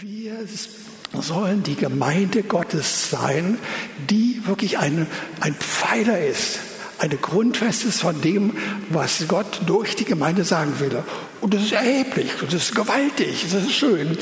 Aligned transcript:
Wir 0.00 0.36
sollen 1.20 1.64
die 1.64 1.74
Gemeinde 1.74 2.44
Gottes 2.44 3.10
sein, 3.10 3.58
die 4.08 4.40
wirklich 4.44 4.78
eine, 4.78 5.08
ein 5.40 5.54
Pfeiler 5.54 6.24
ist, 6.24 6.60
eine 7.00 7.16
Grundfeste 7.16 7.88
ist 7.88 8.02
von 8.02 8.20
dem, 8.20 8.56
was 8.90 9.26
Gott 9.26 9.62
durch 9.66 9.96
die 9.96 10.04
Gemeinde 10.04 10.44
sagen 10.44 10.78
will. 10.78 11.02
Und 11.40 11.52
das 11.52 11.62
ist 11.62 11.72
erheblich, 11.72 12.30
das 12.40 12.54
ist 12.54 12.76
gewaltig, 12.76 13.46
das 13.50 13.64
ist 13.64 13.72
schön. 13.72 14.16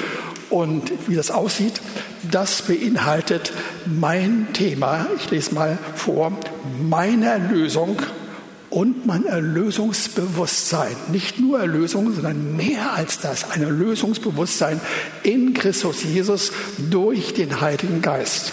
Und 0.49 0.93
wie 1.09 1.15
das 1.15 1.31
aussieht, 1.31 1.83
das 2.23 2.63
beinhaltet 2.63 3.53
mein 3.85 4.49
Thema. 4.55 5.07
Ich 5.19 5.31
lese 5.31 5.55
mal 5.55 5.77
vor. 5.95 6.33
Meine 6.81 7.27
Erlösung 7.27 8.01
und 8.71 9.07
mein 9.07 9.25
Erlösungsbewusstsein. 9.25 10.97
Nicht 11.11 11.39
nur 11.39 11.61
Erlösung, 11.61 12.13
sondern 12.13 12.57
mehr 12.57 12.93
als 12.93 13.21
das. 13.21 13.51
Ein 13.51 13.63
Erlösungsbewusstsein 13.63 14.81
in 15.23 15.55
Christus 15.55 16.03
Jesus 16.03 16.53
durch 16.91 17.35
den 17.35 17.61
Heiligen 17.61 18.03
Geist. 18.03 18.53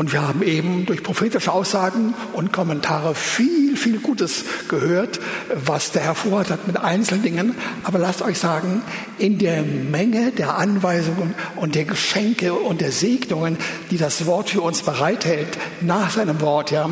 Und 0.00 0.12
wir 0.12 0.26
haben 0.26 0.42
eben 0.42 0.86
durch 0.86 1.02
prophetische 1.02 1.52
Aussagen 1.52 2.14
und 2.32 2.52
Kommentare 2.52 3.14
viel, 3.14 3.76
viel 3.76 3.98
Gutes 3.98 4.44
gehört, 4.68 5.20
was 5.52 5.90
der 5.90 6.02
Herr 6.02 6.14
vorhat 6.14 6.48
hat 6.48 6.66
mit 6.66 6.78
Einzeldingen. 6.78 7.54
Aber 7.82 7.98
lasst 7.98 8.22
euch 8.22 8.38
sagen, 8.38 8.82
in 9.18 9.38
der 9.38 9.62
Menge 9.62 10.30
der 10.30 10.56
Anweisungen 10.56 11.34
und 11.56 11.74
der 11.74 11.84
Geschenke 11.84 12.54
und 12.54 12.80
der 12.80 12.92
Segnungen, 12.92 13.58
die 13.90 13.98
das 13.98 14.24
Wort 14.24 14.48
für 14.50 14.62
uns 14.62 14.82
bereithält, 14.82 15.58
nach 15.80 16.10
seinem 16.10 16.40
Wort, 16.40 16.70
ja, 16.70 16.88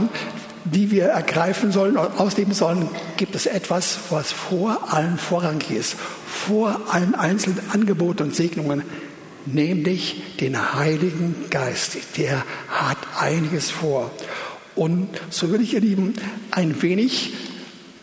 die 0.73 0.91
wir 0.91 1.07
ergreifen 1.07 1.73
sollen, 1.73 1.97
ausleben 1.97 2.53
sollen, 2.53 2.89
gibt 3.17 3.35
es 3.35 3.47
etwas, 3.47 3.99
was 4.11 4.33
vor 4.33 4.93
allen 4.93 5.19
vorrangig 5.19 5.71
ist, 5.71 5.97
vor 6.27 6.81
allen 6.91 7.15
einzelnen 7.15 7.61
Angeboten 7.73 8.25
und 8.25 8.35
Segnungen 8.35 8.83
nämlich 9.47 10.23
den 10.41 10.75
Heiligen 10.75 11.35
Geist. 11.51 11.97
Der 12.17 12.45
hat 12.69 12.99
einiges 13.19 13.71
vor. 13.71 14.11
Und 14.75 15.09
so 15.31 15.51
will 15.51 15.61
ich, 15.61 15.75
ihr 15.75 15.81
Lieben, 15.81 16.15
ein 16.51 16.81
wenig 16.83 17.33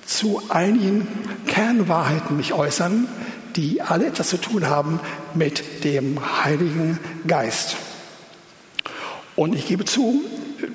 zu 0.05 0.41
einigen 0.49 1.07
Kernwahrheiten 1.47 2.37
mich 2.37 2.53
äußern, 2.53 3.07
die 3.55 3.81
alle 3.81 4.07
etwas 4.07 4.29
zu 4.29 4.37
tun 4.37 4.67
haben 4.67 4.99
mit 5.33 5.83
dem 5.83 6.19
Heiligen 6.43 6.99
Geist. 7.27 7.77
Und 9.35 9.55
ich 9.55 9.67
gebe 9.67 9.85
zu, 9.85 10.23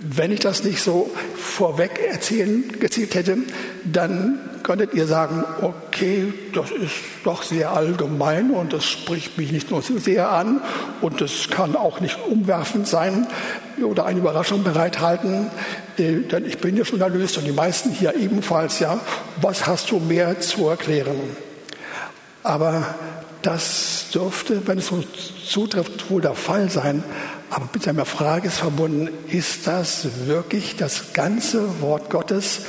wenn 0.00 0.32
ich 0.32 0.40
das 0.40 0.64
nicht 0.64 0.82
so 0.82 1.10
vorweg 1.36 2.00
erzählen, 2.10 2.64
gezielt 2.78 3.14
hätte, 3.14 3.38
dann 3.84 4.38
könntet 4.62 4.94
ihr 4.94 5.06
sagen, 5.06 5.44
okay, 5.62 6.32
das 6.54 6.70
ist 6.70 6.92
doch 7.24 7.42
sehr 7.42 7.72
allgemein 7.72 8.50
und 8.50 8.72
das 8.72 8.84
spricht 8.84 9.38
mich 9.38 9.52
nicht 9.52 9.70
nur 9.70 9.82
sehr 9.82 10.30
an 10.30 10.60
und 11.00 11.20
das 11.20 11.48
kann 11.50 11.76
auch 11.76 12.00
nicht 12.00 12.18
umwerfend 12.28 12.86
sein 12.86 13.26
oder 13.82 14.06
eine 14.06 14.18
Überraschung 14.18 14.62
bereithalten, 14.62 15.50
äh, 15.96 16.20
denn 16.20 16.44
ich 16.44 16.58
bin 16.58 16.76
ja 16.76 16.84
erlöst 17.00 17.38
und 17.38 17.46
die 17.46 17.52
meisten 17.52 17.90
hier 17.90 18.14
ebenfalls, 18.14 18.78
ja. 18.78 19.00
Was 19.40 19.66
hast 19.66 19.90
du 19.90 19.98
mehr 19.98 20.40
zu 20.40 20.68
erklären? 20.68 21.16
Aber 22.42 22.94
das 23.42 24.06
dürfte, 24.12 24.66
wenn 24.66 24.78
es 24.78 24.88
so 24.88 25.02
zutrifft, 25.46 26.10
wohl 26.10 26.20
der 26.20 26.34
Fall 26.34 26.70
sein. 26.70 27.02
Aber 27.50 27.68
mit 27.72 27.86
einer 27.88 28.04
Frage 28.04 28.48
ist 28.48 28.58
verbunden, 28.58 29.08
ist 29.28 29.66
das 29.66 30.06
wirklich 30.26 30.76
das 30.76 31.12
ganze 31.12 31.80
Wort 31.80 32.10
Gottes, 32.10 32.62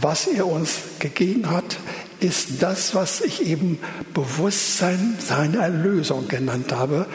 was 0.00 0.26
er 0.26 0.46
uns 0.46 0.78
gegeben 0.98 1.50
hat? 1.50 1.76
Ist 2.20 2.62
das, 2.62 2.94
was 2.94 3.20
ich 3.20 3.46
eben 3.46 3.78
Bewusstsein 4.14 5.18
seiner 5.18 5.62
Erlösung 5.62 6.26
genannt 6.28 6.72
habe? 6.72 7.06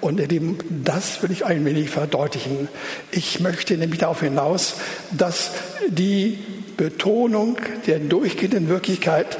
Und 0.00 0.20
eben 0.20 0.58
das 0.84 1.22
will 1.22 1.30
ich 1.30 1.44
ein 1.44 1.64
wenig 1.64 1.90
verdeutlichen. 1.90 2.68
Ich 3.10 3.40
möchte 3.40 3.76
nämlich 3.76 4.00
darauf 4.00 4.20
hinaus, 4.20 4.74
dass 5.12 5.52
die 5.88 6.38
Betonung 6.76 7.56
der 7.86 8.00
durchgehenden 8.00 8.68
Wirklichkeit 8.68 9.38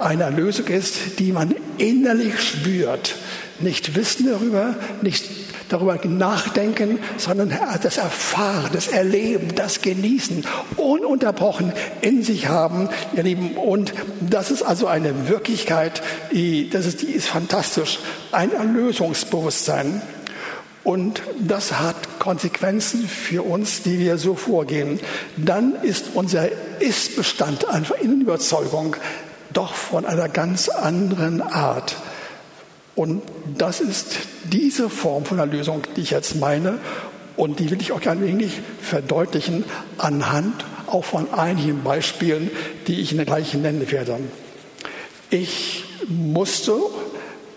eine 0.00 0.24
Erlösung 0.24 0.66
ist, 0.66 1.18
die 1.18 1.32
man 1.32 1.54
innerlich 1.78 2.40
spürt. 2.40 3.16
Nicht 3.60 3.96
Wissen 3.96 4.26
darüber, 4.30 4.74
nicht 5.02 5.24
darüber 5.68 5.98
nachdenken, 6.04 6.98
sondern 7.16 7.56
das 7.82 7.98
Erfahren, 7.98 8.70
das 8.72 8.88
Erleben, 8.88 9.54
das 9.54 9.82
Genießen, 9.82 10.44
ununterbrochen 10.76 11.72
in 12.00 12.22
sich 12.22 12.48
haben, 12.48 12.88
ihr 13.14 13.22
Lieben. 13.22 13.52
Und 13.56 13.92
das 14.20 14.50
ist 14.50 14.62
also 14.62 14.86
eine 14.86 15.28
Wirklichkeit, 15.28 16.02
die, 16.32 16.70
das 16.70 16.86
ist, 16.86 17.02
die 17.02 17.06
ist 17.06 17.28
fantastisch. 17.28 17.98
Ein 18.32 18.52
Erlösungsbewusstsein. 18.52 20.02
Und 20.84 21.20
das 21.38 21.78
hat 21.78 22.18
Konsequenzen 22.18 23.06
für 23.06 23.42
uns, 23.42 23.82
die 23.82 23.98
wir 23.98 24.16
so 24.16 24.34
vorgehen. 24.34 25.00
Dann 25.36 25.74
ist 25.82 26.06
unser 26.14 26.48
Ist-Bestand, 26.80 27.68
einfach 27.68 27.96
Innenüberzeugung, 27.96 28.96
doch 29.52 29.74
von 29.74 30.04
einer 30.04 30.28
ganz 30.28 30.68
anderen 30.68 31.42
Art. 31.42 31.96
Und 32.94 33.22
das 33.56 33.80
ist 33.80 34.18
diese 34.44 34.90
Form 34.90 35.24
von 35.24 35.38
Erlösung, 35.38 35.82
die 35.96 36.00
ich 36.00 36.10
jetzt 36.10 36.36
meine. 36.36 36.78
Und 37.36 37.60
die 37.60 37.70
will 37.70 37.80
ich 37.80 37.92
auch 37.92 38.04
ein 38.06 38.20
wenig 38.20 38.60
verdeutlichen 38.80 39.64
anhand 39.98 40.64
auch 40.88 41.04
von 41.04 41.32
einigen 41.32 41.82
Beispielen, 41.84 42.50
die 42.86 43.00
ich 43.00 43.16
gleich 43.24 43.54
nennen 43.54 43.90
werde. 43.90 44.18
Ich 45.30 45.84
musste 46.08 46.74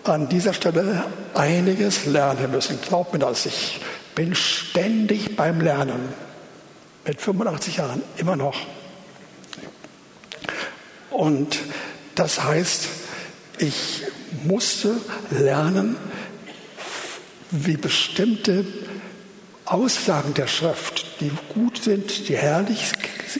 an 0.04 0.28
dieser 0.28 0.52
Stelle 0.52 1.04
einiges 1.34 2.06
lernen 2.06 2.50
müssen. 2.50 2.78
Glaubt 2.86 3.12
mir 3.12 3.18
das, 3.18 3.46
ich 3.46 3.80
bin 4.14 4.34
ständig 4.34 5.36
beim 5.36 5.60
Lernen. 5.60 6.12
Mit 7.06 7.20
85 7.20 7.78
Jahren 7.78 8.02
immer 8.16 8.36
noch. 8.36 8.56
Und 11.12 11.58
das 12.14 12.42
heißt, 12.42 12.88
ich 13.58 14.02
musste 14.44 14.96
lernen, 15.30 15.96
wie 17.50 17.76
bestimmte 17.76 18.64
Aussagen 19.64 20.34
der 20.34 20.46
Schrift, 20.46 21.20
die 21.20 21.30
gut 21.54 21.82
sind, 21.82 22.28
die 22.28 22.36
herrlich 22.36 22.92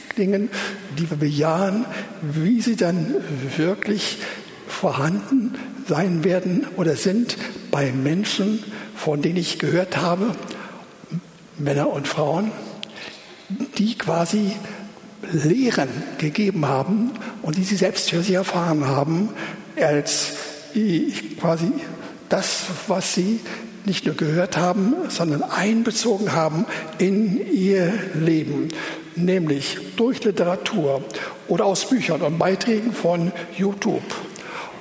klingen, 0.09 0.49
die 0.97 1.09
wir 1.09 1.17
bejahen, 1.17 1.85
wie 2.21 2.61
sie 2.61 2.75
dann 2.75 3.15
wirklich 3.57 4.17
vorhanden 4.67 5.55
sein 5.87 6.23
werden 6.23 6.67
oder 6.77 6.95
sind 6.95 7.37
bei 7.71 7.91
Menschen, 7.91 8.63
von 8.95 9.21
denen 9.21 9.37
ich 9.37 9.59
gehört 9.59 9.97
habe, 9.97 10.35
Männer 11.57 11.89
und 11.89 12.07
Frauen, 12.07 12.51
die 13.77 13.97
quasi 13.97 14.53
Lehren 15.31 15.89
gegeben 16.17 16.67
haben 16.67 17.11
und 17.41 17.57
die 17.57 17.63
sie 17.63 17.75
selbst 17.75 18.09
für 18.09 18.21
sich 18.21 18.35
erfahren 18.35 18.87
haben, 18.87 19.29
als 19.79 20.33
quasi 21.39 21.71
das, 22.29 22.63
was 22.87 23.13
sie 23.13 23.39
nicht 23.85 24.05
nur 24.05 24.15
gehört 24.15 24.57
haben, 24.57 24.95
sondern 25.09 25.43
einbezogen 25.43 26.33
haben 26.33 26.65
in 26.97 27.39
ihr 27.53 27.93
Leben, 28.15 28.69
nämlich 29.15 29.77
durch 29.97 30.23
Literatur 30.23 31.03
oder 31.47 31.65
aus 31.65 31.89
Büchern 31.89 32.21
und 32.21 32.37
Beiträgen 32.37 32.93
von 32.93 33.31
YouTube. 33.57 34.03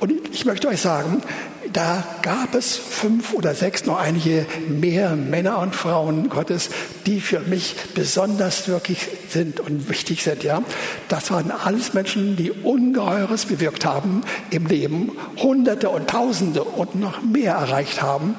Und 0.01 0.13
ich 0.33 0.45
möchte 0.45 0.69
euch 0.69 0.81
sagen, 0.81 1.23
da 1.73 2.05
gab 2.23 2.55
es 2.55 2.77
fünf 2.77 3.33
oder 3.33 3.55
sechs, 3.55 3.87
noch 3.87 3.99
einige 3.99 4.47
mehr 4.69 5.17
Männer 5.17 5.59
und 5.59 5.75
Frauen 5.75 6.29
Gottes, 6.29 6.71
die 7.07 7.21
für 7.21 7.41
mich 7.41 7.77
besonders 7.95 8.69
wirklich 8.69 9.09
sind 9.29 9.61
und 9.61 9.89
wichtig 9.89 10.23
sind. 10.23 10.43
Ja, 10.43 10.63
das 11.09 11.31
waren 11.31 11.51
alles 11.51 11.95
Menschen, 11.95 12.37
die 12.37 12.51
Ungeheures 12.51 13.47
bewirkt 13.47 13.85
haben 13.85 14.23
im 14.51 14.67
Leben, 14.67 15.13
Hunderte 15.39 15.91
und 15.91 16.09
Tausende 16.09 16.65
und 16.65 16.95
noch 16.95 17.23
mehr 17.23 17.55
erreicht 17.55 18.03
haben. 18.03 18.37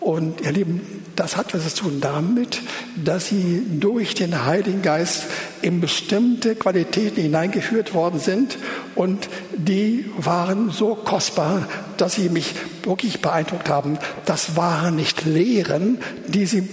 Und 0.00 0.40
ihr 0.40 0.52
Lieben, 0.52 0.80
das 1.16 1.36
hat 1.36 1.54
was 1.54 1.74
zu 1.74 1.82
tun 1.82 2.00
damit, 2.00 2.60
dass 3.04 3.26
sie 3.26 3.62
durch 3.80 4.14
den 4.14 4.44
Heiligen 4.46 4.82
Geist 4.82 5.24
in 5.60 5.80
bestimmte 5.80 6.54
Qualitäten 6.54 7.20
hineingeführt 7.20 7.94
worden 7.94 8.20
sind 8.20 8.58
und 8.94 9.28
die 9.56 10.08
waren 10.16 10.70
so 10.70 10.94
kostbar, 10.94 11.68
dass 11.96 12.14
sie 12.14 12.28
mich 12.28 12.54
wirklich 12.84 13.20
beeindruckt 13.20 13.68
haben. 13.68 13.98
Das 14.24 14.56
waren 14.56 14.94
nicht 14.94 15.24
Lehren, 15.24 15.98
die 16.28 16.46
sie 16.46 16.68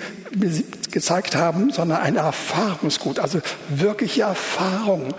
gezeigt 0.91 1.35
haben, 1.35 1.71
sondern 1.71 2.01
ein 2.01 2.15
Erfahrungsgut, 2.15 3.19
also 3.19 3.39
wirkliche 3.69 4.23
Erfahrung. 4.23 5.13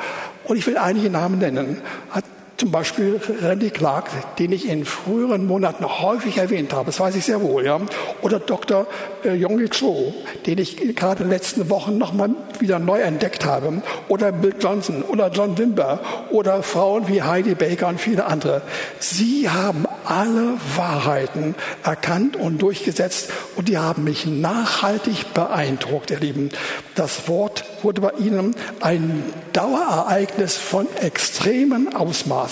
Und 0.45 0.57
ich 0.57 0.67
will 0.67 0.79
einige 0.79 1.11
Namen 1.11 1.39
nennen. 1.39 1.83
Hat 2.11 2.25
zum 2.57 2.71
Beispiel 2.71 3.21
Randy 3.43 3.71
Clark, 3.71 4.09
den 4.39 4.53
ich 4.53 4.69
in 4.69 4.85
früheren 4.85 5.47
Monaten 5.47 5.85
häufig 5.85 6.39
erwähnt 6.39 6.73
habe, 6.73 6.87
das 6.87 7.01
weiß 7.01 7.15
ich 7.17 7.25
sehr 7.25 7.43
wohl, 7.43 7.65
ja. 7.65 7.81
Oder 8.23 8.39
Dr. 8.39 8.87
Yonggi 9.25 9.69
Cho, 9.69 10.15
den 10.47 10.59
ich 10.59 10.77
gerade 10.95 11.23
in 11.23 11.29
den 11.29 11.37
letzten 11.37 11.69
Wochen 11.69 11.99
nochmal 11.99 12.31
wieder 12.59 12.79
neu 12.79 13.01
entdeckt 13.01 13.45
habe. 13.45 13.83
Oder 14.09 14.33
Bill 14.33 14.55
Johnson 14.59 15.03
oder 15.03 15.31
John 15.31 15.59
Wimber 15.59 16.01
oder 16.31 16.63
Frauen 16.63 17.09
wie 17.09 17.23
Heidi 17.23 17.55
Baker 17.55 17.89
und 17.89 18.01
viele 18.01 18.27
andere. 18.27 18.63
Sie 18.99 19.49
haben 19.49 19.87
alle 20.05 20.55
Wahrheiten 20.77 21.55
erkannt 21.83 22.37
und 22.37 22.63
durchgesetzt 22.63 23.31
und 23.57 23.69
die 23.69 23.79
haben 23.79 24.05
mich 24.05 24.27
nachhaltig 24.27 25.35
beeindruckt, 25.35 26.11
ihr 26.11 26.21
Lieben. 26.21 26.51
Das 26.95 27.29
Wort 27.29 27.65
wurde 27.83 28.01
bei 28.01 28.13
ihnen 28.19 28.55
ein 28.81 29.23
Dauerereignis 29.53 30.57
von 30.57 30.87
extremen 31.01 31.95
Ausmaß. 31.95 32.46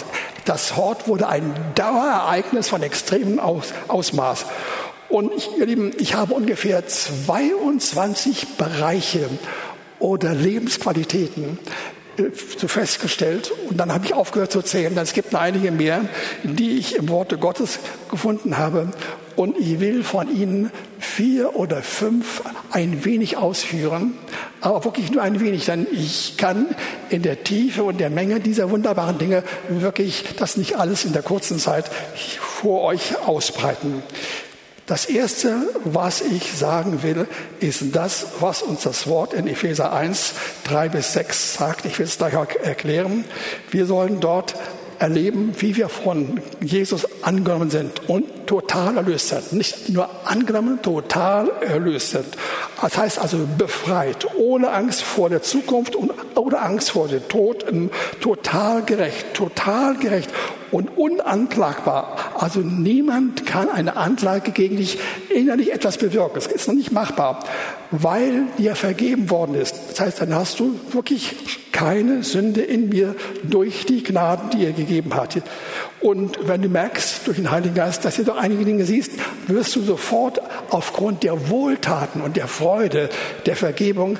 Das 0.45 0.77
Wort 0.77 1.09
wurde 1.09 1.29
ein 1.29 1.55
Dauerereignis 1.75 2.69
von 2.69 2.83
extremen 2.83 3.39
Aus 3.39 3.73
Ausmaß. 3.89 4.47
Und 5.09 5.33
ich, 5.35 5.49
ihr 5.59 5.67
Lieben, 5.67 5.93
ich 5.99 6.15
habe 6.15 6.35
ungefähr 6.35 6.87
22 6.87 8.57
Bereiche 8.57 9.29
oder 9.99 10.35
Lebensqualitäten 10.35 11.59
äh, 12.17 12.25
so 12.59 12.69
festgestellt 12.69 13.53
und 13.69 13.79
dann 13.79 13.93
habe 13.93 14.07
ich 14.07 14.15
aufgehört 14.15 14.53
zu 14.53 14.63
zählen. 14.63 14.97
Es 14.99 15.13
gibt 15.13 15.33
noch 15.33 15.41
einige 15.41 15.71
mehr, 15.71 16.03
die 16.43 16.79
ich 16.79 16.97
im 16.97 17.09
Worte 17.09 17.39
Gottes 17.39 17.79
gefunden 18.11 18.59
habe 18.59 18.93
und 19.37 19.59
ich 19.59 19.81
will 19.81 20.03
von 20.05 20.35
ihnen 20.35 20.71
vier 20.99 21.57
oder 21.57 21.83
fünf 21.83 22.43
ein 22.71 23.05
wenig 23.05 23.37
ausführen, 23.37 24.15
aber 24.61 24.85
wirklich 24.85 25.11
nur 25.11 25.23
ein 25.23 25.41
wenig, 25.41 25.67
denn 25.67 25.87
ich 25.93 26.37
kann 26.37 26.67
in 27.11 27.23
der 27.23 27.45
Tiefe 27.45 27.83
und 27.85 27.99
der 27.99 28.11
Menge 28.11 28.41
dieser 28.41 28.71
wunderbaren 28.71 29.19
Dinge 29.19 29.43
wirklich 29.69 30.25
das 30.39 30.57
nicht 30.57 30.77
alles 30.77 31.05
in 31.05 31.13
der 31.13 31.23
kurzen 31.23 31.59
Zeit 31.59 31.91
vor 32.39 32.83
euch 32.83 33.19
ausbreiten. 33.27 34.03
Das 34.87 35.07
Erste, 35.07 35.63
was 35.85 36.21
ich 36.21 36.53
sagen 36.53 37.03
will, 37.03 37.27
ist 37.59 37.97
das, 37.97 38.27
was 38.41 38.61
uns 38.61 38.83
das 38.83 39.07
Wort 39.07 39.33
in 39.33 39.47
Epheser 39.47 39.95
1, 39.95 40.35
3 40.65 40.91
bis 40.91 41.15
6 41.15 41.55
sagt. 41.55 41.87
Ich 41.87 41.99
will 41.99 42.05
es 42.05 42.19
gleich 42.19 42.35
erklären. 42.63 43.25
Wir 43.71 43.87
sollen 43.87 44.21
dort 44.21 44.55
erleben, 44.99 45.53
wie 45.59 45.77
wir 45.77 45.89
von 45.89 46.41
Jesus 46.61 47.07
angenommen 47.23 47.71
sind 47.71 48.09
und 48.09 48.47
total 48.47 48.97
erlöst 48.97 49.29
sind. 49.29 49.53
Nicht 49.53 49.89
nur 49.89 50.09
angenommen, 50.25 50.81
total 50.83 51.51
erlöst 51.61 52.11
sind. 52.11 52.37
Das 52.81 52.97
heißt 52.97 53.19
also 53.19 53.47
befreit, 53.59 54.27
ohne 54.37 54.71
Angst 54.71 55.03
vor 55.03 55.31
der 55.31 55.43
Zukunft 55.43 55.97
und 55.97 56.13
ohne 56.35 56.59
Angst 56.61 56.91
vor 56.91 57.09
dem 57.09 57.27
Tod, 57.29 57.65
total 58.21 58.83
gerecht, 58.83 59.35
total 59.35 59.97
gerecht 59.97 60.31
und 60.75 60.99
unanklagbar. 60.99 62.17
Also 62.35 62.59
niemand 62.59 63.47
kann 63.47 63.69
eine 63.69 63.97
Anklage 63.97 64.51
gegen 64.51 64.77
dich 64.77 64.99
innerlich 65.33 65.73
etwas 65.73 65.99
bewirken. 65.99 66.35
Das 66.35 66.49
ist 66.49 66.67
noch 66.67 66.75
nicht 66.75 66.91
machbar, 66.91 67.45
weil 67.93 68.47
dir 68.59 68.75
vergeben 68.75 69.31
worden 69.31 69.55
ist. 69.55 69.77
Das 69.91 70.01
heißt, 70.01 70.21
dann 70.21 70.35
hast 70.35 70.59
du 70.59 70.75
wirklich 70.91 71.37
keine 71.71 72.25
Sünde 72.25 72.61
in 72.63 72.89
mir 72.89 73.15
durch 73.45 73.87
die 73.87 74.03
Gnaden, 74.03 74.51
die 74.51 74.65
er 74.65 74.73
gegeben 74.73 75.15
hat. 75.15 75.41
Und 76.01 76.49
wenn 76.49 76.61
du 76.61 76.69
merkst 76.69 77.27
durch 77.27 77.37
den 77.37 77.51
Heiligen 77.51 77.75
Geist, 77.75 78.05
dass 78.05 78.17
du 78.17 78.25
doch 78.25 78.37
einige 78.37 78.65
Dinge 78.65 78.85
siehst, 78.85 79.13
wirst 79.47 79.75
du 79.77 79.83
sofort 79.83 80.41
aufgrund 80.71 81.23
der 81.23 81.51
Wohltaten 81.51 82.21
und 82.21 82.37
der 82.37 82.49
Freude 82.49 83.11
der 83.47 83.57
Vergebung 83.57 84.19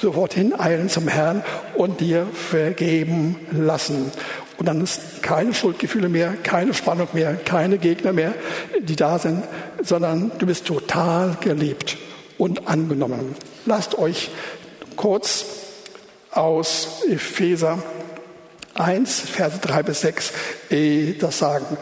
sofort 0.00 0.34
hineilen 0.34 0.88
zum 0.88 1.08
Herrn 1.08 1.42
und 1.74 2.00
dir 2.00 2.26
vergeben 2.32 3.36
lassen. 3.52 4.12
Und 4.56 4.66
dann 4.66 4.82
ist 4.82 5.22
keine 5.22 5.52
Schuldgefühle 5.52 6.08
mehr, 6.08 6.34
keine 6.42 6.74
Spannung 6.74 7.08
mehr, 7.12 7.34
keine 7.34 7.78
Gegner 7.78 8.12
mehr, 8.12 8.34
die 8.80 8.96
da 8.96 9.18
sind, 9.18 9.42
sondern 9.82 10.30
du 10.38 10.46
bist 10.46 10.66
total 10.66 11.36
geliebt 11.40 11.96
und 12.38 12.68
angenommen. 12.68 13.34
Lasst 13.66 13.98
euch 13.98 14.30
kurz 14.96 15.46
aus 16.30 17.02
Epheser 17.08 17.82
1, 18.74 19.20
Verse 19.20 19.58
3 19.58 19.82
bis 19.82 20.00
6 20.00 20.32
äh, 20.70 21.12
das 21.14 21.38
sagen. 21.38 21.76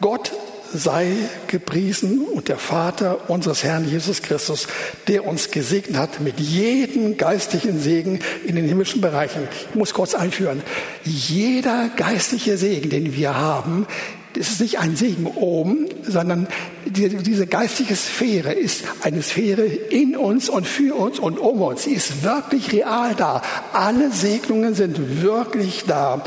Gott 0.00 0.32
sei 0.72 1.12
gepriesen 1.46 2.20
und 2.20 2.48
der 2.48 2.58
Vater 2.58 3.30
unseres 3.30 3.64
Herrn 3.64 3.88
Jesus 3.88 4.22
Christus, 4.22 4.68
der 5.06 5.26
uns 5.26 5.50
gesegnet 5.50 5.96
hat 5.96 6.20
mit 6.20 6.40
jedem 6.40 7.16
geistlichen 7.16 7.80
Segen 7.80 8.20
in 8.46 8.56
den 8.56 8.66
himmlischen 8.66 9.00
Bereichen. 9.00 9.48
Ich 9.70 9.74
muss 9.74 9.94
kurz 9.94 10.14
einführen. 10.14 10.62
Jeder 11.04 11.90
geistliche 11.96 12.56
Segen, 12.56 12.90
den 12.90 13.14
wir 13.14 13.36
haben, 13.36 13.86
das 14.34 14.50
ist 14.50 14.60
nicht 14.60 14.78
ein 14.78 14.94
Segen 14.94 15.26
oben, 15.26 15.88
sondern 16.06 16.46
die, 16.84 17.08
diese 17.08 17.46
geistige 17.46 17.96
Sphäre 17.96 18.52
ist 18.52 18.84
eine 19.02 19.22
Sphäre 19.22 19.64
in 19.64 20.16
uns 20.16 20.48
und 20.48 20.66
für 20.66 20.94
uns 20.94 21.18
und 21.18 21.38
um 21.38 21.62
uns. 21.62 21.84
Sie 21.84 21.94
ist 21.94 22.22
wirklich 22.22 22.72
real 22.72 23.14
da. 23.16 23.42
Alle 23.72 24.12
Segnungen 24.12 24.74
sind 24.74 25.22
wirklich 25.22 25.84
da. 25.86 26.22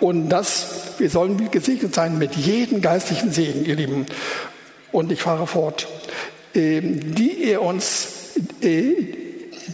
Und 0.00 0.28
das, 0.28 0.94
wir 0.98 1.10
sollen 1.10 1.50
gesegnet 1.50 1.94
sein 1.94 2.18
mit 2.18 2.34
jedem 2.34 2.80
geistlichen 2.80 3.32
Segen, 3.32 3.64
ihr 3.64 3.76
Lieben. 3.76 4.06
Und 4.92 5.12
ich 5.12 5.22
fahre 5.22 5.46
fort. 5.46 5.86
Ähm, 6.56 7.14
die 7.14 7.44
er 7.44 7.60
uns, 7.60 8.32
äh, 8.62 8.94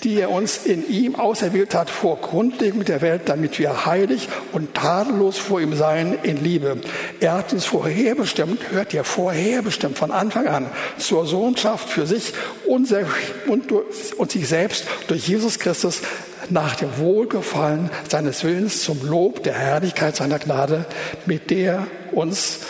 die 0.03 0.19
er 0.19 0.31
uns 0.31 0.59
in 0.65 0.89
ihm 0.89 1.15
auserwählt 1.15 1.77
hat 1.77 1.91
vor 1.91 2.21
Grundlegung 2.21 2.85
der 2.85 3.01
Welt, 3.03 3.23
damit 3.27 3.59
wir 3.61 3.87
heilig 3.87 4.29
und 4.53 4.75
tadellos 4.75 5.39
vor 5.39 5.61
ihm 5.61 5.77
seien 5.77 6.19
in 6.25 6.43
Liebe. 6.43 6.79
Er 7.21 7.35
hat 7.35 7.53
uns 7.53 7.67
vorherbestimmt, 7.67 8.73
hört 8.73 8.93
ihr, 8.95 9.05
vorherbestimmt 9.05 9.97
von 9.97 10.11
Anfang 10.11 10.49
an 10.49 10.67
zur 10.99 11.25
Sohnschaft 11.25 11.89
für 11.89 12.07
sich 12.07 12.33
und, 12.67 12.93
und, 13.47 13.71
und 14.17 14.33
sich 14.33 14.49
selbst 14.49 14.87
durch 15.07 15.29
Jesus 15.29 15.61
Christus 15.61 16.01
nach 16.51 16.77
dem 16.77 16.99
Wohlgefallen 16.99 17.91
seines 18.09 18.45
Willens 18.45 18.83
zum 18.83 19.05
Lob 19.07 19.43
der 19.43 19.55
Herrlichkeit 19.55 20.17
seiner 20.17 20.39
Gnade, 20.39 20.87
mit 21.27 21.51
der 21.51 21.87
uns 22.13 22.61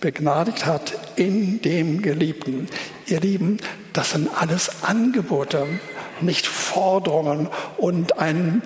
begnadigt 0.00 0.66
hat 0.66 0.94
in 1.16 1.60
dem 1.62 2.02
Geliebten. 2.02 2.68
Ihr 3.06 3.20
Lieben, 3.20 3.58
das 3.92 4.10
sind 4.12 4.28
alles 4.38 4.82
Angebote, 4.82 5.66
nicht 6.20 6.46
Forderungen 6.46 7.48
und 7.78 8.18
ein 8.18 8.62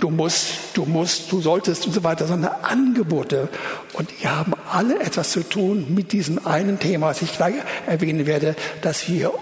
du 0.00 0.10
musst, 0.10 0.54
du 0.74 0.84
musst, 0.84 1.32
du 1.32 1.40
solltest 1.40 1.86
und 1.86 1.92
so 1.92 2.04
weiter, 2.04 2.26
sondern 2.26 2.52
Angebote. 2.62 3.48
Und 3.94 4.10
die 4.10 4.28
haben 4.28 4.52
alle 4.70 5.00
etwas 5.00 5.30
zu 5.30 5.48
tun 5.48 5.94
mit 5.94 6.12
diesem 6.12 6.46
einen 6.46 6.78
Thema, 6.78 7.08
was 7.08 7.22
ich 7.22 7.34
gleich 7.34 7.54
erwähnen 7.86 8.26
werde, 8.26 8.54
dass 8.82 9.08
wir 9.08 9.32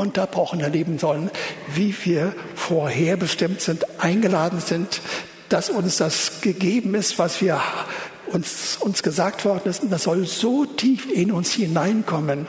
ununterbrochen 0.00 0.60
erleben 0.60 0.98
sollen, 0.98 1.30
wie 1.74 1.94
wir 2.04 2.34
vorherbestimmt 2.54 3.60
sind, 3.60 4.00
eingeladen 4.00 4.60
sind, 4.60 5.00
dass 5.50 5.68
uns 5.68 5.98
das 5.98 6.40
gegeben 6.40 6.94
ist, 6.94 7.18
was 7.18 7.40
wir 7.42 7.60
uns, 8.32 8.78
uns 8.80 9.02
gesagt 9.02 9.44
worden 9.44 9.68
ist. 9.68 9.82
Und 9.82 9.90
das 9.90 10.04
soll 10.04 10.26
so 10.26 10.64
tief 10.64 11.10
in 11.10 11.32
uns 11.32 11.52
hineinkommen. 11.52 12.46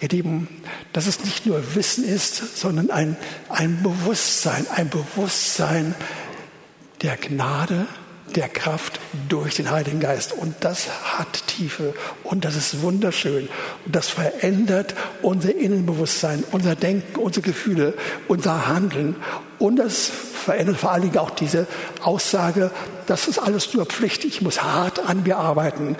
Ihr 0.00 0.08
Lieben, 0.10 0.48
dass 0.92 1.06
es 1.06 1.24
nicht 1.24 1.46
nur 1.46 1.74
Wissen 1.74 2.04
ist, 2.04 2.58
sondern 2.58 2.90
ein, 2.90 3.16
ein 3.48 3.82
Bewusstsein, 3.82 4.66
ein 4.74 4.88
Bewusstsein, 4.90 5.94
der 7.02 7.16
Gnade, 7.16 7.86
der 8.34 8.48
Kraft 8.48 9.00
durch 9.28 9.54
den 9.54 9.70
Heiligen 9.70 10.00
Geist. 10.00 10.32
Und 10.32 10.54
das 10.60 10.88
hat 11.18 11.46
Tiefe 11.46 11.94
und 12.24 12.44
das 12.44 12.56
ist 12.56 12.82
wunderschön. 12.82 13.48
Und 13.84 13.96
das 13.96 14.08
verändert 14.08 14.94
unser 15.22 15.54
Innenbewusstsein, 15.54 16.44
unser 16.52 16.74
Denken, 16.74 17.18
unsere 17.18 17.46
Gefühle, 17.46 17.94
unser 18.28 18.66
Handeln. 18.66 19.16
Und 19.58 19.76
das 19.76 20.10
verändert 20.44 20.76
vor 20.76 20.92
allen 20.92 21.02
Dingen 21.02 21.18
auch 21.18 21.30
diese 21.30 21.66
Aussage, 22.02 22.70
das 23.06 23.28
ist 23.28 23.38
alles 23.38 23.72
nur 23.72 23.86
Pflicht, 23.86 24.24
ich 24.24 24.42
muss 24.42 24.62
hart 24.62 24.98
an 24.98 25.22
mir 25.22 25.38
arbeiten 25.38 25.96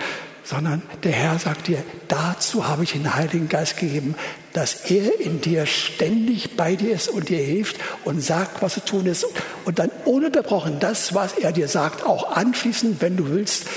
sondern 0.47 0.81
der 1.03 1.11
Herr 1.11 1.37
sagt 1.39 1.67
dir, 1.67 1.83
dazu 2.07 2.69
habe 2.69 2.83
ich 2.83 2.93
den 2.93 3.15
Heiligen 3.15 3.49
Geist 3.49 3.75
gegeben, 3.75 4.15
dass 4.57 4.89
er 4.89 5.19
in 5.19 5.39
dir 5.39 5.67
ständig 5.67 6.57
bei 6.57 6.75
dir 6.75 6.95
ist 6.95 7.09
und 7.09 7.29
dir 7.29 7.37
hilft 7.37 7.75
und 8.05 8.21
sagt, 8.21 8.63
was 8.63 8.73
zu 8.73 8.79
tun 8.79 9.05
ist 9.05 9.23
und 9.65 9.77
dann 9.77 9.91
ununterbrochen 10.03 10.79
das, 10.79 11.13
was 11.13 11.33
er 11.33 11.51
dir 11.51 11.67
sagt, 11.67 12.03
auch 12.03 12.31
anschließend, 12.35 12.99
wenn 12.99 13.17
du 13.17 13.29
willst, 13.29 13.67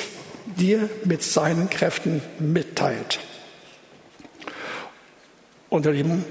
dir 0.57 0.89
mit 1.05 1.23
seinen 1.23 1.69
Kräften 1.69 2.23
mitteilt. 2.39 3.19
Und 5.69 5.85
ihr 5.85 5.93
Lieben, 5.93 6.25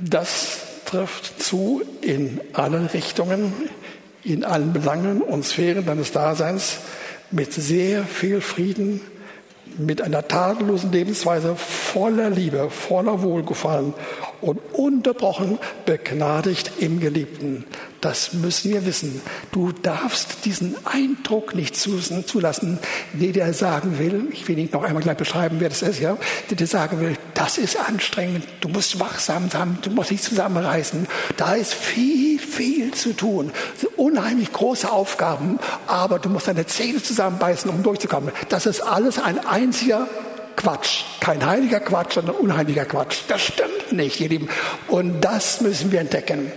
das 0.00 0.58
trifft 0.86 1.40
zu 1.40 1.80
in 2.00 2.40
allen 2.54 2.86
Richtungen, 2.86 3.52
in 4.24 4.44
allen 4.44 4.72
Belangen 4.72 5.22
und 5.22 5.44
Sphären 5.44 5.86
deines 5.86 6.10
Daseins 6.10 6.78
mit 7.30 7.52
sehr 7.52 8.02
viel 8.02 8.40
Frieden, 8.40 9.00
mit 9.78 10.02
einer 10.02 10.26
tadellosen 10.26 10.92
Lebensweise 10.92 11.54
voller 11.56 12.30
Liebe, 12.30 12.70
voller 12.70 13.22
Wohlgefallen 13.22 13.94
und 14.40 14.58
unterbrochen 14.72 15.58
begnadigt 15.84 16.72
im 16.78 17.00
Geliebten. 17.00 17.64
Das 18.00 18.34
müssen 18.34 18.70
wir 18.70 18.86
wissen. 18.86 19.20
Du 19.52 19.72
darfst 19.72 20.44
diesen 20.44 20.76
Eindruck 20.84 21.54
nicht 21.54 21.76
zulassen, 21.76 22.78
der 23.14 23.32
dir 23.32 23.52
sagen 23.52 23.98
will, 23.98 24.28
ich 24.30 24.46
will 24.46 24.56
nicht 24.56 24.72
noch 24.72 24.84
einmal 24.84 25.02
gleich 25.02 25.16
beschreiben, 25.16 25.56
wer 25.58 25.68
das 25.68 25.82
ist, 25.82 26.00
ja, 26.00 26.16
der 26.50 26.56
dir 26.56 26.66
sagen 26.66 27.00
will, 27.00 27.16
das 27.34 27.58
ist 27.58 27.76
anstrengend, 27.76 28.46
du 28.60 28.68
musst 28.68 29.00
wachsam 29.00 29.50
sein, 29.50 29.78
du 29.82 29.90
musst 29.90 30.10
dich 30.10 30.22
zusammenreißen. 30.22 31.06
Da 31.36 31.54
ist 31.54 31.74
viel, 31.74 32.38
viel 32.38 32.92
zu 32.94 33.12
tun. 33.12 33.50
Unheimlich 33.96 34.52
große 34.52 34.90
Aufgaben, 34.90 35.58
aber 35.86 36.18
du 36.18 36.28
musst 36.28 36.48
deine 36.48 36.66
Zähne 36.66 37.02
zusammenbeißen, 37.02 37.70
um 37.70 37.82
durchzukommen. 37.82 38.32
Das 38.48 38.66
ist 38.66 38.82
alles 38.82 39.18
ein 39.18 39.44
einziger 39.44 40.06
Quatsch. 40.56 41.04
Kein 41.20 41.44
heiliger 41.44 41.80
Quatsch, 41.80 42.14
sondern 42.14 42.36
unheiliger 42.36 42.84
Quatsch. 42.84 43.18
Das 43.28 43.42
stimmt 43.42 43.92
nicht, 43.92 44.20
ihr 44.20 44.28
Lieben. 44.28 44.48
Und 44.88 45.20
das 45.20 45.60
müssen 45.60 45.92
wir 45.92 46.00
entdecken. 46.00 46.50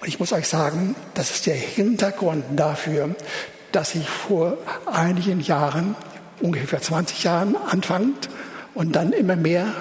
Und 0.00 0.08
ich 0.08 0.18
muss 0.18 0.32
euch 0.32 0.48
sagen, 0.48 0.94
das 1.14 1.30
ist 1.30 1.46
der 1.46 1.54
Hintergrund 1.54 2.44
dafür, 2.54 3.14
dass 3.72 3.94
ich 3.94 4.08
vor 4.08 4.56
einigen 4.86 5.40
Jahren, 5.40 5.96
ungefähr 6.40 6.80
20 6.80 7.24
Jahren 7.24 7.56
anfangend 7.56 8.28
und 8.74 8.94
dann 8.94 9.12
immer 9.12 9.36
mehr 9.36 9.72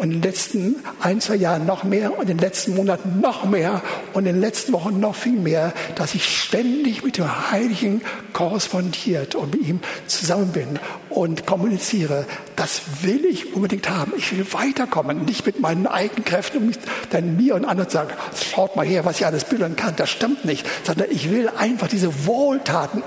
und 0.00 0.12
in 0.12 0.22
den 0.22 0.22
letzten 0.22 0.76
ein, 1.00 1.20
zwei 1.20 1.36
Jahren 1.36 1.66
noch 1.66 1.84
mehr 1.84 2.18
und 2.18 2.22
in 2.22 2.28
den 2.28 2.38
letzten 2.38 2.74
Monaten 2.74 3.20
noch 3.20 3.44
mehr 3.44 3.82
und 4.14 4.24
in 4.24 4.32
den 4.32 4.40
letzten 4.40 4.72
Wochen 4.72 4.98
noch 4.98 5.14
viel 5.14 5.38
mehr, 5.38 5.74
dass 5.94 6.14
ich 6.14 6.24
ständig 6.24 7.04
mit 7.04 7.18
dem 7.18 7.50
Heiligen 7.50 8.00
korrespondiert 8.32 9.34
und 9.34 9.52
mit 9.52 9.68
ihm 9.68 9.80
zusammen 10.06 10.52
bin 10.52 10.78
und 11.10 11.44
kommuniziere. 11.44 12.24
Das 12.56 12.80
will 13.02 13.26
ich 13.26 13.54
unbedingt 13.54 13.90
haben. 13.90 14.12
Ich 14.16 14.34
will 14.34 14.46
weiterkommen, 14.52 15.26
nicht 15.26 15.44
mit 15.44 15.60
meinen 15.60 15.86
eigenen 15.86 16.24
Kräften, 16.24 16.56
um 16.56 16.72
dann 17.10 17.36
mir 17.36 17.54
und 17.54 17.66
anderen 17.66 17.90
sagen, 17.90 18.10
schaut 18.34 18.76
mal 18.76 18.86
her, 18.86 19.04
was 19.04 19.20
ich 19.20 19.26
alles 19.26 19.44
bilden 19.44 19.76
kann. 19.76 19.96
Das 19.96 20.08
stimmt 20.08 20.46
nicht, 20.46 20.66
sondern 20.82 21.08
ich 21.10 21.30
will 21.30 21.50
einfach 21.58 21.88
diese 21.88 22.24
Wohltaten 22.26 23.02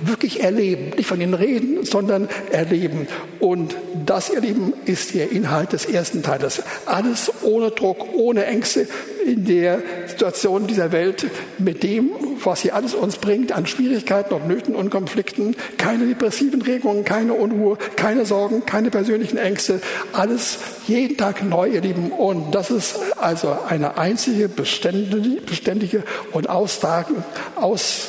wirklich 0.00 0.42
erleben. 0.42 0.96
Nicht 0.96 1.08
von 1.08 1.20
ihnen 1.20 1.34
reden, 1.34 1.84
sondern 1.84 2.26
erleben. 2.50 3.06
Und 3.38 3.76
das, 4.06 4.30
ihr 4.30 4.40
Lieben, 4.40 4.72
ist 4.86 5.14
der 5.14 5.30
Inhalt 5.30 5.74
des 5.74 5.84
ersten 5.84 6.22
Teils. 6.22 6.37
Das 6.38 6.62
alles 6.86 7.32
ohne 7.42 7.70
Druck, 7.70 8.14
ohne 8.14 8.46
Ängste 8.46 8.86
in 9.24 9.44
der 9.44 9.82
Situation 10.06 10.66
dieser 10.66 10.92
Welt 10.92 11.26
mit 11.58 11.82
dem, 11.82 12.10
was 12.42 12.62
hier 12.62 12.74
alles 12.74 12.94
uns 12.94 13.16
bringt 13.16 13.52
an 13.52 13.66
Schwierigkeiten 13.66 14.32
und 14.32 14.48
Nöten 14.48 14.74
und 14.74 14.90
Konflikten. 14.90 15.56
Keine 15.76 16.06
depressiven 16.06 16.62
Regungen, 16.62 17.04
keine 17.04 17.34
Unruhe, 17.34 17.76
keine 17.96 18.24
Sorgen, 18.24 18.64
keine 18.64 18.90
persönlichen 18.90 19.36
Ängste. 19.36 19.80
Alles 20.12 20.58
jeden 20.86 21.16
Tag 21.16 21.44
neu, 21.44 21.68
ihr 21.68 21.80
Lieben. 21.80 22.10
Und 22.10 22.54
das 22.54 22.70
ist 22.70 22.96
also 23.16 23.56
eine 23.68 23.98
einzige 23.98 24.48
beständige, 24.48 26.04
und 26.32 26.48
austragende, 26.48 27.22
aus, 27.56 28.08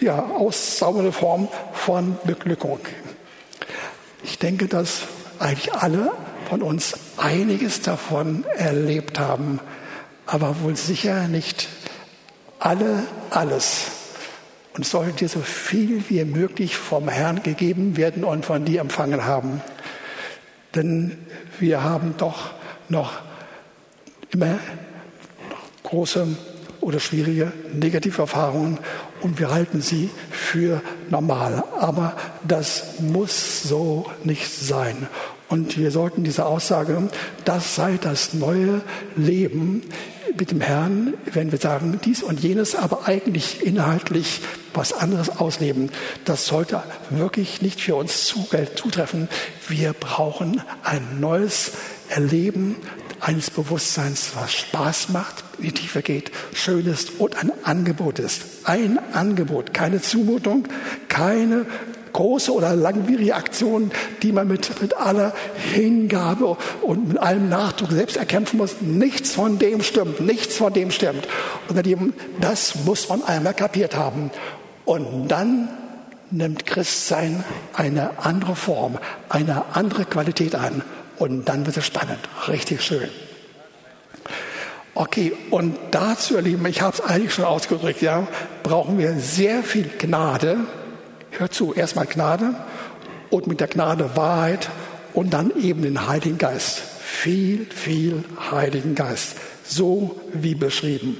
ja, 0.00 0.18
aussaubernde 0.18 1.12
Form 1.12 1.48
von 1.72 2.16
Beglückung. 2.24 2.80
Ich 4.24 4.38
denke, 4.38 4.66
dass 4.66 5.02
eigentlich 5.38 5.72
alle 5.74 6.12
von 6.50 6.62
uns 6.62 6.94
einiges 7.16 7.80
davon 7.80 8.44
erlebt 8.56 9.20
haben, 9.20 9.60
aber 10.26 10.60
wohl 10.62 10.74
sicher 10.74 11.28
nicht 11.28 11.68
alle 12.58 13.04
alles. 13.30 13.86
Und 14.74 14.84
soll 14.84 15.12
dir 15.12 15.28
so 15.28 15.38
viel 15.40 16.02
wie 16.08 16.24
möglich 16.24 16.76
vom 16.76 17.08
Herrn 17.08 17.44
gegeben 17.44 17.96
werden 17.96 18.24
und 18.24 18.44
von 18.44 18.64
dir 18.64 18.80
empfangen 18.80 19.24
haben. 19.24 19.60
Denn 20.74 21.18
wir 21.60 21.84
haben 21.84 22.14
doch 22.18 22.50
noch 22.88 23.12
immer 24.30 24.58
große 25.84 26.26
oder 26.80 26.98
schwierige 26.98 27.52
negative 27.72 28.22
Erfahrungen 28.22 28.78
und 29.20 29.38
wir 29.38 29.52
halten 29.52 29.82
sie 29.82 30.10
für 30.32 30.82
normal. 31.10 31.62
Aber 31.78 32.16
das 32.42 32.98
muss 32.98 33.62
so 33.62 34.10
nicht 34.24 34.50
sein. 34.50 35.06
Und 35.50 35.76
wir 35.76 35.90
sollten 35.90 36.22
diese 36.22 36.46
Aussage, 36.46 37.10
das 37.44 37.74
sei 37.74 37.98
das 38.00 38.34
neue 38.34 38.82
Leben 39.16 39.82
mit 40.38 40.52
dem 40.52 40.60
Herrn, 40.60 41.14
wenn 41.32 41.50
wir 41.50 41.58
sagen 41.58 41.98
dies 42.04 42.22
und 42.22 42.38
jenes, 42.38 42.76
aber 42.76 43.08
eigentlich 43.08 43.66
inhaltlich 43.66 44.42
was 44.72 44.92
anderes 44.92 45.28
ausleben, 45.28 45.90
das 46.24 46.46
sollte 46.46 46.80
wirklich 47.10 47.62
nicht 47.62 47.80
für 47.80 47.96
uns 47.96 48.32
zutreffen. 48.76 49.28
Wir 49.66 49.92
brauchen 49.92 50.62
ein 50.84 51.18
neues 51.18 51.72
Erleben 52.08 52.76
eines 53.18 53.50
Bewusstseins, 53.50 54.30
was 54.36 54.52
Spaß 54.52 55.08
macht, 55.08 55.42
in 55.58 55.64
die 55.64 55.72
Tiefe 55.72 56.00
geht, 56.00 56.30
schön 56.54 56.86
ist 56.86 57.18
und 57.18 57.36
ein 57.36 57.50
Angebot 57.64 58.20
ist. 58.20 58.42
Ein 58.62 59.00
Angebot, 59.12 59.74
keine 59.74 60.00
Zumutung, 60.00 60.68
keine 61.08 61.66
große 62.12 62.52
oder 62.52 62.74
langwierige 62.74 63.34
Aktionen, 63.34 63.90
die 64.22 64.32
man 64.32 64.48
mit, 64.48 64.80
mit 64.80 64.96
aller 64.96 65.32
Hingabe 65.72 66.56
und 66.82 67.08
mit 67.08 67.18
allem 67.18 67.48
Nachdruck 67.48 67.90
selbst 67.90 68.16
erkämpfen 68.16 68.58
muss. 68.58 68.80
Nichts 68.80 69.32
von 69.34 69.58
dem 69.58 69.82
stimmt, 69.82 70.20
nichts 70.20 70.56
von 70.56 70.72
dem 70.72 70.90
stimmt. 70.90 71.26
Und 71.68 72.14
das 72.40 72.74
muss 72.84 73.08
man 73.08 73.22
einmal 73.22 73.54
kapiert 73.54 73.96
haben. 73.96 74.30
Und 74.84 75.28
dann 75.28 75.68
nimmt 76.30 76.66
Christsein 76.66 77.44
eine 77.74 78.18
andere 78.18 78.56
Form, 78.56 78.98
eine 79.28 79.64
andere 79.74 80.04
Qualität 80.04 80.54
an. 80.54 80.82
Und 81.18 81.48
dann 81.48 81.66
wird 81.66 81.76
es 81.76 81.86
spannend, 81.86 82.20
richtig 82.48 82.82
schön. 82.82 83.08
Okay, 84.94 85.32
und 85.50 85.76
dazu, 85.92 86.34
ihr 86.34 86.42
Lieben, 86.42 86.66
ich 86.66 86.82
habe 86.82 86.96
es 86.96 87.00
eigentlich 87.00 87.32
schon 87.32 87.44
ausgedrückt, 87.44 88.02
ja, 88.02 88.26
brauchen 88.62 88.98
wir 88.98 89.14
sehr 89.14 89.62
viel 89.62 89.88
Gnade, 89.98 90.58
Hör 91.30 91.50
zu, 91.50 91.72
erstmal 91.72 92.06
Gnade 92.06 92.54
und 93.30 93.46
mit 93.46 93.60
der 93.60 93.68
Gnade 93.68 94.16
Wahrheit 94.16 94.68
und 95.14 95.32
dann 95.32 95.52
eben 95.56 95.82
den 95.82 96.06
Heiligen 96.06 96.38
Geist. 96.38 96.78
Viel, 96.78 97.66
viel 97.66 98.24
Heiligen 98.50 98.94
Geist. 98.94 99.36
So 99.64 100.20
wie 100.32 100.54
beschrieben. 100.54 101.18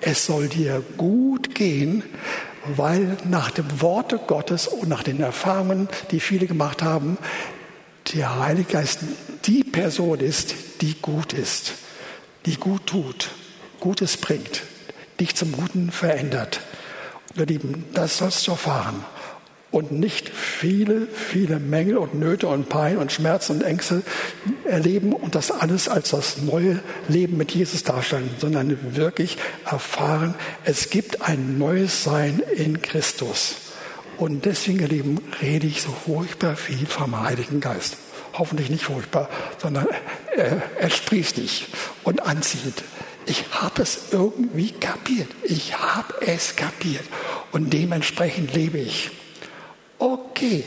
Es 0.00 0.24
soll 0.26 0.48
dir 0.48 0.82
gut 0.96 1.54
gehen, 1.54 2.02
weil 2.74 3.16
nach 3.28 3.50
dem 3.50 3.82
Worte 3.82 4.18
Gottes 4.18 4.66
und 4.66 4.88
nach 4.88 5.02
den 5.02 5.20
Erfahrungen, 5.20 5.88
die 6.10 6.20
viele 6.20 6.46
gemacht 6.46 6.82
haben, 6.82 7.18
der 8.14 8.40
Heilige 8.40 8.72
Geist 8.72 9.00
die 9.44 9.62
Person 9.62 10.20
ist, 10.20 10.54
die 10.80 10.94
gut 11.00 11.34
ist, 11.34 11.74
die 12.46 12.56
gut 12.56 12.86
tut, 12.86 13.28
Gutes 13.78 14.16
bringt, 14.16 14.62
dich 15.20 15.36
zum 15.36 15.52
Guten 15.52 15.90
verändert. 15.90 16.60
Ihr 17.36 17.46
Lieben, 17.46 17.84
das 17.92 18.18
sollst 18.18 18.46
du 18.46 18.52
erfahren 18.52 19.04
und 19.70 19.92
nicht 19.92 20.28
viele, 20.28 21.06
viele 21.06 21.60
Mängel 21.60 21.96
und 21.96 22.14
Nöte 22.14 22.48
und 22.48 22.68
Pein 22.68 22.98
und 22.98 23.12
Schmerzen 23.12 23.56
und 23.56 23.62
Ängste 23.62 24.02
erleben 24.64 25.12
und 25.12 25.34
das 25.34 25.50
alles 25.50 25.88
als 25.88 26.10
das 26.10 26.38
neue 26.38 26.80
Leben 27.08 27.36
mit 27.36 27.52
Jesus 27.52 27.84
darstellen, 27.84 28.30
sondern 28.38 28.96
wirklich 28.96 29.36
erfahren, 29.64 30.34
es 30.64 30.90
gibt 30.90 31.22
ein 31.22 31.58
neues 31.58 32.02
Sein 32.02 32.42
in 32.56 32.82
Christus. 32.82 33.56
Und 34.18 34.44
deswegen, 34.44 34.80
ihr 34.80 34.88
Lieben, 34.88 35.18
rede 35.40 35.66
ich 35.66 35.82
so 35.82 35.90
furchtbar 35.90 36.56
viel 36.56 36.86
vom 36.86 37.22
Heiligen 37.22 37.60
Geist. 37.60 37.96
Hoffentlich 38.34 38.70
nicht 38.70 38.84
furchtbar, 38.84 39.28
sondern 39.58 39.86
er, 40.36 40.62
er 40.78 40.90
sprießt 40.90 41.36
dich 41.36 41.66
und 42.04 42.26
anziehend. 42.26 42.82
Ich 43.26 43.44
habe 43.52 43.82
es 43.82 44.12
irgendwie 44.12 44.72
kapiert. 44.72 45.28
Ich 45.42 45.78
habe 45.78 46.14
es 46.26 46.56
kapiert. 46.56 47.04
Und 47.52 47.72
dementsprechend 47.72 48.54
lebe 48.54 48.78
ich 48.78 49.10
okay, 50.00 50.64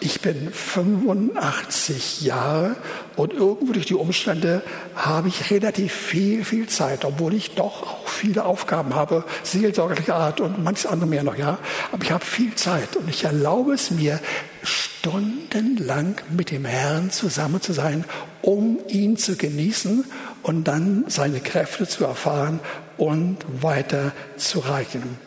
ich 0.00 0.20
bin 0.20 0.50
85 0.52 2.22
Jahre 2.22 2.74
und 3.14 3.32
irgendwo 3.32 3.72
durch 3.72 3.86
die 3.86 3.94
Umstände 3.94 4.62
habe 4.96 5.28
ich 5.28 5.50
relativ 5.50 5.92
viel, 5.92 6.44
viel 6.44 6.68
Zeit, 6.68 7.04
obwohl 7.04 7.34
ich 7.34 7.54
doch 7.54 7.82
auch 7.84 8.08
viele 8.08 8.44
Aufgaben 8.44 8.96
habe, 8.96 9.24
seelsorgerlicher 9.44 10.16
Art 10.16 10.40
und 10.40 10.62
manches 10.64 10.86
andere 10.86 11.08
mehr 11.08 11.22
noch, 11.22 11.36
ja. 11.36 11.58
Aber 11.92 12.02
ich 12.02 12.10
habe 12.10 12.24
viel 12.24 12.54
Zeit 12.56 12.96
und 12.96 13.08
ich 13.08 13.24
erlaube 13.24 13.74
es 13.74 13.92
mir, 13.92 14.18
stundenlang 14.64 16.16
mit 16.30 16.50
dem 16.50 16.64
Herrn 16.64 17.10
zusammen 17.10 17.60
zu 17.60 17.72
sein, 17.72 18.04
um 18.40 18.78
ihn 18.88 19.16
zu 19.16 19.36
genießen 19.36 20.04
und 20.42 20.64
dann 20.64 21.04
seine 21.06 21.40
Kräfte 21.40 21.86
zu 21.86 22.04
erfahren 22.04 22.58
und 22.96 23.38
weiter 23.60 24.12
zu 24.36 24.58
reichen. 24.58 25.18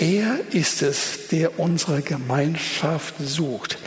Er 0.00 0.38
ist 0.52 0.82
es, 0.82 1.26
der 1.32 1.58
unsere 1.58 2.02
Gemeinschaft 2.02 3.16
sucht. 3.18 3.78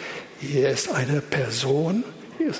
Er 0.53 0.69
ist 0.69 0.91
eine 0.91 1.21
Person, 1.21 2.03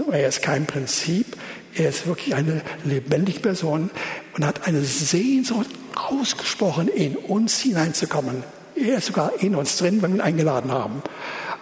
er 0.09 0.29
ist 0.29 0.41
kein 0.41 0.65
Prinzip, 0.65 1.35
er 1.75 1.89
ist 1.89 2.07
wirklich 2.07 2.33
eine 2.33 2.61
lebendige 2.85 3.41
Person 3.41 3.89
und 4.37 4.45
hat 4.45 4.67
eine 4.67 4.81
Sehnsucht 4.85 5.67
ausgesprochen, 5.95 6.87
in 6.87 7.17
uns 7.17 7.59
hineinzukommen. 7.59 8.43
Er 8.73 8.99
ist 8.99 9.07
sogar 9.07 9.33
in 9.41 9.55
uns 9.55 9.75
drin, 9.75 10.01
wenn 10.01 10.11
wir 10.11 10.19
ihn 10.19 10.21
eingeladen 10.21 10.71
haben. 10.71 11.03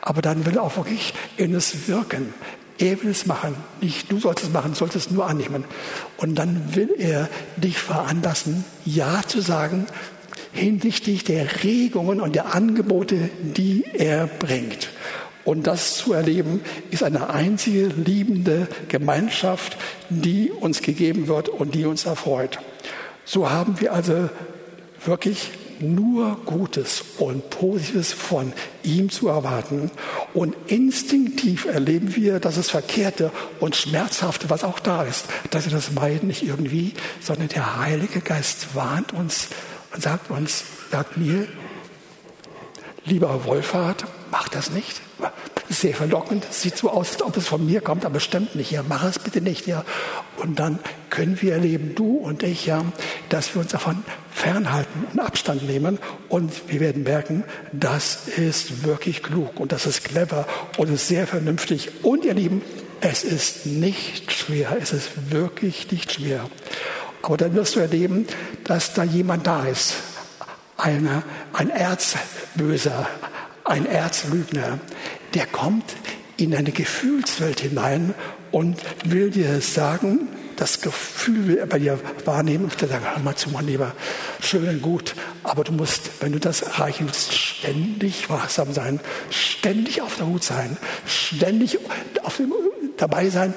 Aber 0.02 0.22
dann 0.22 0.46
will 0.46 0.58
er 0.58 0.64
auch 0.64 0.78
wirklich 0.78 1.16
in 1.38 1.56
uns 1.56 1.88
wirken. 1.88 2.36
Er 2.78 3.02
will 3.02 3.10
es 3.10 3.26
machen. 3.26 3.56
Nicht 3.82 4.12
du 4.12 4.20
sollst 4.20 4.44
es 4.44 4.52
machen, 4.52 4.76
sollst 4.76 4.96
es 4.96 5.10
nur 5.10 5.26
annehmen. 5.26 5.64
Und 6.18 6.36
dann 6.36 6.76
will 6.76 6.94
er 7.00 7.30
dich 7.58 7.80
veranlassen, 7.80 8.64
Ja 8.86 9.24
zu 9.26 9.42
sagen 9.42 9.88
hinsichtlich 10.52 11.24
der 11.24 11.64
Regungen 11.64 12.22
und 12.22 12.36
der 12.36 12.54
Angebote, 12.54 13.30
die 13.42 13.86
er 13.94 14.28
bringt. 14.28 14.90
Und 15.46 15.68
das 15.68 15.98
zu 15.98 16.14
erleben, 16.14 16.62
ist 16.92 17.04
eine 17.04 17.30
einzige 17.30 17.88
liebende 17.88 18.68
Gemeinschaft, 18.88 19.78
die 20.10 20.52
uns 20.52 20.82
gegeben 20.82 21.28
wird 21.28 21.50
und 21.50 21.76
die 21.76 21.86
uns 21.86 22.06
erfreut. 22.06 22.60
So 23.26 23.50
haben 23.50 23.80
wir 23.80 23.94
also 23.94 24.30
wirklich 25.06 25.50
nur 25.80 26.38
Gutes 26.46 27.04
und 27.18 27.50
Positives 27.50 28.12
von 28.12 28.54
ihm 28.84 29.10
zu 29.10 29.30
erwarten. 29.30 29.92
Und 30.34 30.56
instinktiv 30.68 31.66
erleben 31.66 32.16
wir, 32.16 32.40
dass 32.40 32.58
es 32.58 32.70
Verkehrte 32.70 33.32
und 33.60 33.76
Schmerzhafte, 33.76 34.50
was 34.50 34.64
auch 34.64 34.80
da 34.80 35.04
ist, 35.04 35.26
dass 35.52 35.66
wir 35.66 35.72
das 35.72 35.94
meiden 35.94 36.28
nicht 36.28 36.46
irgendwie, 36.46 36.94
sondern 37.22 37.48
der 37.48 37.78
Heilige 37.80 38.20
Geist 38.20 38.76
warnt 38.76 39.14
uns 39.14 39.50
und 39.94 40.02
sagt 40.04 40.30
uns, 40.30 40.64
sagt 40.92 41.18
mir, 41.18 41.48
lieber 43.06 43.46
Wolfhard, 43.46 44.06
mach 44.32 44.48
das 44.50 44.72
nicht. 44.72 45.02
Sehr 45.70 45.94
verlockend. 45.94 46.46
Sieht 46.50 46.78
so 46.78 46.90
aus, 46.90 47.14
als 47.14 47.22
ob 47.22 47.38
es 47.38 47.48
von 47.48 47.64
mir 47.64 47.82
kommt, 47.82 48.04
aber 48.04 48.20
stimmt 48.20 48.56
nicht. 48.56 48.72
Ja, 48.72 48.84
mach 48.88 49.04
es 49.04 49.20
bitte 49.20 49.40
nicht. 49.40 49.68
Ja. 49.68 49.86
Und 50.38 50.58
dann 50.58 50.80
können 51.12 51.40
wir 51.42 51.54
erleben, 51.54 51.94
du 51.94 52.18
und 52.18 52.42
ich, 52.42 52.66
ja, 52.66 52.84
dass 53.30 53.54
wir 53.54 53.62
uns 53.62 53.72
davon 53.72 54.04
fernhalten 54.32 55.06
und 55.14 55.20
Abstand 55.20 55.68
nehmen. 55.68 56.00
Und 56.28 56.52
wir 56.70 56.80
werden 56.80 57.04
merken, 57.04 57.44
das 57.72 58.28
ist 58.28 58.84
wirklich 58.84 59.22
klug 59.22 59.60
und 59.60 59.72
das 59.72 59.86
ist 59.86 60.04
clever 60.04 60.48
und 60.78 60.90
ist 60.90 61.08
sehr 61.08 61.28
vernünftig. 61.28 61.92
Und 62.04 62.26
ihr 62.26 62.34
Lieben, 62.34 62.64
es 63.02 63.24
ist 63.24 63.68
nicht 63.68 64.32
schwer. 64.32 64.76
Es 64.82 64.92
ist 64.92 65.32
wirklich 65.32 65.92
nicht 65.92 66.14
schwer. 66.14 66.50
Aber 67.22 67.38
dann 67.38 67.54
wirst 67.54 67.76
du 67.76 67.80
erleben, 67.80 68.26
dass 68.64 68.94
da 68.94 69.04
jemand 69.04 69.46
da 69.48 69.66
ist. 69.66 69.96
Eine, 70.78 71.24
ein 71.54 71.70
Erzböser, 71.70 73.08
ein 73.66 73.86
Erzlügner, 73.86 74.80
der 75.34 75.46
kommt 75.46 75.96
in 76.38 76.56
eine 76.56 76.72
Gefühlswelt 76.72 77.60
hinein 77.60 78.14
und 78.52 78.78
will 79.04 79.30
dir 79.30 79.60
sagen, 79.62 80.30
das 80.56 80.82
Gefühl 80.82 81.48
will 81.48 81.58
er 81.58 81.68
bei 81.68 81.80
dir 81.80 82.00
wahrnehmen 82.26 82.66
und 82.66 82.80
sagen, 82.80 83.06
hör 83.14 83.20
mal 83.20 83.36
zu, 83.36 83.50
mein 83.50 83.66
Lieber, 83.66 83.94
schön 84.42 84.68
und 84.68 84.82
gut, 84.82 85.16
aber 85.44 85.64
du 85.64 85.72
musst, 85.72 86.22
wenn 86.22 86.34
du 86.34 86.40
das 86.40 86.62
erreichen 86.62 87.06
willst, 87.08 87.34
ständig 87.34 88.30
wachsam 88.30 88.74
sein, 88.74 89.00
ständig 89.30 90.02
auf 90.02 90.18
der 90.18 90.28
Hut 90.28 90.44
sein, 90.44 90.78
ständig 91.06 91.80
auf 92.24 92.38
dem, 92.38 92.54
dabei 93.00 93.30
sein, 93.30 93.54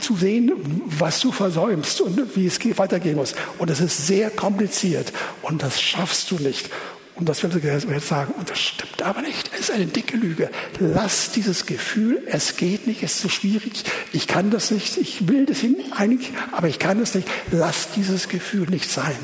zu 0.00 0.16
sehen, 0.16 0.52
was 0.86 1.20
du 1.20 1.32
versäumst 1.32 2.00
und 2.00 2.36
wie 2.36 2.46
es 2.46 2.58
weitergehen 2.78 3.16
muss. 3.16 3.34
Und 3.58 3.70
es 3.70 3.80
ist 3.80 4.06
sehr 4.06 4.30
kompliziert 4.30 5.12
und 5.42 5.62
das 5.62 5.80
schaffst 5.80 6.30
du 6.30 6.36
nicht. 6.36 6.70
Und 7.16 7.30
das 7.30 7.40
Sie 7.40 7.48
jetzt 7.48 8.08
sagen, 8.08 8.34
und 8.36 8.50
das 8.50 8.58
stimmt 8.58 9.02
aber 9.02 9.22
nicht. 9.22 9.50
Es 9.54 9.60
ist 9.60 9.70
eine 9.70 9.86
dicke 9.86 10.18
Lüge. 10.18 10.50
Lass 10.78 11.32
dieses 11.32 11.64
Gefühl, 11.64 12.22
es 12.26 12.56
geht 12.56 12.86
nicht, 12.86 13.02
es 13.02 13.14
ist 13.14 13.20
zu 13.22 13.30
schwierig, 13.30 13.84
ich 14.12 14.26
kann 14.26 14.50
das 14.50 14.70
nicht, 14.70 14.98
ich 14.98 15.26
will 15.26 15.46
das 15.46 15.60
hin, 15.60 15.76
eigentlich, 15.92 16.32
aber 16.52 16.68
ich 16.68 16.78
kann 16.78 17.00
es 17.00 17.14
nicht. 17.14 17.26
Lass 17.50 17.88
dieses 17.96 18.28
Gefühl 18.28 18.68
nicht 18.68 18.90
sein. 18.90 19.16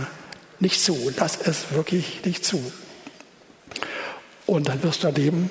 Nicht 0.58 0.82
zu. 0.82 1.12
Lass 1.18 1.38
es 1.44 1.72
wirklich 1.74 2.20
nicht 2.24 2.46
zu. 2.46 2.62
Und 4.46 4.68
dann 4.68 4.82
wirst 4.82 5.02
du 5.02 5.08
erleben, 5.08 5.50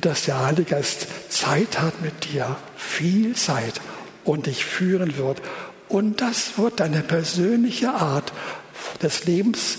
dass 0.00 0.24
der 0.24 0.44
Heilige 0.44 0.70
Geist 0.70 1.06
Zeit 1.28 1.80
hat 1.80 2.02
mit 2.02 2.32
dir, 2.32 2.56
viel 2.76 3.34
Zeit 3.36 3.80
und 4.24 4.46
dich 4.46 4.64
führen 4.64 5.16
wird. 5.16 5.40
Und 5.88 6.20
das 6.20 6.58
wird 6.58 6.80
deine 6.80 7.02
persönliche 7.02 7.90
Art 7.90 8.32
des 9.02 9.24
Lebens 9.24 9.78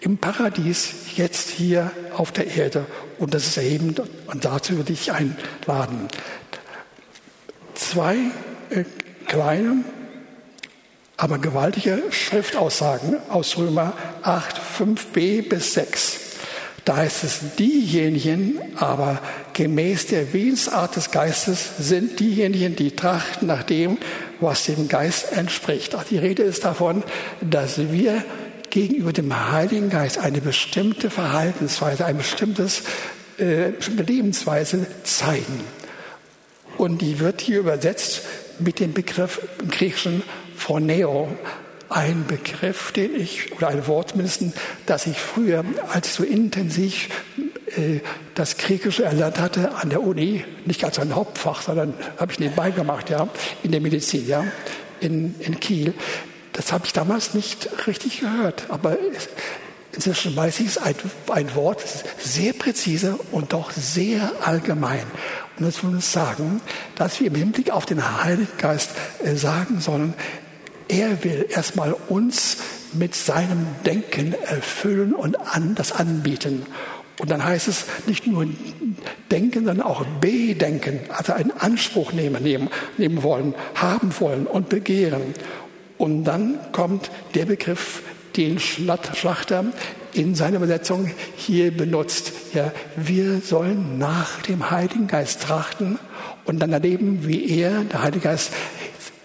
im 0.00 0.16
Paradies, 0.18 0.94
jetzt 1.16 1.50
hier 1.50 1.90
auf 2.16 2.32
der 2.32 2.46
Erde. 2.46 2.86
Und 3.18 3.34
das 3.34 3.46
ist 3.46 3.56
erhebend 3.56 4.00
und 4.26 4.44
dazu 4.44 4.76
würde 4.76 4.92
ich 4.92 5.12
einladen. 5.12 6.08
Zwei 7.74 8.16
äh, 8.70 8.84
kleine, 9.26 9.84
aber 11.16 11.38
gewaltige 11.38 12.02
Schriftaussagen 12.10 13.16
aus 13.28 13.56
Römer 13.56 13.92
8, 14.22 14.60
5b 14.78 15.48
bis 15.48 15.74
6. 15.74 16.27
Da 16.88 16.96
heißt 16.96 17.24
es, 17.24 17.40
diejenigen 17.58 18.58
aber 18.76 19.20
gemäß 19.52 20.06
der 20.06 20.32
Wesensart 20.32 20.96
des 20.96 21.10
Geistes 21.10 21.72
sind 21.78 22.18
diejenigen, 22.18 22.76
die 22.76 22.96
trachten 22.96 23.46
nach 23.46 23.62
dem, 23.62 23.98
was 24.40 24.64
dem 24.64 24.88
Geist 24.88 25.32
entspricht. 25.32 25.94
Ach, 25.94 26.04
die 26.04 26.16
Rede 26.16 26.44
ist 26.44 26.64
davon, 26.64 27.02
dass 27.42 27.92
wir 27.92 28.24
gegenüber 28.70 29.12
dem 29.12 29.52
Heiligen 29.52 29.90
Geist 29.90 30.16
eine 30.16 30.40
bestimmte 30.40 31.10
Verhaltensweise, 31.10 32.06
eine 32.06 32.16
bestimmtes, 32.16 32.84
äh, 33.36 33.72
bestimmte 33.72 34.04
Lebensweise 34.04 34.86
zeigen. 35.04 35.60
Und 36.78 37.02
die 37.02 37.20
wird 37.20 37.42
hier 37.42 37.58
übersetzt 37.58 38.22
mit 38.60 38.80
dem 38.80 38.94
Begriff 38.94 39.42
im 39.60 39.70
Griechischen 39.70 40.22
Phroneo, 40.56 41.28
ein 41.90 42.26
Begriff, 42.26 42.92
den 42.92 43.14
ich, 43.14 43.52
oder 43.52 43.68
ein 43.68 43.86
Wort 43.86 44.14
mindestens, 44.14 44.54
das 44.86 45.06
ich 45.06 45.18
früher, 45.18 45.64
als 45.92 46.08
ich 46.08 46.12
so 46.12 46.24
intensiv 46.24 47.08
äh, 47.76 48.00
das 48.34 48.56
Griechische 48.56 49.04
erlernt 49.04 49.38
hatte 49.38 49.74
an 49.74 49.90
der 49.90 50.02
Uni, 50.02 50.44
nicht 50.64 50.84
als 50.84 50.98
ein 50.98 51.14
Hauptfach, 51.14 51.62
sondern 51.62 51.94
habe 52.18 52.32
ich 52.32 52.38
nebenbei 52.38 52.70
gemacht, 52.70 53.10
ja, 53.10 53.28
in 53.62 53.72
der 53.72 53.80
Medizin, 53.80 54.26
ja, 54.28 54.44
in, 55.00 55.34
in 55.40 55.58
Kiel. 55.60 55.94
Das 56.52 56.72
habe 56.72 56.86
ich 56.86 56.92
damals 56.92 57.34
nicht 57.34 57.68
richtig 57.86 58.20
gehört, 58.20 58.66
aber 58.68 58.96
inzwischen 59.92 60.36
weiß 60.36 60.60
ich 60.60 60.66
es, 60.68 60.78
ein, 60.78 60.94
ein 61.30 61.54
Wort, 61.54 61.82
sehr 62.18 62.52
präzise 62.52 63.18
und 63.32 63.52
doch 63.52 63.70
sehr 63.72 64.32
allgemein. 64.44 65.04
Und 65.58 65.66
das 65.66 65.82
will 65.82 65.90
uns 65.90 66.12
sagen, 66.12 66.60
dass 66.96 67.20
wir 67.20 67.28
im 67.28 67.34
Hinblick 67.34 67.70
auf 67.70 67.86
den 67.86 68.22
Heiligen 68.22 68.48
Geist 68.58 68.90
äh, 69.24 69.34
sagen 69.34 69.80
sollen, 69.80 70.14
er 70.88 71.24
will 71.24 71.46
erstmal 71.48 71.94
uns 72.08 72.58
mit 72.92 73.14
seinem 73.14 73.66
Denken 73.84 74.34
erfüllen 74.46 75.14
und 75.14 75.36
an, 75.36 75.74
das 75.74 75.92
anbieten. 75.92 76.64
Und 77.18 77.30
dann 77.30 77.44
heißt 77.44 77.68
es 77.68 77.84
nicht 78.06 78.26
nur 78.26 78.46
denken, 79.30 79.66
sondern 79.66 79.82
auch 79.82 80.04
bedenken, 80.20 81.00
also 81.08 81.32
einen 81.32 81.50
Anspruch 81.50 82.12
nehmen, 82.12 82.42
nehmen, 82.42 82.68
nehmen 82.96 83.22
wollen, 83.22 83.54
haben 83.74 84.12
wollen 84.20 84.46
und 84.46 84.68
begehren. 84.68 85.34
Und 85.98 86.24
dann 86.24 86.58
kommt 86.72 87.10
der 87.34 87.46
Begriff, 87.46 88.02
den 88.36 88.60
Schlachter 88.60 89.64
in 90.12 90.36
seiner 90.36 90.58
Übersetzung 90.58 91.10
hier 91.36 91.76
benutzt. 91.76 92.32
Ja, 92.54 92.72
wir 92.94 93.40
sollen 93.40 93.98
nach 93.98 94.40
dem 94.42 94.70
Heiligen 94.70 95.08
Geist 95.08 95.42
trachten 95.42 95.98
und 96.44 96.60
dann 96.60 96.72
erleben, 96.72 97.26
wie 97.26 97.58
er, 97.58 97.82
der 97.82 98.02
Heilige 98.02 98.20
Geist, 98.20 98.52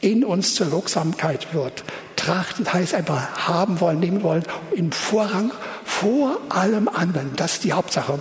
in 0.03 0.25
uns 0.25 0.55
zur 0.55 0.71
Wirksamkeit 0.71 1.53
wird. 1.53 1.83
Trachten 2.17 2.71
heißt 2.71 2.93
einfach 2.93 3.47
haben 3.47 3.79
wollen, 3.79 3.99
nehmen 3.99 4.21
wollen, 4.21 4.43
im 4.75 4.91
Vorrang 4.91 5.51
vor 5.85 6.37
allem 6.49 6.87
anderen. 6.87 7.31
Das 7.35 7.53
ist 7.53 7.63
die 7.63 7.73
Hauptsache. 7.73 8.19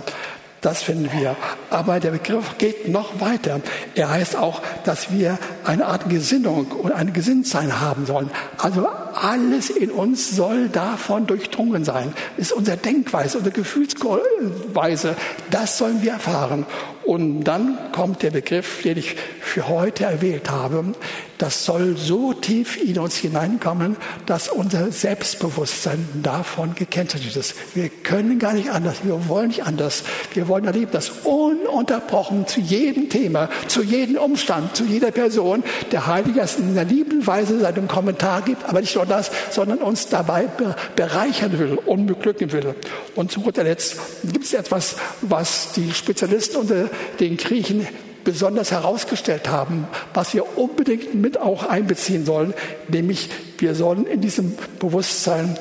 Das 0.61 0.81
finden 0.81 1.09
wir. 1.11 1.35
Aber 1.69 1.99
der 1.99 2.11
Begriff 2.11 2.57
geht 2.57 2.87
noch 2.87 3.19
weiter. 3.19 3.59
Er 3.95 4.09
heißt 4.09 4.37
auch, 4.37 4.61
dass 4.85 5.11
wir 5.11 5.37
eine 5.65 5.87
Art 5.87 6.09
Gesinnung 6.09 6.67
und 6.67 6.93
ein 6.93 7.11
Gesinntsein 7.11 7.81
haben 7.81 8.05
sollen. 8.05 8.31
Also 8.57 8.87
alles 8.87 9.69
in 9.69 9.91
uns 9.91 10.33
soll 10.33 10.69
davon 10.69 11.27
durchdrungen 11.27 11.83
sein. 11.83 12.13
Das 12.37 12.47
ist 12.47 12.53
unsere 12.53 12.77
Denkweise, 12.77 13.39
unsere 13.39 13.53
Gefühlsweise. 13.53 15.17
Das 15.51 15.77
sollen 15.77 16.01
wir 16.01 16.13
erfahren. 16.13 16.65
Und 17.05 17.43
dann 17.43 17.77
kommt 17.91 18.23
der 18.23 18.31
Begriff, 18.31 18.81
den 18.83 18.97
ich 18.97 19.15
für 19.41 19.67
heute 19.67 20.05
erwählt 20.05 20.49
habe. 20.49 20.93
Das 21.37 21.65
soll 21.65 21.97
so 21.97 22.31
tief 22.31 22.81
in 22.81 22.97
uns 22.99 23.17
hineinkommen, 23.17 23.97
dass 24.25 24.47
unser 24.47 24.91
Selbstbewusstsein 24.91 26.07
davon 26.23 26.73
gekennzeichnet 26.75 27.35
ist. 27.35 27.55
Wir 27.75 27.89
können 27.89 28.39
gar 28.39 28.53
nicht 28.53 28.69
anders. 28.69 28.97
Wir 29.03 29.27
wollen 29.27 29.49
nicht 29.49 29.65
anders. 29.65 30.03
Wir 30.33 30.47
wollen 30.47 30.65
erleben, 30.65 30.91
dass 30.91 31.09
ununterbrochen 31.25 32.47
zu 32.47 32.61
jedem 32.61 33.09
Thema, 33.09 33.49
zu 33.67 33.83
jedem 33.83 34.15
Umstand, 34.17 34.75
zu 34.75 34.85
jeder 34.85 35.11
Person 35.11 35.63
der 35.91 36.07
Heilige 36.07 36.39
Geist 36.39 36.59
in 36.59 36.69
einer 36.69 36.85
liebenden 36.85 37.27
Weise 37.27 37.59
seinen 37.59 37.87
Kommentar 37.87 38.41
gibt, 38.41 38.63
aber 38.63 38.79
nicht 38.79 38.95
nur 38.95 39.05
das, 39.05 39.29
sondern 39.51 39.79
uns 39.79 40.07
dabei 40.07 40.47
bereichern 40.95 41.59
will 41.59 41.77
und 41.85 42.05
beglücken 42.05 42.51
will. 42.53 42.75
Und 43.15 43.31
zu 43.31 43.41
guter 43.41 43.63
Letzt 43.63 43.97
gibt 44.23 44.45
es 44.45 44.53
etwas, 44.53 44.95
was 45.21 45.73
die 45.73 45.91
Spezialisten 45.91 46.57
unter 46.57 46.89
den 47.19 47.37
Griechen 47.37 47.87
besonders 48.23 48.71
herausgestellt 48.71 49.49
haben, 49.49 49.87
was 50.13 50.33
wir 50.33 50.57
unbedingt 50.57 51.13
mit 51.15 51.39
auch 51.39 51.65
einbeziehen 51.65 52.25
sollen, 52.25 52.53
nämlich 52.87 53.29
wir 53.57 53.75
sollen 53.75 54.05
in 54.05 54.21
diesem 54.21 54.55
Bewusstsein 54.79 55.57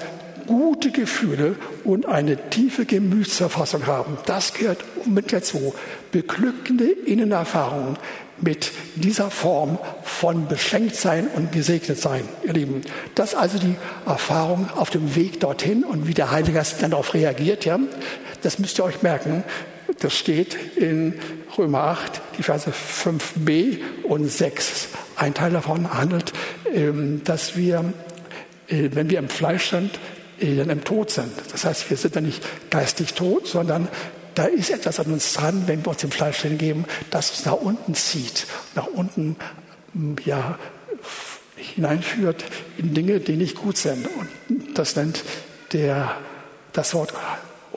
gute 0.46 0.90
Gefühle 0.90 1.56
und 1.84 2.06
eine 2.06 2.36
tiefe 2.50 2.84
Gemütsverfassung 2.84 3.86
haben. 3.86 4.18
Das 4.26 4.54
gehört 4.54 4.84
unbedingt 5.04 5.32
dazu. 5.32 5.74
Beglückende 6.10 6.84
Innenerfahrungen 6.84 7.96
mit 8.40 8.72
dieser 8.96 9.30
Form 9.30 9.78
von 10.02 10.48
beschenkt 10.48 10.96
sein 10.96 11.28
und 11.34 11.52
gesegnet 11.52 12.00
sein, 12.00 12.22
ihr 12.44 12.52
Lieben. 12.52 12.82
Das 13.14 13.32
ist 13.32 13.38
also 13.38 13.58
die 13.58 13.76
Erfahrung 14.04 14.68
auf 14.74 14.90
dem 14.90 15.14
Weg 15.14 15.40
dorthin 15.40 15.84
und 15.84 16.08
wie 16.08 16.14
der 16.14 16.32
Heilige 16.32 16.54
Geist 16.54 16.82
dann 16.82 16.90
darauf 16.90 17.14
reagiert. 17.14 17.64
Ja? 17.64 17.78
Das 18.42 18.58
müsst 18.58 18.78
ihr 18.80 18.84
euch 18.84 19.02
merken. 19.02 19.44
Das 20.00 20.14
steht 20.14 20.56
in 20.76 21.14
Römer 21.56 21.84
8, 21.84 22.20
die 22.38 22.42
Verse 22.42 22.70
5b 22.70 23.78
und 24.04 24.30
6. 24.30 24.88
Ein 25.16 25.34
Teil 25.34 25.52
davon 25.52 25.92
handelt, 25.92 26.32
ähm, 26.72 27.22
dass 27.24 27.56
wir, 27.56 27.92
äh, 28.68 28.90
wenn 28.92 29.10
wir 29.10 29.18
im 29.18 29.28
Fleisch 29.28 29.70
sind, 29.70 29.98
dann 30.40 30.70
im 30.70 30.82
Tod 30.82 31.10
sind. 31.10 31.30
Das 31.52 31.64
heißt, 31.64 31.88
wir 31.88 31.96
sind 31.96 32.16
dann 32.16 32.24
nicht 32.24 32.42
geistig 32.68 33.14
tot, 33.14 33.46
sondern 33.46 33.86
da 34.34 34.44
ist 34.44 34.70
etwas 34.70 34.98
an 34.98 35.12
uns 35.12 35.34
dran, 35.34 35.64
wenn 35.66 35.84
wir 35.84 35.90
uns 35.90 36.00
dem 36.00 36.10
Fleisch 36.10 36.38
hingeben, 36.38 36.84
das 37.10 37.30
uns 37.30 37.44
nach 37.44 37.52
unten 37.52 37.94
zieht, 37.94 38.46
nach 38.74 38.86
unten 38.86 39.36
ja, 40.24 40.58
hineinführt 41.56 42.44
in 42.78 42.94
Dinge, 42.94 43.20
die 43.20 43.36
nicht 43.36 43.56
gut 43.56 43.76
sind. 43.76 44.06
Und 44.06 44.76
das 44.76 44.96
nennt 44.96 45.22
der, 45.72 46.16
das 46.72 46.94
Wort 46.94 47.12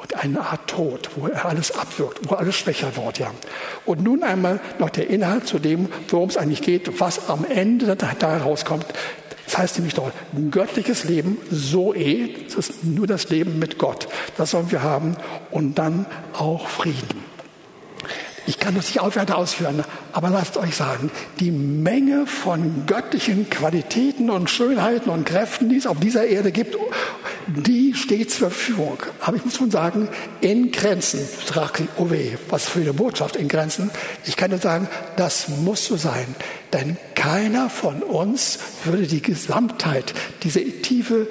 und 0.06 0.24
eine 0.24 0.41
Art 0.41 0.68
Tod, 0.68 1.10
wo 1.15 1.28
er 1.28 1.46
alles 1.46 1.72
abwirkt, 1.72 2.30
wo 2.30 2.36
alles 2.36 2.56
schwächer 2.56 2.96
wird. 2.96 3.18
Ja. 3.18 3.32
Und 3.86 4.04
nun 4.04 4.22
einmal 4.24 4.60
noch 4.78 4.91
der 4.91 5.10
Inhalt 5.10 5.48
zu 5.48 5.58
dem, 5.58 5.89
worum 6.10 6.30
es 6.30 6.38
eigentlich 6.38 6.62
geht, 6.62 7.00
was 7.00 7.28
am 7.30 7.44
Ende 7.44 7.96
da 7.96 8.38
rauskommt. 8.38 8.86
Das 9.46 9.58
heißt 9.58 9.78
nämlich 9.78 9.96
doch, 9.96 10.12
ein 10.36 10.52
göttliches 10.52 11.06
Leben, 11.06 11.38
so 11.50 11.94
eh, 11.94 12.36
das 12.46 12.70
ist 12.70 12.84
nur 12.84 13.08
das 13.08 13.30
Leben 13.30 13.58
mit 13.58 13.78
Gott. 13.78 14.08
Das 14.38 14.52
sollen 14.52 14.72
wir 14.72 14.84
haben 14.84 15.15
und 15.52 15.76
dann 15.76 16.06
auch 16.34 16.68
Frieden. 16.68 17.35
Ich 18.48 18.60
kann 18.60 18.76
das 18.76 18.88
nicht 18.88 19.00
aufwärts 19.00 19.32
ausführen, 19.32 19.84
aber 20.14 20.30
lasst 20.30 20.58
euch 20.58 20.76
sagen, 20.76 21.10
die 21.40 21.52
Menge 21.52 22.28
von 22.28 22.86
göttlichen 22.86 23.50
Qualitäten 23.50 24.30
und 24.30 24.50
Schönheiten 24.50 25.10
und 25.10 25.26
Kräften, 25.26 25.70
die 25.70 25.78
es 25.78 25.88
auf 25.88 26.00
dieser 26.00 26.26
Erde 26.26 26.52
gibt, 26.52 26.78
die 27.48 27.94
steht 27.96 28.32
zur 28.32 28.50
Verfügung. 28.52 28.98
Aber 29.22 29.38
ich 29.38 29.46
muss 29.46 29.56
schon 29.56 29.72
sagen, 29.72 30.10
in 30.42 30.72
Grenzen. 30.72 31.28
Oh 31.98 32.10
weh, 32.10 32.38
was 32.50 32.68
für 32.68 32.82
eine 32.82 32.94
Botschaft 32.94 33.36
in 33.36 33.48
Grenzen. 33.48 33.90
Ich 34.26 34.36
kann 34.36 34.52
nur 34.52 34.60
sagen, 34.60 34.88
das 35.16 35.48
muss 35.48 35.86
so 35.86 35.96
sein. 35.96 36.28
Denn 36.74 36.98
keiner 37.16 37.70
von 37.70 38.04
uns 38.04 38.60
würde 38.84 39.08
die 39.08 39.22
Gesamtheit, 39.22 40.14
diese 40.44 40.64
tiefe 40.64 41.28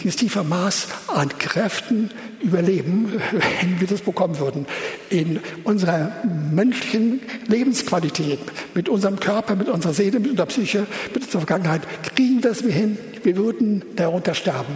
dieses 0.00 0.16
tiefe 0.16 0.42
Maß 0.42 0.88
an 1.08 1.28
Kräften 1.38 2.10
überleben, 2.40 3.12
wenn 3.60 3.80
wir 3.80 3.86
das 3.86 4.00
bekommen 4.00 4.38
würden. 4.38 4.66
In 5.10 5.40
unserer 5.64 6.12
menschlichen 6.24 7.20
Lebensqualität, 7.46 8.40
mit 8.74 8.88
unserem 8.88 9.18
Körper, 9.20 9.56
mit 9.56 9.68
unserer 9.68 9.94
Seele, 9.94 10.20
mit 10.20 10.30
unserer 10.30 10.46
Psyche, 10.46 10.86
mit 11.12 11.24
unserer 11.24 11.40
Vergangenheit, 11.40 11.82
kriegen 12.14 12.42
wir 12.42 12.50
es 12.50 12.60
hin. 12.60 12.98
Wir 13.22 13.36
würden 13.36 13.84
darunter 13.96 14.34
sterben. 14.34 14.74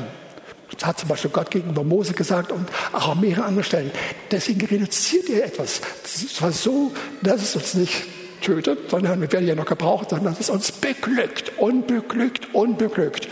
Das 0.71 0.87
hat 0.87 0.99
zum 1.01 1.09
Beispiel 1.09 1.31
Gott 1.31 1.51
gegenüber 1.51 1.83
Mose 1.83 2.13
gesagt 2.13 2.53
und 2.53 2.69
auch 2.93 3.11
an 3.11 3.21
mehreren 3.21 3.45
anderen 3.45 3.65
Stellen. 3.65 3.91
Deswegen 4.31 4.65
reduziert 4.67 5.29
er 5.29 5.47
etwas. 5.47 5.81
Das 6.03 6.43
war 6.43 6.53
so, 6.53 6.93
dass 7.23 7.43
es 7.43 7.57
uns 7.57 7.75
nicht 7.75 8.05
tötet, 8.41 8.91
sondern 8.91 9.21
wir 9.21 9.33
werden 9.33 9.49
ja 9.49 9.55
noch 9.55 9.67
gebraucht, 9.67 10.11
sondern 10.11 10.35
dass 10.35 10.41
es 10.41 10.51
uns 10.51 10.71
beglückt, 10.73 11.53
unbeglückt, 11.59 12.55
unbeglückt. 12.55 13.29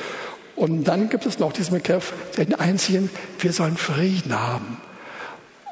Und 0.56 0.84
dann 0.84 1.10
gibt 1.10 1.26
es 1.26 1.38
noch 1.38 1.52
diesen 1.52 1.74
Begriff, 1.74 2.14
den 2.38 2.54
einzigen, 2.54 3.10
wir 3.38 3.52
sollen 3.52 3.76
Frieden 3.76 4.38
haben. 4.38 4.80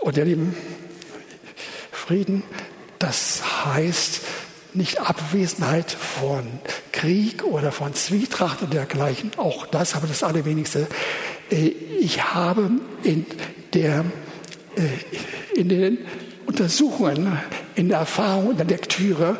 Und 0.03 0.19
ihr 0.19 0.27
Lieben, 0.27 0.55
Frieden, 1.91 2.43
das 2.99 3.43
heißt 3.65 4.21
nicht 4.75 5.01
Abwesenheit 5.01 5.91
von 5.91 6.45
Krieg 6.93 7.45
oder 7.45 7.73
von 7.73 7.95
Zwietracht 7.95 8.61
und 8.63 8.75
dergleichen, 8.75 9.31
auch 9.39 9.67
das, 9.67 9.95
aber 9.95 10.07
das 10.07 10.23
Allerwenigste. 10.23 10.87
Äh, 11.51 11.69
ich 12.01 12.23
habe 12.35 12.71
in, 13.03 13.25
der, 13.73 14.05
äh, 14.77 15.59
in 15.59 15.69
den 15.69 15.99
Untersuchungen, 16.47 17.39
in 17.75 17.89
der 17.89 17.99
Erfahrung, 17.99 18.51
in 18.51 18.57
der 18.59 18.67
Lektüre 18.67 19.39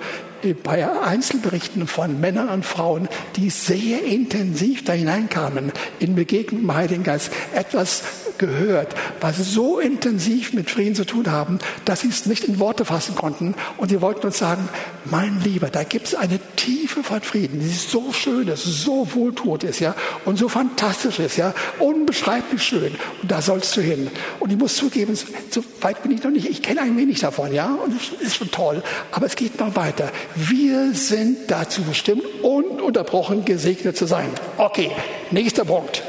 bei 0.53 0.87
Einzelberichten 1.01 1.87
von 1.87 2.21
Männern 2.21 2.51
und 2.51 2.65
Frauen, 2.65 3.09
die 3.37 3.49
sehr 3.49 4.05
intensiv 4.05 4.85
da 4.85 4.93
hineinkamen 4.93 5.73
in 5.99 6.15
Begegnung 6.15 6.63
mit 6.63 6.71
dem 6.71 6.77
Heiligen 6.77 7.03
Geist, 7.05 7.31
etwas 7.55 8.03
gehört, 8.39 8.95
was 9.21 9.37
so 9.37 9.79
intensiv 9.79 10.53
mit 10.53 10.71
Frieden 10.71 10.95
zu 10.95 11.05
tun 11.05 11.31
haben, 11.31 11.59
dass 11.85 12.01
sie 12.01 12.09
es 12.09 12.27
nicht 12.27 12.45
in 12.45 12.59
Worte 12.59 12.85
fassen 12.85 13.15
konnten. 13.15 13.55
Und 13.77 13.89
sie 13.89 14.01
wollten 14.01 14.27
uns 14.27 14.39
sagen, 14.39 14.69
mein 15.05 15.41
Lieber, 15.43 15.69
da 15.69 15.85
gibt 15.85 16.09
es 16.09 16.15
eine 16.15 16.39
Tiefe 16.57 17.03
von 17.03 17.21
Frieden, 17.21 17.61
die 17.61 17.69
so 17.69 18.13
schön 18.13 18.49
ist, 18.49 18.65
so 18.65 19.09
wohltuend 19.15 19.65
ist, 19.65 19.81
ja, 19.81 19.95
und 20.25 20.39
so 20.39 20.49
fantastisch 20.49 21.19
ist, 21.19 21.37
ja, 21.37 21.55
unbeschreiblich 21.79 22.63
schön. 22.63 22.97
Und 23.23 23.31
da 23.31 23.43
sollst 23.43 23.77
du 23.77 23.81
hin. 23.81 24.11
Und 24.41 24.51
ich 24.51 24.59
muss 24.59 24.77
zugeben, 24.77 25.17
so 25.51 25.65
weit 25.81 26.03
bin 26.03 26.13
ich 26.13 26.23
noch 26.23 26.31
nicht. 26.31 26.49
Ich 26.49 26.63
kenne 26.63 26.83
ein 26.83 26.97
wenig 26.97 27.21
davon, 27.21 27.53
ja, 27.53 27.75
und 27.75 27.95
es 27.95 28.21
ist 28.21 28.37
schon 28.37 28.51
toll. 28.51 28.83
Aber 29.13 29.27
es 29.27 29.37
geht 29.37 29.59
noch 29.61 29.77
weiter. 29.77 30.11
Wir 30.35 30.93
sind 30.95 31.51
dazu 31.51 31.83
bestimmt, 31.83 32.25
ununterbrochen 32.43 33.45
gesegnet 33.45 33.97
zu 33.97 34.07
sein. 34.07 34.29
Okay, 34.57 34.91
nächster 35.31 35.65
Punkt. 35.65 36.03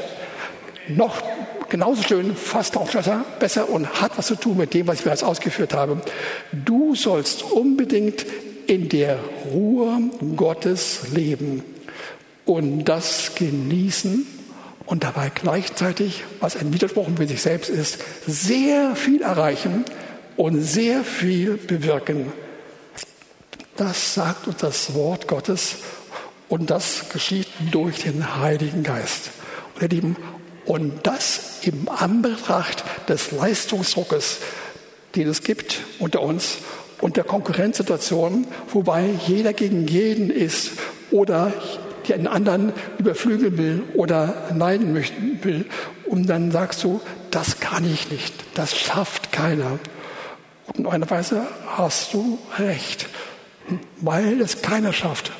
Noch 0.88 1.22
genauso 1.68 2.02
schön, 2.02 2.36
fast 2.36 2.76
auch 2.76 2.90
besser 3.38 3.68
und 3.68 4.00
hat 4.00 4.16
was 4.16 4.26
zu 4.26 4.36
tun 4.36 4.56
mit 4.56 4.74
dem, 4.74 4.86
was 4.86 4.98
ich 4.98 5.04
bereits 5.04 5.22
ausgeführt 5.22 5.74
habe. 5.74 6.00
Du 6.52 6.94
sollst 6.94 7.42
unbedingt 7.42 8.26
in 8.66 8.88
der 8.88 9.18
Ruhe 9.52 9.98
Gottes 10.36 11.08
leben 11.12 11.62
und 12.44 12.84
das 12.84 13.34
genießen 13.34 14.26
und 14.86 15.04
dabei 15.04 15.30
gleichzeitig, 15.34 16.24
was 16.40 16.56
ein 16.56 16.72
Widerspruch 16.72 17.08
für 17.16 17.26
sich 17.26 17.42
selbst 17.42 17.68
ist, 17.68 17.98
sehr 18.26 18.94
viel 18.96 19.22
erreichen 19.22 19.84
und 20.36 20.60
sehr 20.62 21.02
viel 21.02 21.56
bewirken. 21.56 22.32
Das 23.76 24.14
sagt 24.14 24.46
uns 24.46 24.58
das 24.58 24.94
Wort 24.94 25.28
Gottes 25.28 25.76
und 26.48 26.70
das 26.70 27.08
geschieht 27.12 27.48
durch 27.72 28.04
den 28.04 28.40
Heiligen 28.40 28.82
Geist. 28.82 29.30
Und 29.74 29.82
ihr 29.82 29.88
Lieben, 29.88 30.16
und 30.66 31.06
das 31.06 31.60
im 31.62 31.88
Anbetracht 31.88 32.84
des 33.08 33.32
Leistungsdruckes, 33.32 34.38
den 35.14 35.28
es 35.28 35.42
gibt 35.42 35.80
unter 35.98 36.20
uns 36.20 36.58
und 37.00 37.16
der 37.16 37.24
Konkurrenzsituation, 37.24 38.46
wobei 38.72 39.08
jeder 39.26 39.52
gegen 39.52 39.86
jeden 39.86 40.30
ist 40.30 40.72
oder 41.10 41.52
den 42.08 42.26
anderen 42.26 42.72
überflügeln 42.98 43.58
will 43.58 43.82
oder 43.94 44.34
neiden 44.54 44.92
möchten 44.92 45.42
will. 45.42 45.66
Und 46.06 46.28
dann 46.28 46.50
sagst 46.50 46.84
du, 46.84 47.00
das 47.30 47.60
kann 47.60 47.84
ich 47.90 48.10
nicht, 48.10 48.34
das 48.54 48.76
schafft 48.76 49.32
keiner. 49.32 49.78
Und 50.66 50.78
in 50.78 50.86
einer 50.86 51.08
Weise 51.10 51.46
hast 51.66 52.14
du 52.14 52.38
recht. 52.58 53.08
Weil 54.00 54.40
es 54.40 54.62
keiner 54.62 54.92
schafft, 54.92 55.32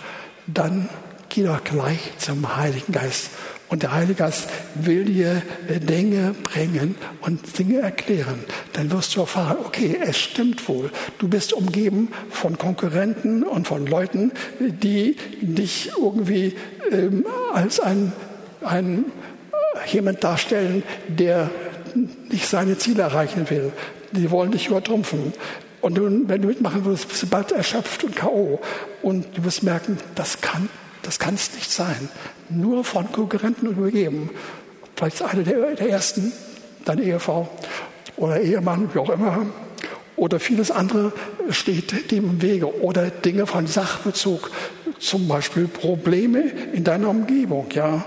dann 0.46 0.88
geh 1.28 1.44
doch 1.44 1.62
gleich 1.62 2.00
zum 2.18 2.56
Heiligen 2.56 2.92
Geist 2.92 3.30
und 3.68 3.82
der 3.82 3.92
Heilige 3.92 4.14
Geist 4.14 4.48
will 4.74 5.04
dir 5.04 5.42
Dinge 5.68 6.34
bringen 6.44 6.94
und 7.20 7.58
Dinge 7.58 7.80
erklären. 7.80 8.44
Dann 8.72 8.90
wirst 8.92 9.16
du 9.16 9.20
erfahren, 9.20 9.56
okay, 9.64 9.98
es 10.00 10.18
stimmt 10.18 10.68
wohl. 10.68 10.90
Du 11.18 11.28
bist 11.28 11.52
umgeben 11.52 12.08
von 12.30 12.58
Konkurrenten 12.58 13.42
und 13.42 13.66
von 13.66 13.86
Leuten, 13.86 14.32
die 14.60 15.16
dich 15.40 15.90
irgendwie 15.98 16.54
ähm, 16.92 17.26
als 17.52 17.80
ein, 17.80 18.12
ein 18.62 19.06
jemand 19.86 20.22
darstellen, 20.22 20.84
der 21.08 21.50
nicht 22.30 22.46
seine 22.46 22.78
Ziele 22.78 23.02
erreichen 23.02 23.50
will. 23.50 23.72
Die 24.12 24.30
wollen 24.30 24.52
dich 24.52 24.68
übertrumpfen. 24.68 25.32
Und 25.80 26.28
wenn 26.28 26.42
du 26.42 26.48
mitmachen 26.48 26.84
würdest, 26.84 27.08
bist 27.08 27.22
du 27.24 27.26
bald 27.26 27.52
erschöpft 27.52 28.04
und 28.04 28.14
K.O. 28.16 28.60
Und 29.02 29.26
du 29.36 29.44
wirst 29.44 29.62
merken, 29.62 29.98
das 30.14 30.40
kann 30.40 30.68
das 31.06 31.20
kann 31.20 31.34
es 31.34 31.54
nicht 31.54 31.70
sein. 31.70 32.08
Nur 32.48 32.84
von 32.84 33.10
Konkurrenten 33.10 33.66
übergeben. 33.66 34.30
Vielleicht 34.94 35.22
eine 35.22 35.42
der, 35.42 35.74
der 35.74 35.90
ersten, 35.90 36.32
deine 36.84 37.02
Ehefrau 37.02 37.48
oder 38.16 38.40
Ehemann, 38.40 38.88
wie 38.94 38.98
auch 38.98 39.10
immer. 39.10 39.46
Oder 40.16 40.40
vieles 40.40 40.70
andere 40.70 41.12
steht 41.50 42.10
dem 42.10 42.24
im 42.24 42.42
Wege. 42.42 42.80
Oder 42.82 43.10
Dinge 43.10 43.46
von 43.46 43.66
Sachbezug. 43.66 44.50
Zum 44.98 45.28
Beispiel 45.28 45.68
Probleme 45.68 46.40
in 46.72 46.84
deiner 46.84 47.10
Umgebung. 47.10 47.66
Ja, 47.72 48.04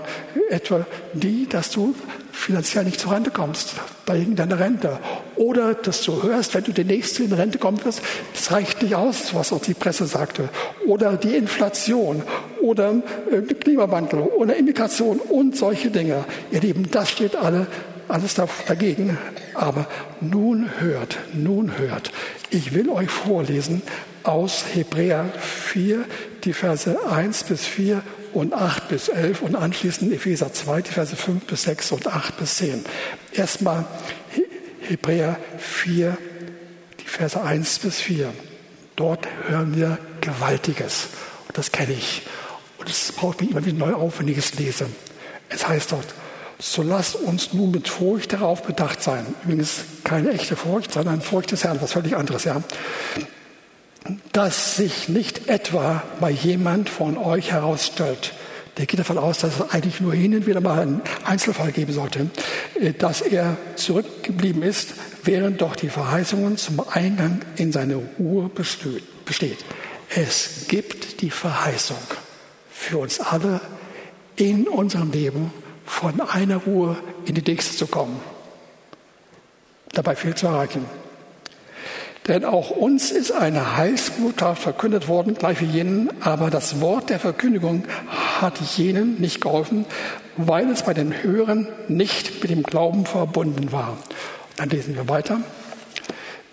etwa 0.48 0.86
die, 1.12 1.46
dass 1.48 1.70
du 1.70 1.94
finanziell 2.32 2.84
nicht 2.84 3.00
zur 3.00 3.12
Rente 3.12 3.30
kommst, 3.30 3.74
wegen 4.06 4.36
deiner 4.36 4.58
Rente. 4.58 4.98
Oder 5.36 5.74
dass 5.74 6.02
du 6.02 6.22
hörst, 6.22 6.54
wenn 6.54 6.64
du 6.64 6.72
der 6.72 6.84
Nächste 6.84 7.24
in 7.24 7.32
Rente 7.32 7.58
kommen 7.58 7.84
wirst, 7.84 8.02
das 8.34 8.52
reicht 8.52 8.82
nicht 8.82 8.94
aus, 8.94 9.34
was 9.34 9.52
auch 9.52 9.62
die 9.62 9.74
Presse 9.74 10.06
sagte. 10.06 10.48
Oder 10.86 11.16
die 11.16 11.36
Inflation 11.36 12.22
oder 12.60 12.94
äh, 13.30 13.40
Klimawandel 13.42 14.20
oder 14.20 14.56
Immigration 14.56 15.18
und 15.18 15.56
solche 15.56 15.90
Dinge. 15.90 16.24
Ihr 16.50 16.60
Lieben, 16.60 16.90
das 16.90 17.10
steht 17.10 17.36
alle 17.36 17.66
alles 18.10 18.34
dagegen. 18.34 19.18
Aber 19.54 19.86
nun 20.20 20.70
hört, 20.78 21.18
nun 21.32 21.78
hört. 21.78 22.10
Ich 22.50 22.74
will 22.74 22.90
euch 22.90 23.10
vorlesen 23.10 23.82
aus 24.22 24.64
Hebräer 24.74 25.26
4, 25.38 26.04
die 26.44 26.52
Verse 26.52 26.98
1 27.10 27.44
bis 27.44 27.64
4 27.64 28.02
und 28.32 28.54
8 28.54 28.88
bis 28.88 29.08
11 29.08 29.42
und 29.42 29.56
anschließend 29.56 30.12
Epheser 30.12 30.52
2, 30.52 30.82
die 30.82 30.90
Verse 30.90 31.14
5 31.14 31.44
bis 31.44 31.62
6 31.64 31.92
und 31.92 32.06
8 32.06 32.36
bis 32.36 32.56
10. 32.56 32.84
Erstmal 33.32 33.84
Hebräer 34.80 35.36
4, 35.58 36.16
die 37.00 37.06
Verse 37.06 37.40
1 37.40 37.78
bis 37.80 38.00
4. 38.00 38.32
Dort 38.96 39.28
hören 39.48 39.76
wir 39.76 39.98
Gewaltiges. 40.20 41.08
Und 41.48 41.56
das 41.56 41.72
kenne 41.72 41.92
ich. 41.92 42.22
Und 42.78 42.88
es 42.88 43.12
braucht 43.12 43.40
mich 43.40 43.50
immer 43.50 43.64
wieder 43.64 43.78
neu 43.78 43.94
auf, 43.94 44.20
wenn 44.20 44.28
ich 44.28 44.38
es 44.38 44.54
lese. 44.54 44.86
Es 45.48 45.66
heißt 45.66 45.92
dort, 45.92 46.06
so 46.58 46.82
lasst 46.82 47.16
uns 47.16 47.52
nun 47.52 47.70
mit 47.70 47.88
Furcht 47.88 48.32
darauf 48.32 48.62
bedacht 48.62 49.02
sein. 49.02 49.26
Übrigens 49.44 49.80
keine 50.04 50.30
echte 50.30 50.56
Furcht, 50.56 50.92
sondern 50.92 51.22
Furcht 51.22 51.52
des 51.52 51.64
Herrn, 51.64 51.80
was 51.80 51.92
völlig 51.92 52.16
anderes, 52.16 52.44
ja. 52.44 52.62
Dass 54.32 54.76
sich 54.76 55.08
nicht 55.08 55.48
etwa 55.48 56.02
mal 56.20 56.30
jemand 56.30 56.88
von 56.88 57.18
euch 57.18 57.52
herausstellt, 57.52 58.32
der 58.76 58.86
geht 58.86 59.00
davon 59.00 59.18
aus, 59.18 59.38
dass 59.38 59.60
es 59.60 59.70
eigentlich 59.70 60.00
nur 60.00 60.14
hin 60.14 60.34
und 60.34 60.46
wieder 60.46 60.60
mal 60.60 60.80
einen 60.80 61.02
Einzelfall 61.24 61.70
geben 61.72 61.92
sollte, 61.92 62.30
äh, 62.80 62.92
dass 62.92 63.20
er 63.20 63.56
zurückgeblieben 63.76 64.62
ist, 64.62 64.94
während 65.24 65.60
doch 65.60 65.76
die 65.76 65.90
Verheißungen 65.90 66.56
zum 66.56 66.80
Eingang 66.88 67.40
in 67.56 67.72
seine 67.72 67.96
Ruhe 68.18 68.48
besteht. 68.48 69.64
Es 70.08 70.66
gibt 70.68 71.20
die 71.20 71.30
Verheißung 71.30 71.98
für 72.70 72.98
uns 72.98 73.20
alle 73.20 73.60
in 74.36 74.66
unserem 74.66 75.12
Leben 75.12 75.52
von 75.84 76.20
einer 76.20 76.56
Ruhe 76.56 76.96
in 77.26 77.34
die 77.34 77.42
nächste 77.42 77.76
zu 77.76 77.86
kommen. 77.86 78.18
Dabei 79.92 80.16
viel 80.16 80.34
zu 80.34 80.46
erreichen. 80.46 80.84
Denn 82.28 82.44
auch 82.44 82.70
uns 82.70 83.10
ist 83.10 83.32
eine 83.32 83.76
Heilsbotschaft 83.76 84.62
verkündet 84.62 85.08
worden, 85.08 85.34
gleich 85.34 85.60
wie 85.60 85.66
jenen, 85.66 86.10
aber 86.20 86.50
das 86.50 86.80
Wort 86.80 87.08
der 87.08 87.18
Verkündigung 87.18 87.84
hat 88.40 88.60
jenen 88.76 89.20
nicht 89.20 89.40
geholfen, 89.40 89.86
weil 90.36 90.70
es 90.70 90.82
bei 90.82 90.94
den 90.94 91.22
Hörern 91.22 91.66
nicht 91.88 92.42
mit 92.42 92.50
dem 92.50 92.62
Glauben 92.62 93.06
verbunden 93.06 93.72
war. 93.72 93.96
Dann 94.56 94.68
lesen 94.68 94.94
wir 94.96 95.08
weiter. 95.08 95.40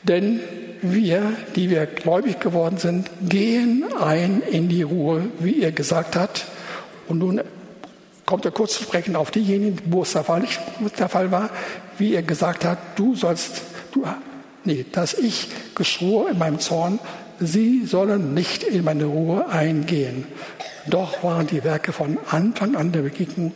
Denn 0.04 0.40
wir, 0.82 1.34
die 1.56 1.70
wir 1.70 1.86
gläubig 1.86 2.40
geworden 2.40 2.78
sind, 2.78 3.10
gehen 3.22 3.84
ein 4.00 4.42
in 4.50 4.70
die 4.70 4.84
Ruhe, 4.84 5.26
wie 5.40 5.62
er 5.62 5.72
gesagt 5.72 6.16
hat. 6.16 6.46
Und 7.08 7.20
nun 7.20 7.42
kommt 8.26 8.46
er 8.46 8.52
kurz 8.52 8.76
zu 8.76 8.84
sprechen 8.84 9.16
auf 9.16 9.32
diejenigen, 9.32 9.80
wo 9.86 10.04
es 10.04 10.14
der 10.14 10.24
Fall, 10.24 10.42
nicht, 10.42 10.60
der 10.98 11.10
Fall 11.10 11.32
war, 11.32 11.50
wie 11.98 12.14
er 12.14 12.24
gesagt 12.24 12.64
hat, 12.64 12.78
du 12.96 13.16
sollst, 13.16 13.62
du, 13.92 14.06
nee, 14.68 14.86
dass 14.92 15.16
ich 15.16 15.50
geschwor 15.74 16.30
in 16.30 16.38
meinem 16.38 16.60
Zorn, 16.60 17.00
sie 17.40 17.86
sollen 17.86 18.34
nicht 18.34 18.64
in 18.64 18.84
meine 18.84 19.06
Ruhe 19.06 19.50
eingehen. 19.50 20.26
Doch 20.86 21.24
waren 21.24 21.48
die 21.48 21.64
Werke 21.64 21.92
von 21.92 22.18
Anfang 22.30 22.76
an 22.76 22.92
der 22.92 23.02
Begegnung, 23.02 23.54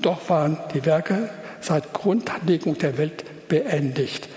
doch 0.00 0.28
waren 0.28 0.58
die 0.72 0.84
Werke 0.84 1.28
seit 1.60 1.92
Grundlegung 1.92 2.78
der 2.78 2.98
Welt 2.98 3.48
beendigt. 3.48 4.28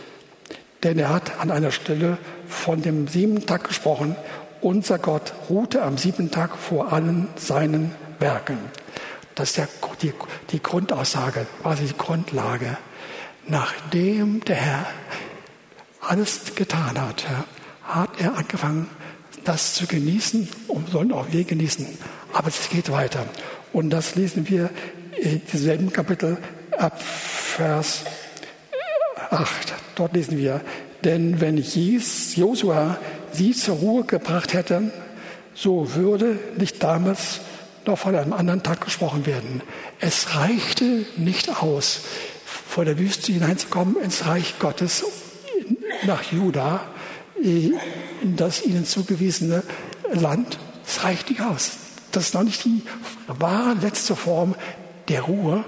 Denn 0.84 1.00
er 1.00 1.10
hat 1.10 1.40
an 1.40 1.52
einer 1.52 1.72
Stelle 1.72 2.18
von 2.48 2.82
dem 2.82 3.08
siebten 3.08 3.46
Tag 3.46 3.64
gesprochen. 3.64 4.16
Unser 4.62 5.00
Gott 5.00 5.34
ruhte 5.50 5.82
am 5.82 5.98
siebten 5.98 6.32
Tag 6.32 6.56
vor 6.58 6.94
allen 6.94 7.28
seinen 7.36 7.94
Werken. 8.20 8.60
Das 9.36 9.50
ist 9.50 9.58
der, 9.58 9.68
die, 10.02 10.14
die 10.52 10.62
Grundaussage, 10.62 11.46
quasi 11.62 11.86
die 11.86 11.98
Grundlage. 11.98 12.78
Nachdem 13.48 14.42
der 14.42 14.56
Herr 14.56 14.88
alles 16.02 16.56
getan 16.56 17.00
hat, 17.00 17.26
hat 17.84 18.10
er 18.20 18.38
angefangen, 18.38 18.90
das 19.46 19.74
zu 19.74 19.88
genießen 19.88 20.50
und 20.68 20.90
sollen 20.90 21.14
auch 21.14 21.28
wir 21.32 21.46
genießen. 21.46 21.88
Aber 22.34 22.50
es 22.50 22.70
geht 22.70 22.92
weiter. 22.92 23.26
Und 23.72 23.90
das 23.90 24.16
lesen 24.16 24.50
wir 24.50 24.70
in 25.18 25.42
dieselben 25.52 25.92
Kapitel 25.92 26.38
ab 26.78 27.02
Vers 27.02 28.04
8. 29.30 29.74
Dort 29.96 30.14
lesen 30.14 30.38
wir, 30.38 30.62
denn 31.04 31.40
wenn 31.40 31.58
Josua 31.58 32.98
sie 33.32 33.54
zur 33.54 33.78
Ruhe 33.78 34.04
gebracht 34.04 34.54
hätte, 34.54 34.92
so 35.54 35.96
würde 35.96 36.38
nicht 36.58 36.84
damals 36.84 37.40
noch 37.86 37.98
von 37.98 38.16
einem 38.16 38.34
anderen 38.34 38.64
Tag 38.64 38.82
gesprochen 38.82 39.26
werden. 39.26 39.62
Es 40.00 40.36
reichte 40.36 41.06
nicht 41.16 41.62
aus, 41.62 42.02
vor 42.68 42.86
der 42.86 42.98
Wüste 43.00 43.32
hineinzukommen 43.32 43.96
ins 44.02 44.26
Reich 44.26 44.60
Gottes 44.60 45.04
nach 46.06 46.24
Juda, 46.32 46.82
in 47.42 47.80
das 48.36 48.64
ihnen 48.64 48.86
zugewiesene 48.86 49.64
Land. 50.12 50.60
Es 50.86 51.04
reicht 51.04 51.30
nicht 51.30 51.42
aus. 51.42 51.72
Das 52.12 52.28
ist 52.28 52.34
noch 52.34 52.44
nicht 52.44 52.64
die 52.66 52.82
wahre 53.28 53.76
letzte 53.82 54.16
Form 54.16 54.56
der 55.08 55.22
Ruhe, 55.22 55.64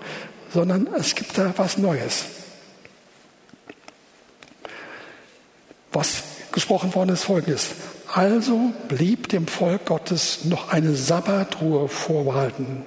sondern 0.53 0.87
es 0.97 1.15
gibt 1.15 1.37
da 1.37 1.53
was 1.57 1.77
Neues. 1.77 2.25
Was 5.91 6.23
gesprochen 6.51 6.93
worden 6.95 7.09
ist, 7.09 7.23
folgendes. 7.23 7.69
Also 8.13 8.73
blieb 8.87 9.29
dem 9.29 9.47
Volk 9.47 9.85
Gottes 9.85 10.45
noch 10.45 10.69
eine 10.69 10.95
Sabbatruhe 10.95 11.87
vorbehalten. 11.87 12.85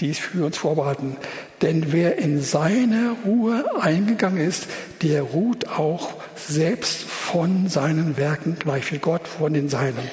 Die 0.00 0.10
ist 0.10 0.20
für 0.20 0.44
uns 0.44 0.58
vorbehalten. 0.58 1.16
Denn 1.62 1.92
wer 1.92 2.18
in 2.18 2.40
seine 2.40 3.16
Ruhe 3.24 3.64
eingegangen 3.80 4.46
ist, 4.46 4.66
der 5.02 5.22
ruht 5.22 5.68
auch 5.68 6.14
selbst 6.36 7.02
von 7.02 7.68
seinen 7.68 8.16
Werken, 8.16 8.56
gleich 8.58 8.92
wie 8.92 8.98
Gott 8.98 9.26
von 9.28 9.54
den 9.54 9.68
Seinen. 9.68 10.10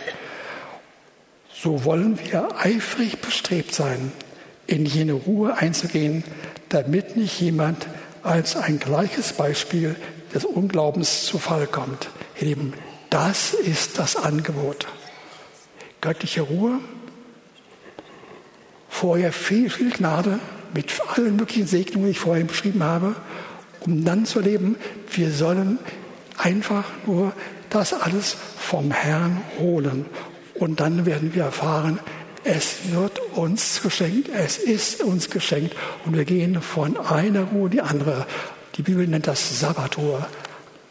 So 1.54 1.84
wollen 1.84 2.20
wir 2.20 2.50
eifrig 2.58 3.20
bestrebt 3.20 3.74
sein, 3.74 4.12
in 4.68 4.86
jene 4.86 5.14
Ruhe 5.14 5.58
einzugehen, 5.58 6.24
damit 6.70 7.18
nicht 7.18 7.40
jemand 7.42 7.88
als 8.24 8.56
ein 8.56 8.80
gleiches 8.80 9.34
Beispiel 9.34 9.96
des 10.34 10.46
Unglaubens 10.46 11.26
zu 11.26 11.38
Fall 11.38 11.68
kommt. 11.68 12.10
Ihr 12.40 12.56
das 13.10 13.54
ist 13.54 14.00
das 14.00 14.16
Angebot. 14.16 14.88
Göttliche 16.00 16.42
Ruhe, 16.42 16.80
vorher 18.90 19.34
viel, 19.34 19.70
viel 19.70 19.92
Gnade 19.92 20.40
mit 20.74 20.92
allen 21.16 21.36
möglichen 21.36 21.68
Segnungen, 21.68 22.06
die 22.06 22.12
ich 22.12 22.20
vorhin 22.20 22.48
beschrieben 22.48 22.84
habe, 22.84 23.16
um 23.82 24.06
dann 24.06 24.26
zu 24.26 24.40
erleben, 24.40 24.76
wir 25.12 25.32
sollen 25.32 25.80
einfach 26.38 26.86
nur 27.06 27.34
das 27.70 27.94
alles 27.94 28.36
vom 28.58 28.92
Herrn 28.92 29.42
holen. 29.60 30.06
Und 30.56 30.80
dann 30.80 31.06
werden 31.06 31.34
wir 31.34 31.44
erfahren, 31.44 32.00
es 32.44 32.92
wird 32.92 33.20
uns 33.36 33.82
geschenkt, 33.82 34.30
es 34.34 34.58
ist 34.58 35.04
uns 35.04 35.30
geschenkt 35.30 35.76
und 36.06 36.16
wir 36.16 36.26
gehen 36.26 36.62
von 36.62 36.98
einer 36.98 37.44
Ruhe 37.44 37.66
in 37.66 37.72
die 37.72 37.82
andere. 37.82 38.26
Die 38.76 38.82
Bibel 38.82 39.08
nennt 39.08 39.28
das 39.28 39.60
Sabbatruhe, 39.60 40.26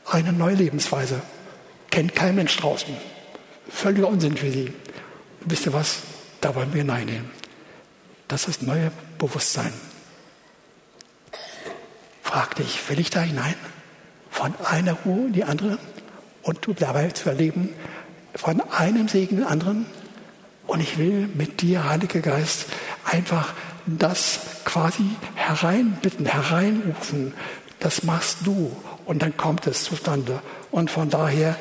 eine 0.06 0.32
neue 0.32 0.54
Lebensweise. 0.54 1.20
Kennt 1.90 2.14
kein 2.14 2.36
Mensch 2.36 2.56
draußen. 2.56 2.94
Völliger 3.68 4.08
Unsinn 4.08 4.36
für 4.36 4.50
sie. 4.50 4.72
Und 5.40 5.50
wisst 5.50 5.66
ihr 5.66 5.72
was? 5.72 5.98
Da 6.40 6.54
wollen 6.54 6.72
wir 6.72 6.82
hineinnehmen. 6.82 7.30
Das 8.28 8.46
ist 8.46 8.62
neue 8.62 8.92
Bewusstsein. 9.20 9.72
Frag 12.22 12.56
dich, 12.56 12.88
will 12.88 12.98
ich 12.98 13.11
da 13.11 13.20
hinein? 13.20 13.54
Von 14.30 14.54
einer 14.64 14.94
Ruhe 15.04 15.26
in 15.26 15.33
die 15.33 15.44
andere 15.44 15.78
und 16.42 16.66
du 16.66 16.72
dabei 16.72 17.11
zu 17.11 17.28
erleben, 17.28 17.68
von 18.35 18.61
einem 18.72 19.09
Segen 19.09 19.37
in 19.37 19.42
den 19.42 19.46
anderen. 19.46 19.87
Und 20.66 20.80
ich 20.80 20.98
will 20.98 21.28
mit 21.35 21.61
dir, 21.61 21.88
Heiliger 21.88 22.20
Geist, 22.20 22.66
einfach 23.04 23.52
das 23.87 24.40
quasi 24.64 25.04
hereinbitten, 25.35 26.26
hereinrufen, 26.26 27.35
das 27.78 28.04
machst 28.04 28.38
du 28.44 28.74
und 29.04 29.22
dann 29.22 29.37
kommt 29.37 29.66
es 29.66 29.85
zustande. 29.85 30.40
Und 30.70 30.90
von 30.90 31.11
daher 31.11 31.56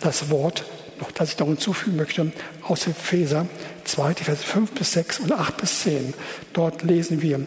das 0.00 0.30
Wort, 0.30 0.64
noch, 1.00 1.10
das 1.10 1.32
ich 1.32 1.38
noch 1.38 1.46
hinzufügen 1.46 1.96
möchte, 1.96 2.32
aus 2.62 2.86
Epheser 2.86 3.46
2, 3.84 4.14
die 4.14 4.24
Verse 4.24 4.42
5 4.42 4.72
bis 4.72 4.92
6 4.92 5.20
und 5.20 5.32
8 5.32 5.56
bis 5.56 5.80
10. 5.80 6.14
Dort 6.52 6.82
lesen 6.82 7.22
wir, 7.22 7.40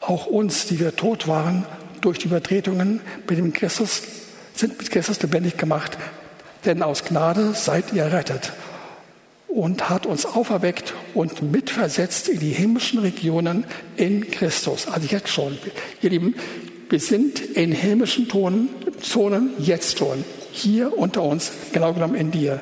auch 0.00 0.26
uns, 0.26 0.66
die 0.66 0.80
wir 0.80 0.96
tot 0.96 1.26
waren, 1.28 1.64
durch 2.00 2.18
die 2.18 2.26
Übertretungen 2.26 3.00
mit 3.28 3.38
dem 3.38 3.52
Christus, 3.52 4.02
sind 4.54 4.78
mit 4.78 4.90
Christus 4.90 5.20
lebendig 5.22 5.56
gemacht, 5.56 5.96
denn 6.64 6.82
aus 6.82 7.04
Gnade 7.04 7.54
seid 7.54 7.92
ihr 7.92 8.04
errettet 8.04 8.52
und 9.48 9.88
hat 9.88 10.04
uns 10.04 10.26
auferweckt 10.26 10.94
und 11.14 11.42
mitversetzt 11.42 12.28
in 12.28 12.40
die 12.40 12.50
himmlischen 12.50 12.98
Regionen 12.98 13.64
in 13.96 14.30
Christus. 14.30 14.88
Also 14.88 15.06
jetzt 15.08 15.28
schon. 15.28 15.58
Ihr 16.02 16.10
Lieben, 16.10 16.34
wir 16.90 17.00
sind 17.00 17.40
in 17.40 17.72
himmlischen 17.72 18.28
Zonen, 18.28 18.68
Zonen 19.00 19.50
jetzt 19.58 19.98
schon. 19.98 20.24
Hier 20.56 20.96
unter 20.96 21.24
uns, 21.24 21.50
genau 21.72 21.92
genommen 21.92 22.14
in 22.14 22.30
dir. 22.30 22.60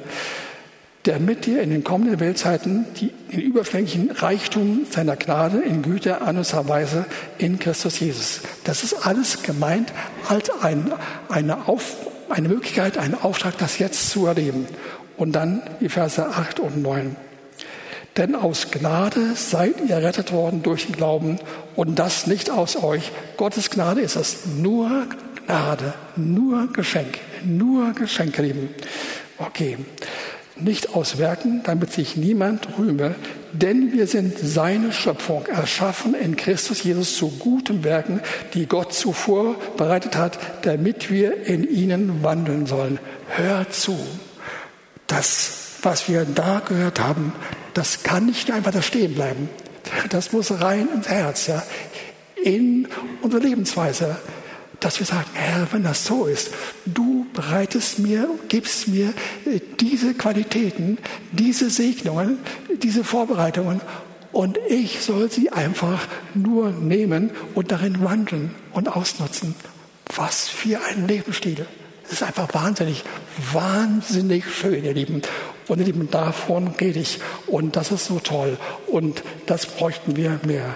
damit 1.05 1.49
ihr 1.49 1.63
in 1.63 1.71
den 1.71 1.83
kommenden 1.83 2.21
Weltzeiten 2.21 2.87
die, 3.01 3.13
den 3.33 3.41
überschwänglichen 3.41 4.11
Reichtum 4.13 4.87
seiner 4.89 5.17
Gnade 5.17 5.59
in 5.59 5.83
Güte 5.83 6.21
an 6.21 6.37
uns 6.37 6.53
erweise 6.53 7.07
in 7.39 7.59
Christus 7.59 7.99
Jesus. 7.99 8.41
Das 8.65 8.85
ist 8.85 9.05
alles 9.07 9.43
gemeint 9.43 9.93
als 10.29 10.51
ein, 10.63 10.93
eine, 11.29 11.67
Auf, 11.67 11.97
eine 12.29 12.49
Möglichkeit, 12.49 12.99
einen 12.99 13.15
Auftrag, 13.15 13.59
das 13.59 13.79
jetzt 13.79 14.11
zu 14.11 14.27
erleben. 14.27 14.67
Und 15.17 15.33
dann 15.33 15.63
die 15.81 15.89
Verse 15.89 16.25
8 16.25 16.61
und 16.61 16.81
9. 16.81 17.17
Denn 18.17 18.35
aus 18.35 18.71
Gnade 18.71 19.35
seid 19.35 19.75
ihr 19.89 19.97
rettet 19.97 20.33
worden 20.33 20.63
durch 20.63 20.87
den 20.87 20.95
Glauben 20.95 21.39
und 21.75 21.99
das 21.99 22.27
nicht 22.27 22.51
aus 22.51 22.77
euch. 22.77 23.11
Gottes 23.37 23.71
Gnade 23.71 24.03
ist 24.03 24.17
es. 24.17 24.47
Nur 24.59 25.07
Gnade, 25.47 25.95
nur 26.17 26.73
Geschenk, 26.73 27.19
nur 27.45 27.93
Geschenk, 27.93 28.39
lieben. 28.39 28.71
Okay 29.39 29.79
nicht 30.57 30.95
aus 30.95 31.19
Werken, 31.19 31.63
damit 31.65 31.93
sich 31.93 32.17
niemand 32.17 32.79
rühme, 32.79 33.15
denn 33.53 33.93
wir 33.93 34.07
sind 34.07 34.39
seine 34.39 34.93
Schöpfung, 34.93 35.47
erschaffen 35.47 36.15
in 36.15 36.37
Christus 36.37 36.83
Jesus 36.85 37.17
zu 37.17 37.29
guten 37.39 37.85
Werken, 37.85 38.21
die 38.55 38.67
Gott 38.67 38.93
zuvor 38.93 39.57
bereitet 39.77 40.17
hat, 40.17 40.39
damit 40.63 41.11
wir 41.11 41.47
in 41.47 41.69
ihnen 41.69 42.23
wandeln 42.23 42.67
sollen. 42.67 42.99
Hör 43.29 43.69
zu. 43.71 43.99
Das, 45.07 45.79
was 45.83 46.09
wir 46.09 46.25
da 46.25 46.63
gehört 46.67 47.01
haben, 47.01 47.33
das 47.75 48.03
kann 48.03 48.27
nicht 48.27 48.51
einfach 48.51 48.73
da 48.73 48.83
stehen 48.83 49.15
bleiben. 49.15 49.49
Das 50.11 50.33
muss 50.33 50.61
rein 50.61 50.89
ins 50.95 51.09
Herz, 51.09 51.49
ja, 51.49 51.63
in 52.43 52.89
unsere 53.21 53.43
Lebensweise 53.43 54.17
dass 54.85 54.99
wir 54.99 55.07
sagen, 55.07 55.31
Herr, 55.35 55.67
wenn 55.73 55.85
das 55.85 56.05
so 56.05 56.27
ist, 56.27 56.51
du 56.85 57.27
bereitest 57.33 57.99
mir, 57.99 58.29
gibst 58.49 58.89
mir 58.89 59.15
äh, 59.47 59.61
diese 59.81 60.15
Qualitäten, 60.15 60.99
diese 61.31 61.71
Segnungen, 61.71 62.39
diese 62.83 63.05
Vorbereitungen 63.05 63.81
und 64.33 64.59
ich 64.69 65.01
soll 65.01 65.31
sie 65.31 65.51
einfach 65.51 66.07
nur 66.35 66.71
nehmen 66.71 67.31
und 67.55 67.71
darin 67.71 68.03
wandeln 68.03 68.55
und 68.73 68.89
ausnutzen. 68.89 69.55
Was 70.15 70.49
für 70.49 70.81
ein 70.85 71.07
Lebensstil. 71.07 71.67
Das 72.03 72.13
ist 72.13 72.23
einfach 72.23 72.53
wahnsinnig, 72.53 73.05
wahnsinnig 73.53 74.45
schön, 74.53 74.85
ihr 74.85 74.95
Lieben. 74.95 75.23
Und 75.69 75.79
ihr 75.79 75.87
Lieben, 75.87 76.11
davon 76.11 76.69
rede 76.69 76.99
ich. 76.99 77.21
Und 77.47 77.77
das 77.77 77.93
ist 77.93 78.07
so 78.07 78.19
toll. 78.19 78.59
Und 78.87 79.23
das 79.47 79.67
bräuchten 79.67 80.17
wir 80.17 80.41
mehr. 80.45 80.75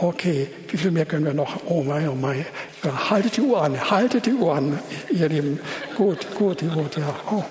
Okay, 0.00 0.48
wie 0.68 0.76
viel 0.76 0.92
mehr 0.92 1.06
können 1.06 1.24
wir 1.24 1.34
noch? 1.34 1.60
Oh 1.66 1.82
mein, 1.82 2.08
oh 2.08 2.14
mein. 2.14 2.46
Ja, 2.84 3.10
haltet 3.10 3.36
die 3.36 3.40
Uhr 3.40 3.60
an, 3.60 3.90
haltet 3.90 4.26
die 4.26 4.32
Uhr 4.32 4.54
an, 4.54 4.78
ihr 5.10 5.28
Lieben. 5.28 5.58
Gut, 5.96 6.24
gut, 6.36 6.60
gut, 6.72 6.96
ja. 6.96 7.14
Oh. 7.30 7.42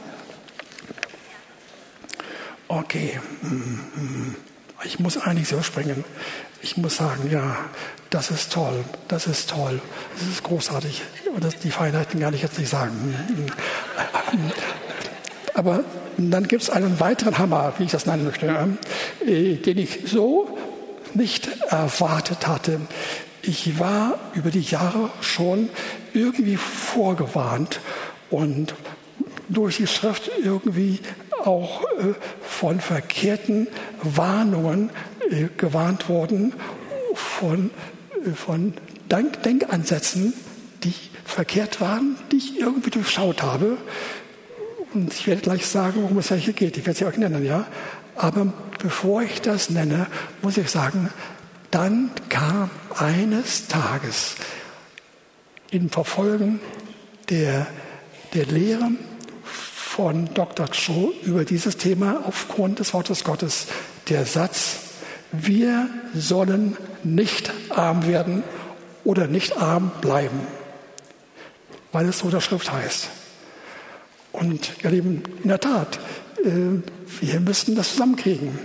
Okay, 2.70 3.20
ich 4.86 5.00
muss 5.00 5.18
einiges 5.18 5.52
überspringen. 5.52 6.06
Ich 6.62 6.78
muss 6.78 6.98
sagen, 6.98 7.30
ja, 7.30 7.58
das 8.10 8.32
ist 8.32 8.54
toll, 8.54 8.84
das 9.10 9.28
ist 9.28 9.50
toll, 9.50 9.82
das 10.18 10.28
ist 10.28 10.44
großartig. 10.44 11.02
Das, 11.42 11.58
die 11.60 11.72
Feinheiten 11.72 12.22
kann 12.22 12.34
ich 12.34 12.44
jetzt 12.44 12.58
nicht 12.58 12.70
sagen. 12.70 13.14
Aber 15.54 15.84
dann 16.18 16.48
gibt 16.48 16.64
es 16.64 16.70
einen 16.70 17.00
weiteren 17.00 17.38
Hammer, 17.38 17.74
wie 17.78 17.84
ich 17.84 17.92
das 17.92 18.06
nennen 18.06 18.24
möchte, 18.24 18.78
äh, 19.26 19.56
den 19.56 19.78
ich 19.78 20.00
so 20.06 20.58
nicht 21.18 21.50
erwartet 21.70 22.48
hatte. 22.48 22.80
Ich 23.42 23.80
war 23.80 24.20
über 24.34 24.52
die 24.52 24.62
Jahre 24.62 25.10
schon 25.22 25.70
irgendwie 26.14 26.58
vorgewarnt 26.58 27.80
und 28.30 28.76
durch 29.50 29.78
die 29.78 29.88
Schrift 29.88 30.30
irgendwie 30.44 31.00
auch 31.44 31.84
äh, 31.84 32.14
von 32.42 32.80
verkehrten 32.80 33.68
Warnungen 34.02 34.90
äh, 35.30 35.48
gewarnt 35.56 36.10
worden, 36.10 36.54
von, 37.14 37.72
äh, 38.26 38.32
von 38.32 38.74
Denk 39.10 39.42
Denkansätzen, 39.44 40.34
die 40.84 40.94
verkehrt 41.24 41.80
waren, 41.80 42.18
die 42.32 42.38
ich 42.38 42.60
irgendwie 42.60 42.90
durchschaut 42.90 43.44
habe. 43.44 43.78
Und 44.94 45.14
ich 45.14 45.28
werde 45.28 45.42
gleich 45.42 45.66
sagen, 45.66 46.02
worum 46.02 46.18
es 46.18 46.32
hier 46.32 46.54
geht. 46.54 46.78
Ich 46.78 46.86
werde 46.86 46.98
sie 46.98 47.06
euch 47.06 47.18
nennen, 47.18 47.46
ja. 47.46 47.68
Aber 48.18 48.52
bevor 48.80 49.22
ich 49.22 49.42
das 49.42 49.70
nenne, 49.70 50.08
muss 50.42 50.58
ich 50.58 50.70
sagen, 50.70 51.12
dann 51.72 52.12
kam 52.30 52.70
eines 52.98 53.68
Tages 53.68 54.36
in 55.70 55.90
Verfolgen 55.90 56.60
der, 57.30 57.68
der 58.34 58.46
Lehre 58.46 58.90
von 59.44 60.34
Dr. 60.34 60.68
Cho 60.72 61.14
über 61.24 61.44
dieses 61.44 61.78
Thema 61.78 62.24
aufgrund 62.26 62.80
des 62.80 62.94
Wortes 62.94 63.24
Gottes 63.24 63.68
der 64.10 64.26
Satz, 64.26 64.78
wir 65.32 65.90
sollen 66.14 66.78
nicht 67.04 67.52
arm 67.70 68.08
werden 68.08 68.44
oder 69.04 69.28
nicht 69.28 69.58
arm 69.58 69.92
bleiben, 70.02 70.40
weil 71.92 72.08
es 72.08 72.20
so 72.20 72.30
der 72.30 72.42
Schrift 72.42 72.72
heißt. 72.72 73.10
Und 74.32 74.72
ihr 74.84 74.92
Lieben, 74.92 75.24
in 75.44 75.50
der 75.50 75.60
Tat, 75.60 76.00
wir 76.44 77.40
müssen 77.40 77.76
das 77.76 77.92
zusammenkriegen. 77.92 78.60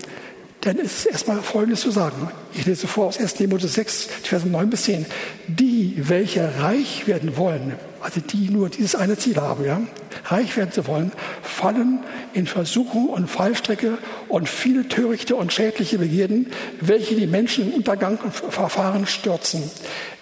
Denn 0.65 0.79
es 0.79 0.99
ist 0.99 1.07
erstmal 1.07 1.43
Folgendes 1.43 1.81
zu 1.81 1.91
sagen. 1.91 2.31
Ich 2.55 2.67
lese 2.67 2.87
vor 2.87 3.07
aus 3.07 3.19
1. 3.19 3.35
Timotheus 3.35 3.75
6, 3.75 4.09
Verse 4.23 4.47
9 4.47 4.71
bis 4.71 4.85
10. 4.85 5.07
Die, 5.49 5.95
welche 5.97 6.49
reich 6.61 7.09
werden 7.09 7.37
wollen, 7.37 7.75
also 8.01 8.21
die 8.21 8.49
nur 8.49 8.69
dieses 8.69 8.95
eine 8.95 9.19
Ziel 9.19 9.37
haben, 9.37 9.65
ja, 9.65 9.81
reich 10.27 10.57
werden 10.57 10.71
zu 10.71 10.87
wollen, 10.87 11.11
fallen 11.43 11.99
in 12.33 12.47
Versuchung 12.47 13.09
und 13.09 13.29
Fallstrecke 13.29 13.99
und 14.29 14.49
viele 14.49 14.87
törichte 14.87 15.35
und 15.35 15.53
schädliche 15.53 15.99
Begierden, 15.99 16.47
welche 16.81 17.17
die 17.17 17.27
Menschen 17.27 17.69
im 17.69 17.75
Untergang 17.75 18.19
und 18.23 18.33
Verfahren 18.33 19.07
stürzen. 19.07 19.65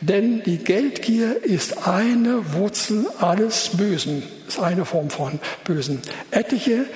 Denn 0.00 0.42
die 0.44 0.58
Geldgier 0.58 1.44
ist 1.44 1.86
eine 1.86 2.54
Wurzel 2.54 3.06
alles 3.18 3.70
Bösen, 3.76 4.22
ist 4.48 4.58
eine 4.58 4.86
Form 4.86 5.10
von 5.10 5.38
Bösen. 5.64 6.00
Etliche 6.30 6.86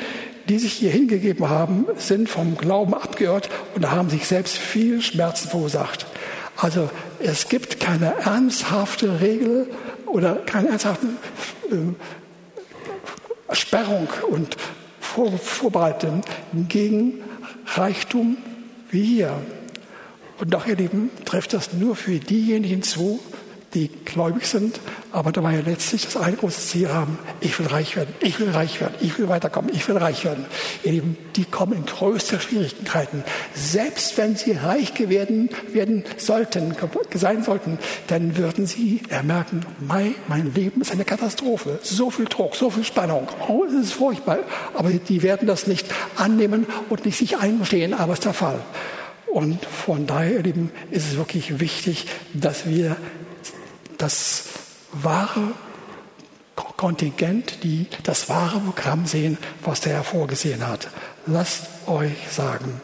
die 0.49 0.59
sich 0.59 0.73
hier 0.75 0.91
hingegeben 0.91 1.49
haben, 1.49 1.87
sind 1.97 2.29
vom 2.29 2.57
Glauben 2.57 2.95
abgeirrt 2.95 3.49
und 3.75 3.91
haben 3.91 4.11
sich 4.11 4.27
selbst 4.27 4.57
viel 4.57 5.01
Schmerzen 5.03 5.49
verursacht. 5.49 6.07
Also 6.57 6.91
es 7.19 7.49
gibt 7.49 7.81
keine 7.81 8.15
ernsthafte 8.25 9.21
Regel 9.21 9.69
oder 10.07 10.37
keine 10.37 10.69
ernsthafte 10.69 11.07
äh, 11.71 13.55
Sperrung 13.55 14.09
und 14.31 14.57
Vor 15.01 15.37
Vorbereitung 15.39 16.23
gegen 16.69 17.21
Reichtum 17.67 18.37
wie 18.91 19.05
hier. 19.05 19.35
Und 20.39 20.53
doch, 20.53 20.67
ihr 20.67 20.77
Lieben, 20.77 21.11
trifft 21.25 21.53
das 21.53 21.73
nur 21.73 21.95
für 21.95 22.19
diejenigen 22.19 22.83
zu, 22.83 23.21
die 23.75 23.91
gläubig 24.05 24.47
sind, 24.47 24.81
aber 25.13 25.33
dabei 25.33 25.61
letztlich 25.61 26.05
das 26.05 26.17
eine 26.17 26.37
große 26.37 26.61
Ziel 26.61 26.89
haben, 26.89 27.19
ich 27.41 27.59
will 27.59 27.67
reich 27.67 27.97
werden, 27.97 28.15
ich 28.21 28.39
will 28.41 28.51
reich 28.51 28.81
werden, 28.81 28.95
ich 29.01 29.19
will 29.19 29.29
weiterkommen, 29.29 29.71
ich 29.75 29.87
will 29.89 29.97
reich 29.97 30.25
werden. 30.25 30.47
Ihr 30.83 31.03
die 31.37 31.45
kommen 31.45 31.73
in 31.73 31.87
größte 31.87 32.41
Schwierigkeiten. 32.41 33.25
Selbst 33.55 34.17
wenn 34.17 34.37
sie 34.37 34.53
reich 34.53 34.93
werden, 35.09 35.51
werden 35.73 36.05
sollten, 36.17 36.75
sein 37.15 37.43
sollten, 37.43 37.79
dann 38.07 38.37
würden 38.37 38.67
sie 38.67 39.03
merken, 39.23 39.67
mein, 39.81 40.15
mein 40.29 40.55
Leben 40.55 40.81
ist 40.81 40.93
eine 40.93 41.05
Katastrophe. 41.05 41.81
So 41.83 42.11
viel 42.11 42.27
Druck, 42.27 42.55
so 42.55 42.71
viel 42.71 42.85
Spannung. 42.85 43.29
Oh, 43.49 43.65
es 43.65 43.75
ist 43.75 43.93
furchtbar. 43.95 44.39
Aber 44.75 44.91
die 44.91 45.23
werden 45.23 45.49
das 45.49 45.67
nicht 45.67 45.87
annehmen 46.17 46.67
und 46.89 47.05
nicht 47.05 47.19
sich 47.19 47.37
eingestehen, 47.39 47.95
aber 47.95 48.13
es 48.13 48.21
ist 48.21 48.27
der 48.27 48.35
Fall. 48.35 48.61
Und 49.27 49.65
von 49.65 50.07
daher, 50.07 50.35
ihr 50.35 50.43
Lieben, 50.45 50.71
ist 50.93 51.09
es 51.09 51.17
wirklich 51.17 51.59
wichtig, 51.59 52.07
dass 52.35 52.69
wir 52.69 52.97
das 53.99 54.45
wahre 54.93 55.53
Kontingent, 56.77 57.65
die 57.65 57.87
das 58.03 58.29
wahre 58.29 58.61
Programm 58.61 59.07
sehen, 59.07 59.39
was 59.65 59.81
der 59.81 59.95
Herr 59.95 60.05
vorgesehen 60.05 60.67
hat. 60.67 60.89
Lasst 61.27 61.65
euch 61.87 62.29
sagen, 62.31 62.81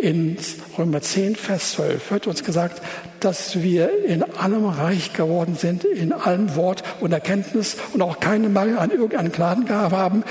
in 0.00 0.36
Römer 0.76 1.00
10, 1.00 1.36
Vers 1.36 1.72
12 1.72 2.10
wird 2.10 2.26
uns 2.26 2.44
gesagt, 2.44 2.82
dass 3.20 3.62
wir 3.62 4.04
in 4.04 4.22
allem 4.22 4.66
reich 4.66 5.12
geworden 5.12 5.56
sind, 5.56 5.84
in 5.84 6.12
allem 6.12 6.56
Wort 6.56 6.82
und 7.00 7.12
Erkenntnis 7.12 7.76
und 7.92 8.02
auch 8.02 8.20
keinen 8.20 8.52
Mangel 8.52 8.78
an 8.78 8.90
irgendeinem 8.90 9.32
Gnadengabe 9.32 9.96
haben, 9.96 10.24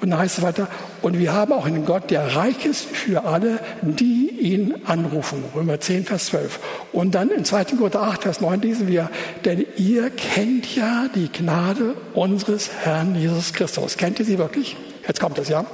und 0.00 0.10
dann 0.10 0.18
heißt 0.18 0.38
es 0.38 0.44
weiter, 0.44 0.68
und 1.02 1.18
wir 1.18 1.32
haben 1.32 1.52
auch 1.52 1.66
einen 1.66 1.84
Gott, 1.84 2.10
der 2.10 2.34
reich 2.34 2.64
ist 2.64 2.84
für 2.84 3.24
alle, 3.24 3.58
die 3.82 4.30
ihn 4.30 4.74
anrufen. 4.86 5.44
Römer 5.54 5.78
10, 5.78 6.04
Vers 6.06 6.26
12. 6.26 6.58
Und 6.92 7.14
dann 7.14 7.30
in 7.30 7.44
2. 7.44 7.64
Korinther 7.76 8.02
8, 8.02 8.22
Vers 8.22 8.40
9 8.40 8.62
lesen 8.62 8.88
wir, 8.88 9.10
denn 9.44 9.66
ihr 9.76 10.10
kennt 10.10 10.74
ja 10.74 11.06
die 11.14 11.30
Gnade 11.30 11.94
unseres 12.14 12.70
Herrn 12.82 13.14
Jesus 13.14 13.52
Christus. 13.52 13.96
Kennt 13.98 14.18
ihr 14.18 14.24
sie 14.24 14.38
wirklich? 14.38 14.76
Jetzt 15.06 15.20
kommt 15.20 15.38
es, 15.38 15.48
ja. 15.48 15.64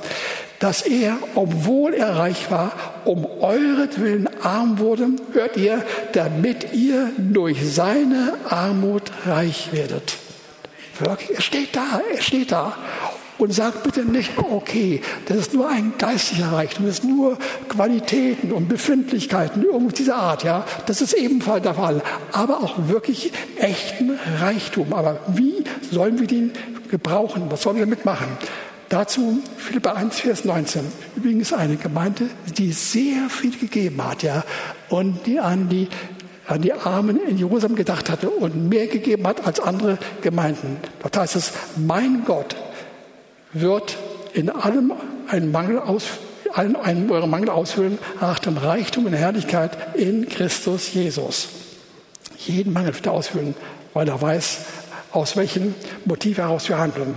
Dass 0.59 0.83
er, 0.83 1.19
obwohl 1.35 1.95
er 1.95 2.17
reich 2.17 2.51
war, 2.51 2.73
um 3.05 3.27
euretwillen 3.27 4.29
arm 4.43 4.79
wurde, 4.79 5.09
hört 5.33 5.57
ihr, 5.57 5.85
damit 6.13 6.73
ihr 6.73 7.11
durch 7.19 7.59
seine 7.63 8.35
Armut 8.49 9.03
reich 9.27 9.69
werdet. 9.73 10.17
Wirklich, 10.99 11.37
er 11.37 11.43
steht 11.43 11.77
da, 11.77 12.01
er 12.13 12.23
steht 12.23 12.53
da. 12.53 12.77
Und 13.39 13.53
sagt 13.53 13.83
bitte 13.83 14.05
nicht, 14.05 14.33
okay, 14.39 15.03
das 15.27 15.37
ist 15.37 15.55
nur 15.55 15.69
ein 15.69 15.93
geistlicher 15.99 16.53
Reichtum, 16.53 16.87
das 16.87 17.01
ist 17.01 17.05
nur 17.05 17.37
Qualitäten 17.69 18.51
und 18.53 18.69
Befindlichkeiten, 18.69 19.63
irgendwo 19.63 19.91
dieser 19.91 20.17
Art, 20.17 20.43
ja. 20.43 20.65
Das 20.87 21.03
ist 21.03 21.13
ebenfalls 21.13 21.63
der 21.63 21.75
Fall. 21.75 22.03
Aber 22.33 22.63
auch 22.63 22.89
wirklich 22.89 23.33
echten 23.59 24.19
Reichtum. 24.41 24.93
Aber 24.93 25.21
wie 25.29 25.65
sollen 25.91 26.19
wir 26.19 26.27
den 26.27 26.53
gebrauchen? 26.91 27.43
Was 27.51 27.63
sollen 27.63 27.77
wir 27.77 27.85
damit 27.85 28.05
machen? 28.05 28.29
Dazu 28.89 29.43
Philippa 29.57 29.93
1, 29.95 30.21
Vers 30.21 30.45
19. 30.45 30.83
Übrigens 31.17 31.53
eine 31.53 31.77
Gemeinde, 31.77 32.31
die 32.57 32.73
sehr 32.73 33.29
viel 33.29 33.59
gegeben 33.59 34.03
hat, 34.03 34.23
ja, 34.23 34.45
und 34.89 35.27
die 35.27 35.41
an 35.41 35.69
die 35.69 35.89
an 36.47 36.63
die 36.63 36.73
Armen 36.73 37.19
in 37.27 37.39
Jerusalem 37.39 37.75
gedacht 37.75 38.09
hatte 38.09 38.31
und 38.31 38.69
mehr 38.69 38.87
gegeben 38.87 39.27
hat 39.27 39.45
als 39.45 39.59
andere 39.59 39.99
Gemeinden. 40.23 40.77
Dort 41.03 41.17
heißt 41.17 41.35
es, 41.35 41.53
mein 41.77 42.25
Gott 42.25 42.55
wird 43.61 43.97
in 44.33 44.51
allem 44.51 44.93
einen 45.29 45.51
Mangel 45.51 45.79
aus, 45.79 46.05
allen 46.53 46.77
einen 46.77 47.11
euren 47.11 47.31
Mangel 47.31 47.51
ausfüllen 47.51 47.99
nach 48.21 48.39
dem 48.39 48.57
Reichtum 48.57 49.07
und 49.07 49.13
Herrlichkeit 49.13 49.77
in 49.97 50.29
Christus 50.29 50.93
Jesus. 50.93 51.49
Jeden 52.39 52.73
Mangel 52.73 52.95
wird 52.95 53.07
er 53.07 53.13
ausfüllen, 53.13 53.55
weil 53.95 54.09
er 54.09 54.21
weiß, 54.21 54.59
aus 55.13 55.37
welchen 55.37 55.75
Motiven 56.05 56.45
heraus 56.45 56.69
wir 56.69 56.79
handeln. 56.79 57.17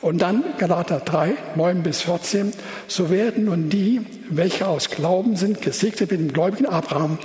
Und 0.00 0.18
dann 0.18 0.44
Galater 0.56 1.00
3, 1.00 1.34
9 1.56 1.82
bis 1.82 2.02
14. 2.02 2.52
So 2.88 3.10
werden 3.10 3.44
nun 3.44 3.68
die, 3.68 4.00
welche 4.30 4.66
aus 4.66 4.88
Glauben 4.88 5.36
sind, 5.36 5.60
gesegnet 5.60 6.10
mit 6.10 6.20
dem 6.20 6.32
gläubigen 6.32 6.66
Abraham. 6.66 7.18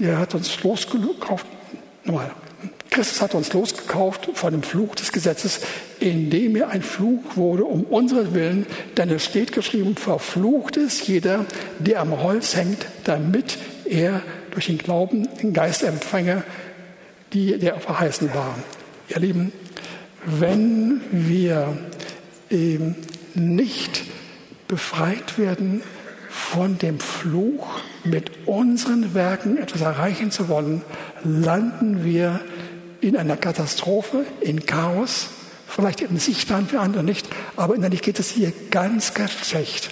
Der 0.00 0.18
hat 0.18 0.34
uns 0.34 0.62
losgekauft. 0.62 1.46
Nochmal. 2.04 2.32
Christus 2.90 3.20
hat 3.20 3.34
uns 3.34 3.52
losgekauft 3.52 4.30
von 4.34 4.52
dem 4.52 4.62
Fluch 4.62 4.94
des 4.94 5.12
Gesetzes, 5.12 5.60
indem 6.04 6.54
er 6.56 6.68
ein 6.68 6.82
Fluch 6.82 7.36
wurde 7.36 7.64
um 7.64 7.84
unseren 7.84 8.34
Willen. 8.34 8.66
Denn 8.96 9.08
es 9.08 9.24
steht 9.24 9.52
geschrieben, 9.52 9.96
verflucht 9.96 10.76
ist 10.76 11.08
jeder, 11.08 11.46
der 11.78 12.00
am 12.00 12.22
Holz 12.22 12.54
hängt, 12.54 12.86
damit 13.04 13.56
er 13.86 14.20
durch 14.50 14.66
den 14.66 14.78
Glauben 14.78 15.28
den 15.40 15.54
Geist 15.54 15.82
empfange, 15.82 16.44
die 17.32 17.58
der 17.58 17.76
verheißen 17.80 18.34
war. 18.34 18.54
Ihr 19.08 19.18
Lieben, 19.18 19.52
wenn 20.26 21.00
wir 21.10 21.76
eben 22.50 22.96
nicht 23.34 24.02
befreit 24.68 25.38
werden 25.38 25.82
von 26.28 26.78
dem 26.78 27.00
Fluch, 27.00 27.80
mit 28.04 28.46
unseren 28.46 29.14
Werken 29.14 29.56
etwas 29.56 29.80
erreichen 29.80 30.30
zu 30.30 30.50
wollen, 30.50 30.82
landen 31.24 32.04
wir 32.04 32.40
in 33.00 33.16
einer 33.16 33.38
Katastrophe, 33.38 34.26
in 34.42 34.66
Chaos, 34.66 35.30
vielleicht 35.66 36.00
im 36.00 36.18
Sichtbaren 36.18 36.66
für 36.66 36.80
andere 36.80 37.02
nicht, 37.02 37.28
aber 37.56 37.74
innerlich 37.74 38.02
geht 38.02 38.18
es 38.18 38.30
hier 38.30 38.52
ganz, 38.70 39.14
ganz 39.14 39.32
schlecht. 39.32 39.90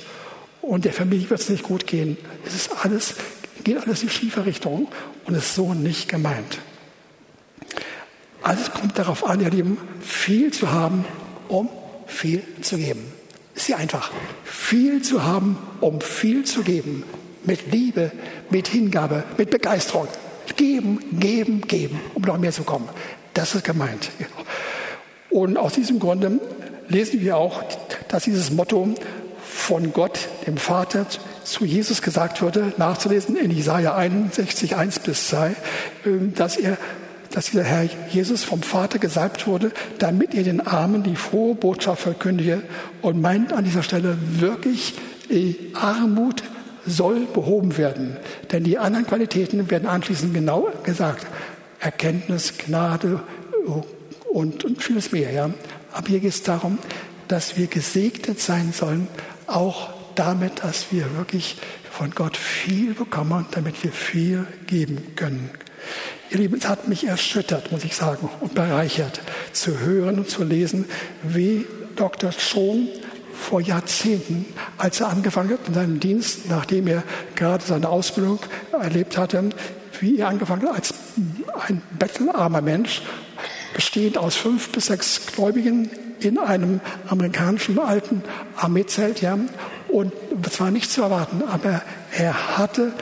Und 0.60 0.84
der 0.84 0.92
Familie 0.92 1.28
wird 1.30 1.40
es 1.40 1.48
nicht 1.48 1.64
gut 1.64 1.86
gehen. 1.86 2.16
Es 2.46 2.54
ist 2.54 2.84
alles, 2.84 3.14
geht 3.64 3.78
alles 3.78 4.02
in 4.02 4.10
schiefe 4.10 4.46
Richtung 4.46 4.88
und 5.26 5.34
ist 5.34 5.54
so 5.54 5.74
nicht 5.74 6.08
gemeint. 6.08 6.58
Alles 8.42 8.72
kommt 8.72 8.98
darauf 8.98 9.24
an, 9.26 9.40
ihr 9.40 9.50
Lieben, 9.50 9.78
viel 10.00 10.52
zu 10.52 10.70
haben, 10.72 11.04
um 11.48 11.68
viel 12.06 12.42
zu 12.60 12.76
geben. 12.76 13.12
Ist 13.54 13.68
ja 13.68 13.76
einfach. 13.76 14.10
Viel 14.44 15.02
zu 15.02 15.22
haben, 15.22 15.58
um 15.80 16.00
viel 16.00 16.44
zu 16.44 16.62
geben. 16.62 17.04
Mit 17.44 17.70
Liebe, 17.72 18.12
mit 18.50 18.68
Hingabe, 18.68 19.24
mit 19.36 19.50
Begeisterung. 19.50 20.08
Geben, 20.56 21.18
geben, 21.18 21.60
geben, 21.62 22.00
um 22.14 22.22
noch 22.22 22.38
mehr 22.38 22.52
zu 22.52 22.64
kommen. 22.64 22.88
Das 23.34 23.54
ist 23.54 23.64
gemeint. 23.64 24.10
Und 25.32 25.56
aus 25.56 25.72
diesem 25.72 25.98
Grunde 25.98 26.40
lesen 26.88 27.20
wir 27.20 27.36
auch, 27.36 27.62
dass 28.08 28.24
dieses 28.24 28.50
Motto 28.50 28.94
von 29.42 29.92
Gott, 29.92 30.28
dem 30.46 30.56
Vater, 30.56 31.06
zu 31.44 31.64
Jesus 31.64 32.02
gesagt 32.02 32.42
wurde, 32.42 32.72
nachzulesen 32.76 33.36
in 33.36 33.50
Jesaja 33.50 33.94
61, 33.94 34.76
1 34.76 35.00
bis 35.00 35.28
2, 35.28 35.54
ähm, 36.06 36.34
dass 36.34 36.56
er 36.56 36.76
dass 37.32 37.46
dieser 37.46 37.64
Herr 37.64 37.88
Jesus 38.10 38.44
vom 38.44 38.62
Vater 38.62 38.98
gesalbt 38.98 39.46
wurde, 39.46 39.72
damit 39.98 40.34
er 40.34 40.42
den 40.42 40.60
Armen 40.60 41.02
die 41.02 41.16
frohe 41.16 41.54
Botschaft 41.54 42.02
verkündige 42.02 42.60
und 43.00 43.22
meint 43.22 43.54
an 43.54 43.64
dieser 43.64 43.82
Stelle 43.82 44.18
wirklich, 44.38 44.94
Armut 45.72 46.42
soll 46.84 47.20
behoben 47.32 47.78
werden. 47.78 48.18
Denn 48.50 48.64
die 48.64 48.76
anderen 48.76 49.06
Qualitäten 49.06 49.70
werden 49.70 49.88
anschließend 49.88 50.34
genau 50.34 50.70
gesagt. 50.82 51.26
Erkenntnis, 51.80 52.58
Gnade 52.58 53.20
und, 54.32 54.64
und 54.64 54.82
vieles 54.82 55.12
mehr. 55.12 55.30
Ja. 55.30 55.50
Aber 55.92 56.08
hier 56.08 56.20
geht 56.20 56.32
es 56.32 56.42
darum, 56.42 56.78
dass 57.28 57.56
wir 57.56 57.66
gesegnet 57.66 58.40
sein 58.40 58.72
sollen, 58.72 59.08
auch 59.46 59.90
damit, 60.14 60.64
dass 60.64 60.86
wir 60.90 61.16
wirklich 61.16 61.56
von 61.90 62.10
Gott 62.10 62.36
viel 62.36 62.94
bekommen, 62.94 63.46
damit 63.52 63.82
wir 63.84 63.92
viel 63.92 64.46
geben 64.66 65.14
können. 65.16 65.50
Ihr 66.30 66.38
Lieben, 66.38 66.56
es 66.56 66.68
hat 66.68 66.88
mich 66.88 67.06
erschüttert, 67.06 67.72
muss 67.72 67.84
ich 67.84 67.94
sagen, 67.94 68.28
und 68.40 68.54
bereichert, 68.54 69.20
zu 69.52 69.78
hören 69.80 70.18
und 70.18 70.30
zu 70.30 70.44
lesen, 70.44 70.86
wie 71.22 71.66
Dr. 71.96 72.32
Schon 72.32 72.88
vor 73.34 73.60
Jahrzehnten, 73.60 74.46
als 74.78 75.00
er 75.00 75.08
angefangen 75.08 75.50
hat 75.50 75.68
in 75.68 75.74
seinem 75.74 76.00
Dienst, 76.00 76.48
nachdem 76.48 76.86
er 76.86 77.02
gerade 77.34 77.64
seine 77.64 77.88
Ausbildung 77.88 78.38
erlebt 78.72 79.18
hatte, 79.18 79.50
wie 80.00 80.18
er 80.18 80.28
angefangen 80.28 80.62
hat 80.68 80.74
als 80.74 80.94
ein 81.68 81.82
bettelarmer 81.98 82.62
Mensch, 82.62 83.02
bestehend 83.74 84.18
aus 84.18 84.36
fünf 84.36 84.70
bis 84.70 84.86
sechs 84.86 85.26
Gläubigen 85.26 85.90
in 86.20 86.38
einem 86.38 86.80
amerikanischen 87.08 87.78
alten 87.78 88.22
Armeezelt, 88.56 89.20
ja, 89.20 89.38
und 89.88 90.12
es 90.46 90.60
war 90.60 90.70
nicht 90.70 90.90
zu 90.90 91.02
erwarten, 91.02 91.42
aber 91.46 91.82
er 92.16 92.56
hatte 92.56 92.92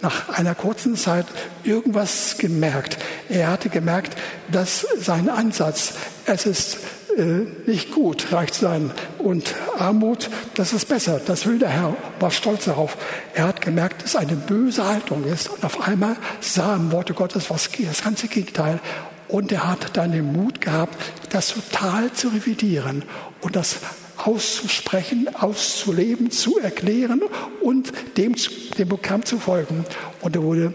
nach 0.00 0.28
einer 0.28 0.54
kurzen 0.54 0.96
Zeit 0.96 1.26
irgendwas 1.62 2.36
gemerkt. 2.38 2.98
Er 3.28 3.48
hatte 3.50 3.70
gemerkt, 3.70 4.16
dass 4.50 4.86
sein 4.98 5.28
Ansatz, 5.28 5.94
es 6.26 6.44
ist 6.44 6.78
äh, 7.16 7.46
nicht 7.66 7.92
gut, 7.92 8.32
reich 8.32 8.52
zu 8.52 8.62
sein 8.62 8.90
und 9.18 9.54
Armut, 9.78 10.28
das 10.54 10.72
ist 10.72 10.88
besser. 10.88 11.20
Das 11.24 11.46
will 11.46 11.58
der 11.58 11.70
Herr, 11.70 11.96
war 12.20 12.30
stolz 12.30 12.64
darauf. 12.64 12.96
Er 13.34 13.46
hat 13.46 13.60
gemerkt, 13.60 14.02
dass 14.02 14.10
es 14.10 14.16
eine 14.16 14.36
böse 14.36 14.84
Haltung 14.86 15.24
ist. 15.24 15.48
Und 15.48 15.64
auf 15.64 15.86
einmal 15.86 16.16
sah 16.40 16.74
im 16.76 16.92
Worte 16.92 17.14
Gottes 17.14 17.48
was, 17.48 17.70
das 17.78 18.02
ganze 18.02 18.28
Gegenteil. 18.28 18.80
Und 19.28 19.52
er 19.52 19.68
hat 19.68 19.96
dann 19.96 20.12
den 20.12 20.32
Mut 20.32 20.60
gehabt, 20.60 20.96
das 21.30 21.54
total 21.54 22.12
zu 22.12 22.28
revidieren 22.28 23.02
und 23.40 23.56
das 23.56 23.78
auszusprechen, 24.16 25.34
auszuleben, 25.34 26.30
zu 26.30 26.58
erklären 26.58 27.22
und 27.60 27.92
dem, 28.16 28.34
dem 28.78 28.88
Programm 28.88 29.24
zu 29.24 29.38
folgen. 29.38 29.84
Und 30.20 30.36
er 30.36 30.42
wurde 30.42 30.72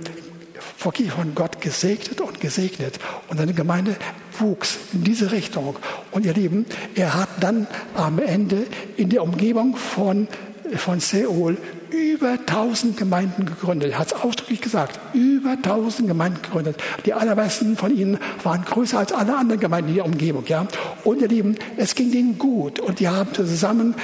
wirklich 0.84 1.12
von 1.12 1.36
Gott 1.36 1.62
gesegnet 1.62 2.22
und 2.22 2.40
gesegnet. 2.40 3.00
Und 3.28 3.38
seine 3.38 3.54
Gemeinde 3.54 3.96
wuchs 4.40 4.78
in 4.94 5.04
diese 5.04 5.32
Richtung. 5.32 5.76
Und 6.12 6.26
ihr 6.26 6.34
Lieben, 6.34 6.66
er 6.96 7.14
hat 7.14 7.30
dann 7.40 7.68
am 7.96 8.20
Ende 8.20 8.66
in 8.98 9.10
der 9.10 9.24
Umgebung 9.24 9.76
von, 9.76 10.28
von 10.76 11.00
Seoul 11.00 11.58
über 11.92 12.32
1000 12.32 12.98
Gemeinden 12.98 13.46
gegründet. 13.46 13.92
Er 13.92 14.00
hat 14.00 14.08
es 14.08 14.14
ausdrücklich 14.14 14.62
gesagt, 14.62 15.00
über 15.14 15.52
1000 15.52 16.08
Gemeinden 16.08 16.42
gegründet. 16.42 16.78
Die 17.06 17.14
allermeisten 17.14 17.78
von 17.78 17.96
ihnen 17.96 18.18
waren 18.44 18.64
größer 18.64 19.00
als 19.00 19.12
alle 19.12 19.36
anderen 19.38 19.60
Gemeinden 19.60 19.90
in 19.90 19.96
der 19.96 20.06
Umgebung. 20.06 20.44
Ja? 20.48 20.68
Und 21.04 21.22
ihr 21.22 21.28
Lieben, 21.28 21.56
es 21.78 21.96
ging 21.96 22.12
ihnen 22.12 22.38
gut. 22.38 22.80
Und 22.80 23.00
die 23.00 23.08
haben 23.08 23.34
zusammen 23.34 23.96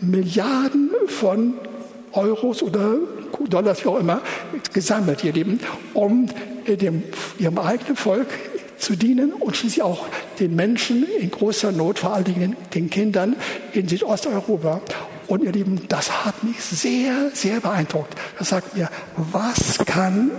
Milliarden 0.00 0.90
von 1.06 1.54
Euros 2.12 2.62
oder 2.62 2.96
Dollars, 3.48 3.84
wie 3.84 3.88
auch 3.88 3.98
immer, 3.98 4.20
gesammelt, 4.72 5.24
ihr 5.24 5.32
Lieben, 5.32 5.60
um 5.94 6.28
dem, 6.66 7.02
ihrem 7.38 7.58
eigenen 7.58 7.96
Volk 7.96 8.26
zu 8.78 8.96
dienen 8.96 9.32
und 9.32 9.56
schließlich 9.56 9.82
auch 9.82 10.06
den 10.40 10.56
Menschen 10.56 11.06
in 11.20 11.30
großer 11.30 11.72
Not, 11.72 11.98
vor 11.98 12.14
allen 12.14 12.24
Dingen 12.24 12.56
den 12.74 12.90
Kindern 12.90 13.36
in 13.72 13.88
Südosteuropa. 13.88 14.80
Und 15.30 15.44
ihr 15.44 15.52
Lieben, 15.52 15.86
das 15.86 16.24
hat 16.24 16.42
mich 16.42 16.60
sehr, 16.60 17.30
sehr 17.32 17.60
beeindruckt. 17.60 18.16
Das 18.36 18.48
sagt 18.48 18.76
mir, 18.76 18.90
was 19.16 19.78
kann 19.86 20.32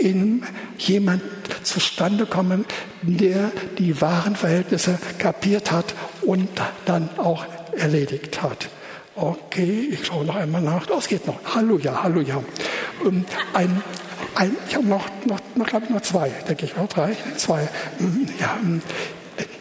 in 0.00 0.42
jemand 0.76 1.22
zustande 1.62 2.26
kommen, 2.26 2.64
der 3.02 3.52
die 3.78 4.00
wahren 4.00 4.34
Verhältnisse 4.34 4.98
kapiert 5.18 5.70
hat 5.70 5.94
und 6.22 6.48
dann 6.84 7.10
auch 7.16 7.46
erledigt 7.76 8.42
hat. 8.42 8.68
Okay, 9.14 9.90
ich 9.92 10.04
schaue 10.04 10.24
noch 10.24 10.34
einmal 10.34 10.62
nach. 10.62 10.84
Das 10.86 11.06
geht 11.06 11.28
noch. 11.28 11.38
Halleluja, 11.54 12.02
Halleluja. 12.02 12.42
Ähm, 13.06 13.24
ein, 13.52 13.84
ein, 14.34 14.56
ich 14.68 14.74
habe 14.74 14.86
noch, 14.86 15.06
noch, 15.26 15.38
noch 15.54 15.66
glaube 15.66 15.84
ich, 15.84 15.90
noch 15.92 16.00
zwei, 16.00 16.30
denke 16.48 16.64
ich, 16.64 16.76
noch 16.76 16.88
drei, 16.88 17.16
zwei. 17.36 17.68
Mhm, 18.00 18.26
ja, 18.40 18.58
ähm, 18.60 18.82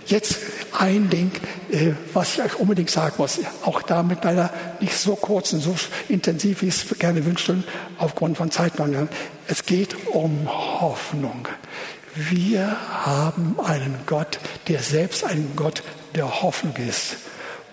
jetzt 0.08 0.38
ein 0.78 1.10
Ding, 1.10 1.32
äh, 1.72 1.92
was 2.14 2.36
ich 2.36 2.44
euch 2.44 2.60
unbedingt 2.60 2.90
sagen 2.90 3.16
muss, 3.18 3.40
auch 3.64 3.82
damit 3.82 4.24
leider 4.24 4.52
nicht 4.80 4.96
so 4.96 5.16
kurz 5.16 5.54
und 5.54 5.62
so 5.62 5.76
intensiv, 6.10 6.62
wie 6.62 6.68
ich 6.68 6.76
es 6.76 7.00
gerne 7.00 7.26
wünschte, 7.26 7.64
aufgrund 7.98 8.38
von 8.38 8.52
Zeitmangel. 8.52 9.08
Es 9.48 9.66
geht 9.66 10.08
um 10.08 10.48
Hoffnung. 10.82 11.48
Wir 12.16 12.78
haben 13.06 13.58
einen 13.64 13.96
Gott, 14.06 14.40
der 14.68 14.80
selbst 14.80 15.24
ein 15.24 15.54
Gott 15.56 15.84
der 16.16 16.42
Hoffnung 16.42 16.76
ist. 16.76 17.18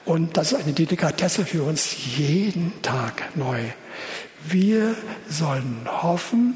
Und 0.04 0.36
das 0.36 0.52
ist 0.52 0.62
eine 0.62 0.72
Delikatesse 0.72 1.44
für 1.44 1.62
uns 1.62 1.94
jeden 2.16 2.72
Tag 2.82 3.36
neu. 3.36 3.60
Wir 4.48 4.94
sollen 5.28 5.86
hoffen, 5.86 6.54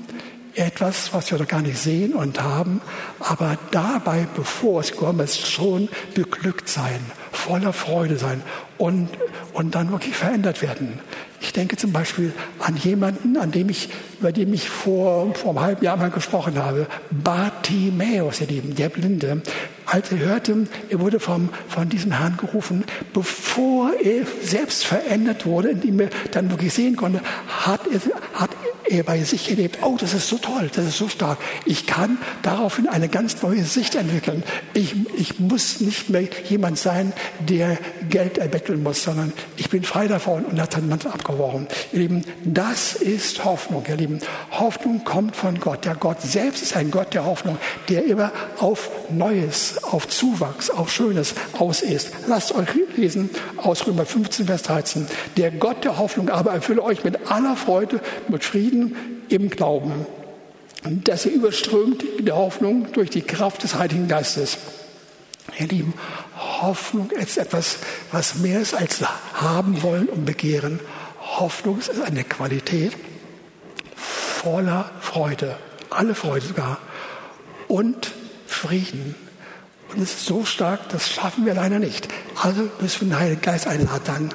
etwas, 0.55 1.13
was 1.13 1.31
wir 1.31 1.39
noch 1.39 1.49
gar 1.49 1.63
nicht 1.63 1.79
sehen 1.79 2.15
und 2.15 2.43
haben, 2.43 2.81
aber 3.21 3.59
dabei, 3.71 4.27
bevor 4.35 4.81
es 4.81 4.95
kommt, 4.95 5.21
es 5.21 5.39
schon 5.39 5.89
beglückt 6.15 6.69
sein, 6.69 7.01
voller 7.33 7.73
Freude 7.73 8.17
sein 8.17 8.43
und, 8.79 9.09
und 9.53 9.75
dann 9.75 9.91
wirklich 9.91 10.17
verändert 10.17 10.63
werden. 10.63 11.01
Ich 11.41 11.53
denke 11.53 11.77
zum 11.77 11.93
Beispiel 11.93 12.33
an 12.59 12.77
jemanden, 12.77 13.37
an 13.37 13.51
dem 13.51 13.69
ich, 13.69 13.91
über 14.19 14.33
den 14.33 14.55
ich 14.55 14.71
vor, 14.71 15.35
vor 15.35 15.51
einem 15.51 15.61
halben 15.61 15.85
Jahr 15.85 15.99
mal 15.99 16.11
gesprochen 16.11 16.57
habe. 16.59 16.87
Bartimäus, 17.11 18.41
ihr 18.41 18.47
Lieben, 18.47 18.75
der 18.75 18.89
Blinde. 18.89 19.43
Als 19.85 20.11
er 20.11 20.21
hörte, 20.21 20.67
er 20.89 21.01
wurde 21.01 21.21
vom, 21.21 21.51
von 21.69 21.91
diesem 21.91 22.13
Herrn 22.13 22.39
gerufen, 22.39 22.85
bevor 23.13 23.93
er 24.03 24.25
selbst 24.43 24.87
verändert 24.87 25.45
wurde, 25.45 25.69
indem 25.69 26.01
er 26.01 26.09
dann 26.31 26.51
wirklich 26.51 26.73
sehen 26.73 26.97
konnte, 26.97 27.21
hat 27.47 27.83
er, 27.93 28.01
hat 28.33 28.51
er 28.65 28.74
bei 29.05 29.23
sich 29.23 29.51
erlebt, 29.51 29.79
oh, 29.83 29.97
das 29.99 30.15
ist 30.15 30.29
so 30.29 30.39
toll, 30.39 30.71
das 30.75 30.87
ist 30.87 30.99
so 30.99 31.09
stark. 31.09 31.39
Ich 31.65 31.87
kann 31.87 32.19
daraufhin 32.43 32.89
eine 32.89 33.09
ganz 33.09 33.43
neue 33.43 33.65
Sicht 33.65 33.95
entwickeln. 33.95 34.43
Ich, 34.75 34.95
ich 35.17 35.39
muss 35.41 35.81
nicht 35.81 36.11
mehr 36.11 36.29
jemand 36.49 36.79
sein, 36.79 37.13
der 37.41 37.79
Geld 38.09 38.39
erbetteln 38.39 38.83
muss, 38.83 39.03
sondern 39.03 39.33
ich 39.57 39.71
bin 39.71 39.85
frei 39.85 40.09
davon 40.09 40.45
und 40.45 40.61
hat 40.61 40.75
dann 40.75 40.89
Mantel 40.89 41.11
abgeworfen. 41.11 41.67
Ihr 41.93 42.01
Lieben, 42.01 42.25
das 42.45 42.95
ist 42.95 43.45
Hoffnung, 43.45 43.85
ihr 43.89 43.97
Lieben. 43.97 44.21
Hoffnung 44.51 45.05
kommt 45.05 45.37
von 45.37 45.59
Gott. 45.61 45.85
Der 45.85 45.95
Gott 45.95 46.21
selbst 46.23 46.63
ist 46.63 46.77
ein 46.77 46.91
Gott 46.91 47.15
der 47.15 47.25
Hoffnung, 47.25 47.59
der 47.89 48.05
immer 48.05 48.33
auf 48.59 48.91
Neues, 49.11 49.83
auf 49.83 50.09
Zuwachs, 50.09 50.71
auf 50.71 50.93
Schönes 50.93 51.35
aus 51.59 51.83
ist. 51.83 52.11
Lasst 52.27 52.55
euch 52.55 52.69
lesen 52.97 53.31
aus 53.57 53.87
Römer 53.87 54.07
15, 54.07 54.47
Vers 54.47 54.63
13. 54.63 55.07
Der 55.37 55.51
Gott 55.51 55.85
der 55.85 55.99
Hoffnung 55.99 56.31
aber 56.31 56.53
erfülle 56.53 56.83
euch 56.83 57.05
mit 57.05 57.31
aller 57.31 57.57
Freude, 57.57 58.01
mit 58.29 58.45
Frieden 58.45 58.74
im 59.29 59.51
Glauben, 59.51 60.07
dass 60.83 61.27
ihr 61.27 61.33
überströmt 61.33 62.03
in 62.03 62.27
der 62.27 62.37
Hoffnung 62.37 62.93
durch 62.93 63.11
die 63.11 63.23
Kraft 63.23 63.63
des 63.63 63.75
Heiligen 63.75 64.09
Geistes. 64.09 64.59
Ihr 65.59 65.69
Lieben, 65.69 65.95
Hoffnung 66.37 67.11
ist 67.11 67.39
etwas, 67.39 67.79
was 68.13 68.37
mehr 68.37 68.61
ist 68.61 68.75
als 68.75 69.01
haben 69.35 69.83
wollen 69.83 70.09
und 70.09 70.25
begehren. 70.25 70.81
Hoffnung 71.21 71.79
ist 71.79 71.91
eine 72.01 72.25
Qualität 72.25 72.93
voller 74.45 74.91
Freude, 75.01 75.57
alle 75.91 76.15
Freude 76.15 76.47
sogar, 76.47 76.79
und 77.69 78.13
Frieden. 78.47 79.15
Und 79.91 80.03
es 80.03 80.15
ist 80.15 80.27
so 80.27 80.45
stark, 80.45 80.89
das 80.91 81.11
schaffen 81.11 81.47
wir 81.47 81.55
leider 81.55 81.79
nicht. 81.79 82.09
Also 82.43 82.69
müssen 82.81 83.09
wir 83.09 83.17
den 83.17 83.21
Heiligen 83.21 83.41
Geist 83.43 83.67
einladen. 83.67 84.35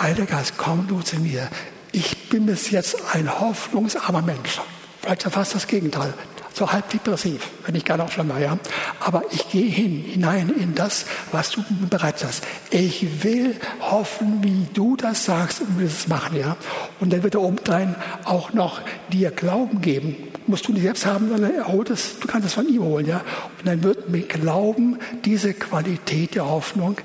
Heiliger 0.00 0.26
Geist, 0.26 0.54
komm 0.56 0.86
du 0.88 1.00
zu 1.00 1.16
mir. 1.16 1.48
Ich 1.96 2.28
bin 2.28 2.44
bis 2.44 2.70
jetzt 2.70 2.98
ein 3.14 3.40
hoffnungsarmer 3.40 4.20
Mensch. 4.20 4.60
Vielleicht 5.00 5.22
fast 5.22 5.54
das 5.54 5.66
Gegenteil 5.66 6.12
so 6.52 6.70
halb 6.70 6.90
depressiv, 6.90 7.48
wenn 7.64 7.74
ich 7.74 7.86
gar 7.86 7.96
noch 7.96 8.10
schlimmer, 8.10 8.38
ja. 8.38 8.58
Aber 9.00 9.22
ich 9.30 9.48
gehe 9.50 9.70
hin, 9.70 10.04
hinein 10.06 10.50
in 10.50 10.74
das, 10.74 11.06
was 11.32 11.52
du 11.52 11.62
bereits 11.88 12.22
hast. 12.22 12.44
Ich 12.70 13.24
will 13.24 13.56
hoffen, 13.80 14.42
wie 14.42 14.66
du 14.74 14.96
das 14.96 15.24
sagst 15.24 15.62
und 15.62 15.78
will 15.78 15.86
es 15.86 16.06
machen, 16.06 16.38
ja. 16.38 16.58
Und 17.00 17.14
dann 17.14 17.22
wird 17.22 17.34
er 17.34 17.40
obendrein 17.40 17.94
auch 18.24 18.52
noch 18.52 18.82
dir 19.10 19.30
Glauben 19.30 19.80
geben. 19.80 20.16
Musst 20.46 20.68
du 20.68 20.72
nicht 20.72 20.82
selbst 20.82 21.06
haben, 21.06 21.30
sondern 21.30 21.54
er 21.54 21.68
holt 21.68 21.88
es, 21.88 22.20
du 22.20 22.28
kannst 22.28 22.46
es 22.46 22.52
von 22.52 22.68
ihm 22.68 22.82
holen, 22.82 23.06
ja. 23.06 23.22
Und 23.58 23.66
dann 23.66 23.82
wird 23.82 24.10
mit 24.10 24.28
Glauben 24.28 24.98
diese 25.24 25.54
Qualität 25.54 26.34
der 26.34 26.46
Hoffnung 26.46 26.98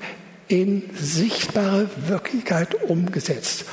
in 0.49 0.89
sichtbare 0.97 1.89
Wirklichkeit 2.07 2.75
umgesetzt. 2.83 3.63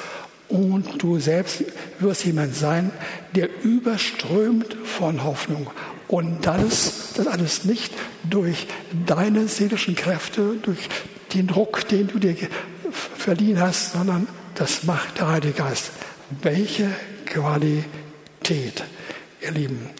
Und 0.48 1.02
du 1.02 1.18
selbst 1.18 1.64
wirst 1.98 2.24
jemand 2.24 2.54
sein, 2.54 2.90
der 3.34 3.48
überströmt 3.62 4.76
von 4.84 5.22
Hoffnung. 5.24 5.70
Und 6.08 6.46
das, 6.46 7.12
das 7.14 7.26
alles 7.26 7.64
nicht 7.64 7.92
durch 8.28 8.66
deine 9.06 9.46
seelischen 9.46 9.94
Kräfte, 9.94 10.56
durch 10.62 10.88
den 11.34 11.46
Druck, 11.46 11.86
den 11.88 12.08
du 12.08 12.18
dir 12.18 12.34
verliehen 12.90 13.60
hast, 13.60 13.92
sondern 13.92 14.26
das 14.54 14.84
macht 14.84 15.18
der 15.18 15.28
Heilige 15.28 15.52
Geist. 15.52 15.90
Welche 16.42 16.90
Qualität, 17.26 18.84
ihr 19.42 19.50
Lieben. 19.50 19.90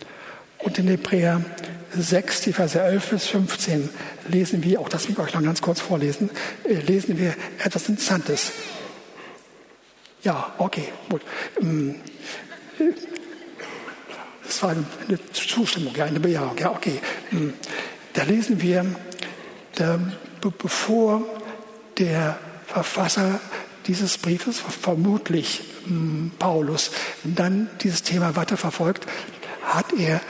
Und 0.59 0.79
in 0.79 0.89
Hebräer 0.89 1.45
6, 1.95 2.43
die 2.43 2.53
Verse 2.53 2.81
11 2.81 3.11
bis 3.11 3.27
15 3.27 3.89
lesen 4.29 4.65
wir, 4.65 4.81
auch 4.81 4.89
das 4.89 5.07
will 5.07 5.13
ich 5.13 5.19
euch 5.19 5.35
noch 5.35 5.43
ganz 5.43 5.61
kurz 5.61 5.81
vorlesen, 5.81 6.31
äh, 6.65 6.75
lesen 6.75 7.19
wir 7.19 7.35
etwas 7.63 7.89
Interessantes. 7.89 8.53
Ja, 10.29 10.53
okay, 10.59 10.93
gut. 11.09 11.23
Ähm, 11.59 11.95
das 14.45 14.63
war 14.63 14.73
eine 14.73 15.33
Zustimmung, 15.33 15.99
eine 15.99 16.21
Bejahung. 16.21 16.59
Ja, 16.59 16.71
okay. 16.71 17.01
Ähm, 17.33 17.55
da 18.13 18.25
lesen 18.25 18.61
wir, 18.61 18.85
bevor 20.59 21.23
der 21.97 22.39
Verfasser 22.67 23.41
dieses 23.87 24.19
Briefes, 24.19 24.61
vermutlich 24.61 25.63
ähm, 25.87 26.31
Paulus, 26.39 26.91
dann 27.25 27.71
dieses 27.81 28.03
Thema 28.03 28.37
weiterverfolgt, 28.37 29.07
hat 29.63 29.95
er 29.99 30.21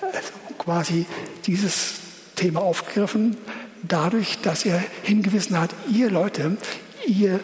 also 0.00 0.28
quasi 0.58 1.06
dieses 1.46 1.94
Thema 2.36 2.60
aufgegriffen, 2.60 3.36
dadurch, 3.82 4.38
dass 4.42 4.64
er 4.64 4.80
hingewiesen 5.02 5.58
hat, 5.58 5.74
ihr 5.92 6.08
Leute, 6.08 6.56
ihr, 7.04 7.40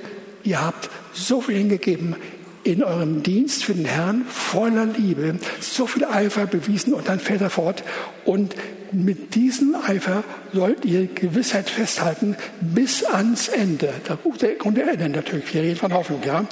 ihr 0.46 0.64
habt 0.64 0.88
so 1.12 1.40
viel 1.40 1.56
hingegeben 1.56 2.16
in 2.62 2.82
eurem 2.82 3.22
Dienst 3.22 3.64
für 3.64 3.74
den 3.74 3.84
Herrn, 3.84 4.24
voller 4.28 4.86
Liebe, 4.86 5.38
so 5.60 5.86
viel 5.86 6.04
Eifer 6.04 6.46
bewiesen 6.46 6.94
und 6.94 7.08
dann 7.08 7.20
fährt 7.20 7.40
er 7.40 7.50
fort. 7.50 7.84
Und 8.24 8.56
mit 8.90 9.34
diesem 9.34 9.76
Eifer 9.76 10.24
sollt 10.52 10.84
ihr 10.84 11.06
Gewissheit 11.06 11.70
festhalten 11.70 12.36
bis 12.60 13.04
ans 13.04 13.48
Ende. 13.48 13.92
Der 14.40 14.54
Grund 14.54 14.76
der 14.76 14.88
Ende 14.88 15.08
natürlich, 15.08 15.52
wir 15.54 15.62
reden 15.62 15.76
von 15.76 15.92
Hoffnung, 15.92 16.22
ja. 16.24 16.46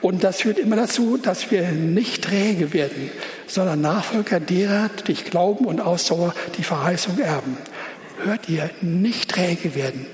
Und 0.00 0.24
das 0.24 0.42
führt 0.42 0.58
immer 0.58 0.76
dazu, 0.76 1.18
dass 1.18 1.50
wir 1.50 1.70
nicht 1.72 2.24
träge 2.24 2.72
werden, 2.72 3.10
sondern 3.46 3.80
Nachfolger 3.80 4.40
derer, 4.40 4.90
die 5.00 5.04
durch 5.04 5.24
Glauben 5.24 5.64
und 5.64 5.80
Ausdauer 5.80 6.34
die 6.56 6.62
Verheißung 6.62 7.18
erben. 7.18 7.58
Hört 8.22 8.48
ihr, 8.48 8.70
nicht 8.80 9.30
träge 9.30 9.74
werden. 9.74 10.06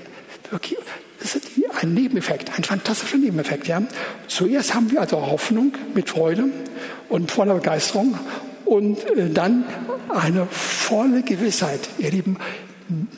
Wirklich, 0.49 0.77
das 1.25 1.35
ist 1.35 1.47
ein 1.81 1.95
Nebeneffekt, 1.95 2.55
ein 2.55 2.63
fantastischer 2.63 3.17
Nebeneffekt. 3.17 3.67
Ja? 3.67 3.81
Zuerst 4.27 4.75
haben 4.75 4.91
wir 4.91 5.01
also 5.01 5.25
Hoffnung 5.25 5.73
mit 5.95 6.09
Freude 6.09 6.49
und 7.09 7.31
voller 7.31 7.55
Begeisterung 7.55 8.19
und 8.63 9.03
äh, 9.09 9.31
dann 9.31 9.63
eine 10.09 10.45
volle 10.45 11.23
Gewissheit. 11.23 11.79
Ihr 11.97 12.11
Lieben, 12.11 12.37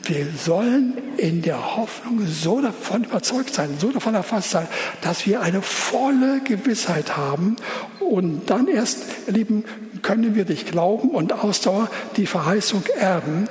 wir 0.04 0.26
sollen 0.42 0.96
in 1.18 1.42
der 1.42 1.76
Hoffnung 1.76 2.26
so 2.26 2.62
davon 2.62 3.04
überzeugt 3.04 3.52
sein, 3.52 3.76
so 3.78 3.90
davon 3.90 4.14
erfasst 4.14 4.52
sein, 4.52 4.66
dass 5.02 5.26
wir 5.26 5.42
eine 5.42 5.60
volle 5.60 6.40
Gewissheit 6.40 7.18
haben 7.18 7.56
und 8.00 8.48
dann 8.48 8.68
erst, 8.68 9.04
ihr 9.26 9.34
Lieben, 9.34 9.64
können 10.00 10.34
wir 10.34 10.46
durch 10.46 10.64
Glauben 10.64 11.10
und 11.10 11.34
Ausdauer 11.34 11.90
die 12.16 12.24
Verheißung 12.24 12.84
erben, 12.98 13.48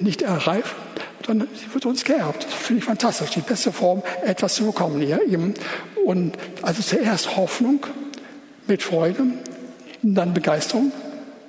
nicht 0.00 0.22
erreifen, 0.22 0.81
sie 1.26 1.72
wird 1.72 1.86
uns 1.86 2.04
geerbt. 2.04 2.44
Das 2.44 2.54
finde 2.54 2.80
ich 2.80 2.84
fantastisch. 2.84 3.30
Die 3.30 3.40
beste 3.40 3.72
Form, 3.72 4.02
etwas 4.24 4.54
zu 4.54 4.66
bekommen 4.66 5.00
hier 5.00 5.20
eben. 5.26 5.54
Und 6.04 6.36
also 6.62 6.82
zuerst 6.82 7.36
Hoffnung 7.36 7.86
mit 8.66 8.82
Freude, 8.82 9.24
dann 10.02 10.34
Begeisterung, 10.34 10.92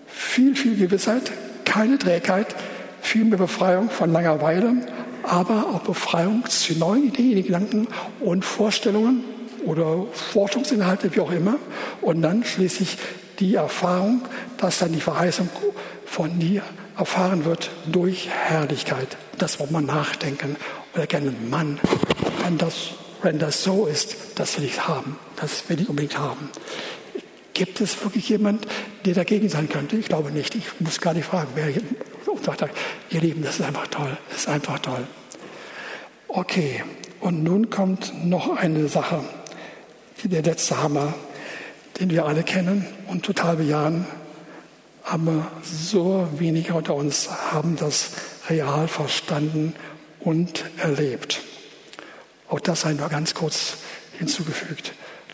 viel, 0.08 0.56
viel 0.56 0.76
Gewissheit, 0.76 1.32
keine 1.66 1.98
Trägheit, 1.98 2.56
viel 3.02 3.26
mehr 3.26 3.38
Befreiung 3.38 3.90
von 3.90 4.12
Langeweile, 4.12 4.76
aber 5.24 5.68
auch 5.68 5.82
Befreiung 5.82 6.46
zu 6.48 6.74
neuen 6.74 7.06
Ideen, 7.06 7.44
Gedanken 7.44 7.88
und 8.20 8.46
Vorstellungen 8.46 9.24
oder 9.66 10.06
Forschungsinhalte, 10.12 11.16
wie 11.16 11.20
auch 11.22 11.32
immer. 11.32 11.56
Und 12.02 12.22
dann 12.22 12.44
schließlich 12.44 12.98
die 13.40 13.56
Erfahrung, 13.56 14.22
dass 14.58 14.80
dann 14.80 14.92
die 14.92 15.02
Verheißung 15.02 15.50
von 16.06 16.40
dir 16.40 16.62
erfahren 16.98 17.46
wird 17.46 17.72
durch 17.86 18.30
Herrlichkeit. 18.30 19.18
Das 19.38 19.60
muss 19.60 19.72
man 19.72 19.86
nachdenken 19.86 20.56
und 20.94 21.00
erkennen, 21.00 21.50
Mann, 21.50 21.80
wenn 22.44 22.58
das, 22.58 22.92
wenn 23.22 23.40
das 23.40 23.64
so 23.64 23.86
ist, 23.86 24.16
das 24.36 24.58
will 24.58 24.66
ich 24.66 24.88
haben, 24.88 25.18
das 25.38 25.68
will 25.70 25.82
ich 25.82 25.90
unbedingt 25.90 26.18
haben. 26.18 26.50
Gibt 27.54 27.82
es 27.82 28.04
wirklich 28.04 28.30
jemand, 28.30 28.68
der 29.06 29.14
dagegen 29.14 29.48
sein 29.50 29.70
könnte? 29.70 29.96
Ich 29.96 30.08
glaube 30.08 30.32
nicht. 30.32 30.56
Ich 30.56 30.80
muss 30.80 31.00
gar 31.00 31.14
nicht 31.14 31.26
fragen, 31.26 31.50
wer 31.56 31.72
sagt, 32.44 32.76
ihr 33.10 33.22
Lieben, 33.22 33.44
das 33.44 33.60
ist 33.60 33.66
einfach 33.66 33.88
toll, 33.88 34.18
das 34.30 34.40
ist 34.40 34.48
einfach 34.50 34.80
toll. 34.80 35.08
Okay, 36.28 36.84
und 37.20 37.44
nun 37.44 37.70
kommt 37.70 38.12
noch 38.26 38.58
eine 38.58 38.88
Sache, 38.88 39.24
der 40.24 40.42
letzte 40.42 40.82
Hammer, 40.82 41.14
den 42.00 42.10
wir 42.10 42.26
alle 42.26 42.44
kennen 42.44 42.88
und 43.08 43.24
total 43.26 43.58
bejahen. 43.58 44.06
Aber 45.06 45.52
so 45.64 46.28
wenige 46.38 46.74
unter 46.74 46.96
uns 46.96 47.30
haben 47.30 47.76
das 47.76 48.12
real 48.50 48.88
verstanden 48.88 49.76
und 50.20 50.66
erlebt. 50.78 51.42
Auch 52.50 52.60
das 52.60 52.82
sei 52.82 52.94
nur 52.94 53.10
ganz 53.10 53.34
kurz 53.34 53.78
hinzugefügt. 54.18 54.94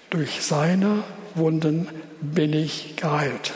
Durch 0.09 0.41
seine 0.41 1.03
Wunden 1.35 1.87
bin 2.21 2.53
ich 2.53 2.95
geheilt. 2.95 3.53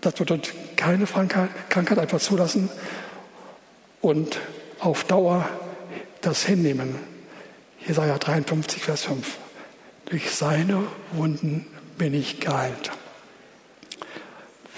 Das 0.00 0.14
bedeutet 0.14 0.54
keine 0.76 1.06
Krankheit 1.06 1.98
einfach 1.98 2.20
zulassen 2.20 2.68
und 4.00 4.38
auf 4.78 5.04
Dauer 5.04 5.48
das 6.20 6.44
hinnehmen. 6.44 6.94
Jesaja 7.86 8.18
53, 8.18 8.82
Vers 8.82 9.02
5. 9.04 9.38
Durch 10.06 10.30
seine 10.30 10.84
Wunden 11.12 11.66
bin 11.98 12.14
ich 12.14 12.40
geheilt. 12.40 12.90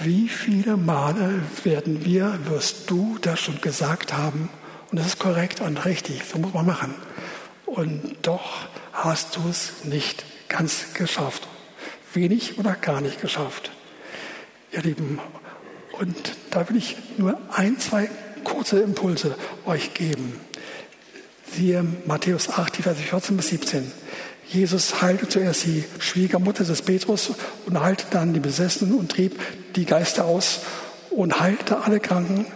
Wie 0.00 0.28
viele 0.28 0.76
Male 0.76 1.40
werden 1.64 2.04
wir, 2.04 2.38
wirst 2.44 2.88
du 2.88 3.18
das 3.20 3.40
schon 3.40 3.60
gesagt 3.60 4.12
haben, 4.12 4.48
und 4.90 4.98
das 4.98 5.08
ist 5.08 5.18
korrekt 5.18 5.60
und 5.60 5.84
richtig, 5.84 6.22
so 6.24 6.38
muss 6.38 6.54
man 6.54 6.66
machen. 6.66 6.94
Und 7.66 8.16
doch 8.22 8.68
hast 8.92 9.36
du 9.36 9.48
es 9.48 9.84
nicht 9.84 10.24
ganz 10.48 10.94
geschafft. 10.94 11.48
Wenig 12.14 12.58
oder 12.58 12.74
gar 12.74 13.00
nicht 13.00 13.20
geschafft. 13.20 13.72
Ihr 14.70 14.82
Lieben, 14.82 15.18
und 15.98 16.36
da 16.50 16.68
will 16.68 16.76
ich 16.76 16.96
nur 17.16 17.36
ein, 17.50 17.78
zwei 17.80 18.08
kurze 18.44 18.78
Impulse 18.80 19.34
euch 19.66 19.94
geben. 19.94 20.38
Siehe 21.52 21.84
Matthäus 22.06 22.50
8, 22.50 22.78
die 22.78 22.82
Verse 22.82 23.02
14 23.02 23.36
bis 23.36 23.48
17. 23.48 23.92
Jesus 24.48 25.02
heilte 25.02 25.28
zuerst 25.28 25.66
die 25.66 25.84
Schwiegermutter 25.98 26.64
des 26.64 26.82
Petrus 26.82 27.32
und 27.66 27.80
heilte 27.80 28.06
dann 28.10 28.32
die 28.32 28.40
Besessenen 28.40 28.94
und 28.94 29.10
trieb 29.10 29.38
die 29.76 29.84
Geister 29.84 30.24
aus 30.24 30.60
und 31.10 31.38
heilte 31.38 31.82
alle 31.82 32.00
Kranken, 32.00 32.46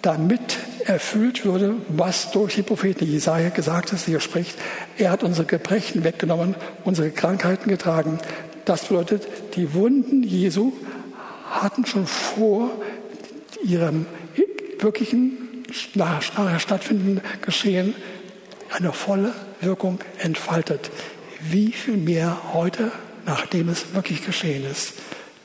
damit 0.00 0.58
erfüllt 0.86 1.44
würde, 1.44 1.76
was 1.88 2.30
durch 2.30 2.54
die 2.54 2.62
Propheten 2.62 3.06
Jesaja 3.06 3.50
gesagt 3.50 3.92
ist, 3.92 4.06
hier 4.06 4.20
spricht. 4.20 4.58
Er 4.96 5.10
hat 5.10 5.22
unsere 5.22 5.46
Gebrechen 5.46 6.04
weggenommen, 6.04 6.54
unsere 6.84 7.10
Krankheiten 7.10 7.68
getragen. 7.68 8.18
Das 8.64 8.84
bedeutet, 8.84 9.26
die 9.56 9.74
Wunden 9.74 10.22
Jesu 10.22 10.72
hatten 11.50 11.84
schon 11.84 12.06
vor 12.06 12.70
ihrem 13.62 14.06
wirklichen, 14.78 15.64
nachher 15.94 16.58
stattfindenden 16.58 17.22
Geschehen 17.42 17.94
eine 18.70 18.92
volle 18.92 19.32
Wirkung 19.60 20.00
entfaltet. 20.18 20.90
Wie 21.50 21.72
viel 21.72 21.98
mehr 21.98 22.54
heute, 22.54 22.90
nachdem 23.26 23.68
es 23.68 23.94
wirklich 23.94 24.24
geschehen 24.24 24.64
ist, 24.64 24.94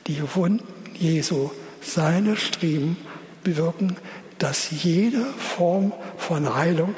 die 0.06 0.22
Wunden 0.34 0.66
Jesu, 0.98 1.50
seine 1.82 2.36
Striemen 2.36 2.96
bewirken, 3.44 3.96
dass 4.38 4.70
jede 4.70 5.24
Form 5.56 5.92
von 6.16 6.54
Heilung 6.54 6.94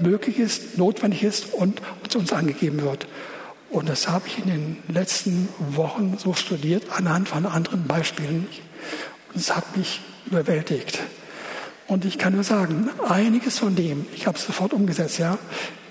möglich 0.00 0.38
ist, 0.38 0.78
notwendig 0.78 1.22
ist 1.22 1.52
und 1.52 1.82
uns 2.14 2.32
angegeben 2.32 2.82
wird. 2.82 3.06
Und 3.68 3.90
das 3.90 4.08
habe 4.08 4.26
ich 4.26 4.38
in 4.38 4.46
den 4.46 4.76
letzten 4.88 5.48
Wochen 5.58 6.16
so 6.16 6.32
studiert 6.32 6.84
anhand 6.96 7.28
von 7.28 7.44
anderen 7.44 7.86
Beispielen. 7.86 8.46
Und 9.34 9.36
es 9.36 9.54
hat 9.54 9.76
mich 9.76 10.00
überwältigt. 10.26 11.00
Und 11.86 12.06
ich 12.06 12.16
kann 12.16 12.32
nur 12.32 12.44
sagen, 12.44 12.88
einiges 13.06 13.58
von 13.58 13.76
dem, 13.76 14.06
ich 14.14 14.26
habe 14.26 14.38
es 14.38 14.46
sofort 14.46 14.72
umgesetzt, 14.72 15.18
ja, 15.18 15.38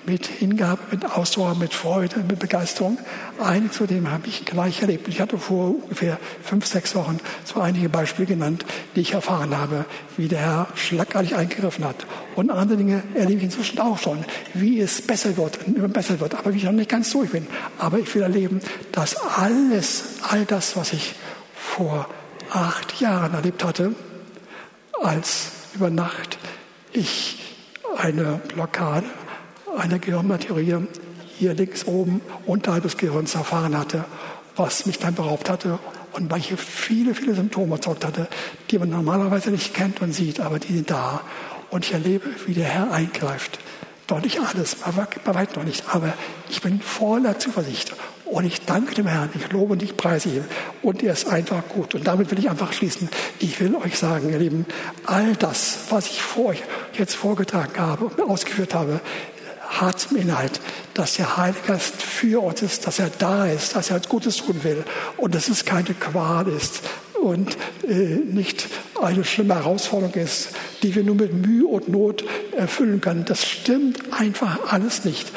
mit 0.05 0.27
Hingabe, 0.27 0.81
mit 0.91 1.05
Ausdauer, 1.05 1.55
mit 1.55 1.73
Freude, 1.73 2.17
mit 2.27 2.39
Begeisterung. 2.39 2.97
Einiges 3.39 3.77
von 3.77 3.87
dem 3.87 4.09
habe 4.11 4.27
ich 4.27 4.45
gleich 4.45 4.81
erlebt. 4.81 5.07
Ich 5.07 5.19
hatte 5.19 5.37
vor 5.37 5.75
ungefähr 5.81 6.19
fünf, 6.43 6.65
sechs 6.65 6.95
Wochen 6.95 7.19
so 7.43 7.59
einige 7.59 7.89
Beispiele 7.89 8.27
genannt, 8.27 8.65
die 8.95 9.01
ich 9.01 9.13
erfahren 9.13 9.57
habe, 9.57 9.85
wie 10.17 10.27
der 10.27 10.39
Herr 10.39 10.67
schlagartig 10.75 11.35
eingegriffen 11.35 11.85
hat. 11.85 12.05
Und 12.35 12.51
andere 12.51 12.77
Dinge 12.77 13.03
erlebe 13.13 13.39
ich 13.39 13.45
inzwischen 13.45 13.79
auch 13.79 13.97
schon, 13.97 14.23
wie 14.53 14.79
es 14.79 15.01
besser 15.01 15.37
wird, 15.37 15.59
immer 15.67 15.87
besser 15.87 16.19
wird, 16.19 16.35
aber 16.35 16.53
wie 16.53 16.57
ich 16.57 16.63
noch 16.63 16.71
nicht 16.71 16.89
ganz 16.89 17.11
durch 17.11 17.31
bin. 17.31 17.47
Aber 17.77 17.99
ich 17.99 18.13
will 18.13 18.21
erleben, 18.21 18.59
dass 18.91 19.15
alles, 19.17 20.19
all 20.29 20.45
das, 20.45 20.75
was 20.77 20.93
ich 20.93 21.15
vor 21.55 22.07
acht 22.51 22.99
Jahren 23.01 23.33
erlebt 23.33 23.63
hatte, 23.63 23.95
als 25.01 25.51
über 25.75 25.89
Nacht 25.89 26.37
ich 26.93 27.39
eine 27.97 28.39
Blockade, 28.53 29.05
eine 29.77 29.99
Gehirnmaterie 29.99 30.87
hier 31.37 31.53
links 31.53 31.85
oben 31.85 32.21
unterhalb 32.45 32.83
des 32.83 32.97
Gehirns 32.97 33.35
erfahren 33.35 33.77
hatte, 33.77 34.05
was 34.55 34.85
mich 34.85 34.99
dann 34.99 35.15
beraubt 35.15 35.49
hatte 35.49 35.79
und 36.13 36.31
welche 36.31 36.55
viele, 36.57 37.13
viele 37.13 37.35
Symptome 37.35 37.75
erzeugt 37.75 38.05
hatte, 38.05 38.27
die 38.71 38.79
man 38.79 38.89
normalerweise 38.89 39.51
nicht 39.51 39.73
kennt 39.73 40.01
und 40.01 40.13
sieht, 40.13 40.39
aber 40.39 40.59
die 40.59 40.73
sind 40.73 40.89
da. 40.89 41.21
Und 41.71 41.85
ich 41.85 41.93
erlebe, 41.93 42.29
wie 42.45 42.53
der 42.53 42.65
Herr 42.65 42.91
eingreift. 42.91 43.59
Doch 44.07 44.21
nicht 44.21 44.39
alles, 44.39 44.77
bei 45.25 45.33
weitem 45.33 45.61
noch 45.61 45.67
nicht, 45.67 45.83
aber 45.91 46.13
ich 46.49 46.61
bin 46.61 46.79
voller 46.79 47.39
Zuversicht 47.39 47.93
und 48.25 48.43
ich 48.45 48.61
danke 48.65 48.95
dem 48.95 49.07
Herrn, 49.07 49.29
ich 49.33 49.51
lobe 49.51 49.73
und 49.73 49.83
ich 49.83 49.97
preise 49.97 50.29
ihn. 50.29 50.45
Und 50.81 51.03
er 51.03 51.13
ist 51.13 51.27
einfach 51.27 51.67
gut. 51.69 51.95
Und 51.95 52.07
damit 52.07 52.31
will 52.31 52.39
ich 52.39 52.49
einfach 52.49 52.73
schließen. 52.73 53.07
Ich 53.39 53.59
will 53.59 53.75
euch 53.75 53.97
sagen, 53.97 54.29
ihr 54.29 54.39
Lieben, 54.39 54.65
all 55.05 55.35
das, 55.35 55.79
was 55.89 56.07
ich 56.07 56.21
vor 56.21 56.47
euch 56.47 56.63
jetzt 56.97 57.15
vorgetragen 57.15 57.77
habe 57.77 58.05
und 58.05 58.21
ausgeführt 58.21 58.73
habe, 58.73 58.99
hat 59.81 59.99
zum 59.99 60.17
Inhalt, 60.17 60.59
dass 60.93 61.15
der 61.15 61.37
Heilige 61.37 61.67
Geist 61.67 62.01
für 62.01 62.41
uns 62.43 62.61
ist, 62.61 62.87
dass 62.87 62.99
er 62.99 63.09
da 63.09 63.45
ist, 63.47 63.75
dass 63.75 63.89
er 63.89 63.97
uns 63.97 64.09
Gutes 64.09 64.37
tun 64.37 64.63
will 64.63 64.83
und 65.17 65.35
dass 65.35 65.49
es 65.49 65.65
keine 65.65 65.93
Qual 65.93 66.47
ist 66.47 66.81
und 67.21 67.57
äh, 67.87 67.93
nicht 67.93 68.67
eine 69.01 69.23
schlimme 69.23 69.55
Herausforderung 69.55 70.13
ist, 70.13 70.49
die 70.83 70.93
wir 70.95 71.03
nur 71.03 71.15
mit 71.15 71.33
Mühe 71.33 71.67
und 71.67 71.89
Not 71.89 72.23
erfüllen 72.55 73.01
können. 73.01 73.25
Das 73.25 73.45
stimmt 73.45 73.99
einfach 74.13 74.71
alles 74.71 75.05
nicht. 75.05 75.31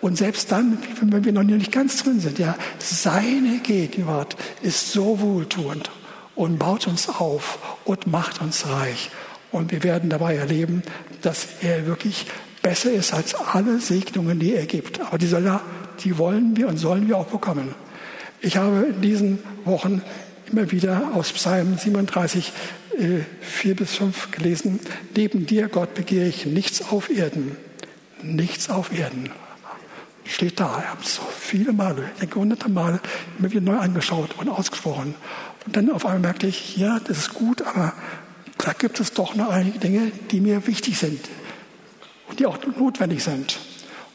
Und 0.00 0.16
selbst 0.16 0.52
dann, 0.52 0.78
wenn 1.00 1.24
wir 1.24 1.32
noch 1.32 1.42
nicht 1.42 1.72
ganz 1.72 2.02
drin 2.02 2.20
sind, 2.20 2.38
ja, 2.38 2.56
seine 2.78 3.58
Gegenwart 3.62 4.36
ist 4.62 4.92
so 4.92 5.20
wohltuend 5.20 5.90
und 6.34 6.58
baut 6.58 6.86
uns 6.86 7.08
auf 7.08 7.58
und 7.84 8.06
macht 8.06 8.40
uns 8.40 8.66
reich. 8.68 9.10
Und 9.50 9.70
wir 9.70 9.82
werden 9.82 10.10
dabei 10.10 10.36
erleben, 10.36 10.82
dass 11.22 11.46
er 11.62 11.86
wirklich 11.86 12.26
besser 12.64 12.90
ist 12.90 13.14
als 13.14 13.36
alle 13.36 13.78
Segnungen, 13.78 14.40
die 14.40 14.54
er 14.54 14.66
gibt. 14.66 15.00
Aber 15.00 15.18
die, 15.18 15.26
soll 15.26 15.60
die 16.02 16.18
wollen 16.18 16.56
wir 16.56 16.66
und 16.66 16.78
sollen 16.78 17.06
wir 17.06 17.18
auch 17.18 17.26
bekommen. 17.26 17.76
Ich 18.40 18.56
habe 18.56 18.86
in 18.86 19.00
diesen 19.00 19.38
Wochen 19.64 20.02
immer 20.50 20.72
wieder 20.72 21.12
aus 21.14 21.32
Psalm 21.32 21.78
37, 21.78 22.52
äh, 22.98 23.20
4 23.40 23.76
bis 23.76 23.94
5 23.94 24.32
gelesen. 24.32 24.80
Neben 25.14 25.46
dir, 25.46 25.68
Gott, 25.68 25.94
begehre 25.94 26.26
ich 26.26 26.46
nichts 26.46 26.82
auf 26.90 27.10
Erden. 27.10 27.56
Nichts 28.22 28.70
auf 28.70 28.92
Erden 28.92 29.30
steht 30.24 30.58
da. 30.58 30.78
Ich 30.82 30.88
habe 30.88 31.02
es 31.02 31.16
so 31.16 31.22
viele 31.38 31.74
Male, 31.74 32.10
ich 32.14 32.20
denke 32.20 32.38
hunderte 32.38 32.70
Male, 32.70 32.98
immer 33.38 33.50
wieder 33.50 33.60
neu 33.60 33.76
angeschaut 33.76 34.30
und 34.38 34.48
ausgesprochen. 34.48 35.14
Und 35.66 35.76
dann 35.76 35.90
auf 35.90 36.06
einmal 36.06 36.20
merkte 36.20 36.46
ich, 36.46 36.78
ja, 36.78 36.98
das 36.98 37.18
ist 37.18 37.34
gut, 37.34 37.60
aber 37.60 37.92
da 38.56 38.72
gibt 38.72 39.00
es 39.00 39.12
doch 39.12 39.34
noch 39.34 39.50
einige 39.50 39.78
Dinge, 39.78 40.12
die 40.30 40.40
mir 40.40 40.66
wichtig 40.66 40.98
sind 40.98 41.20
die 42.36 42.46
auch 42.46 42.58
notwendig 42.78 43.22
sind. 43.22 43.58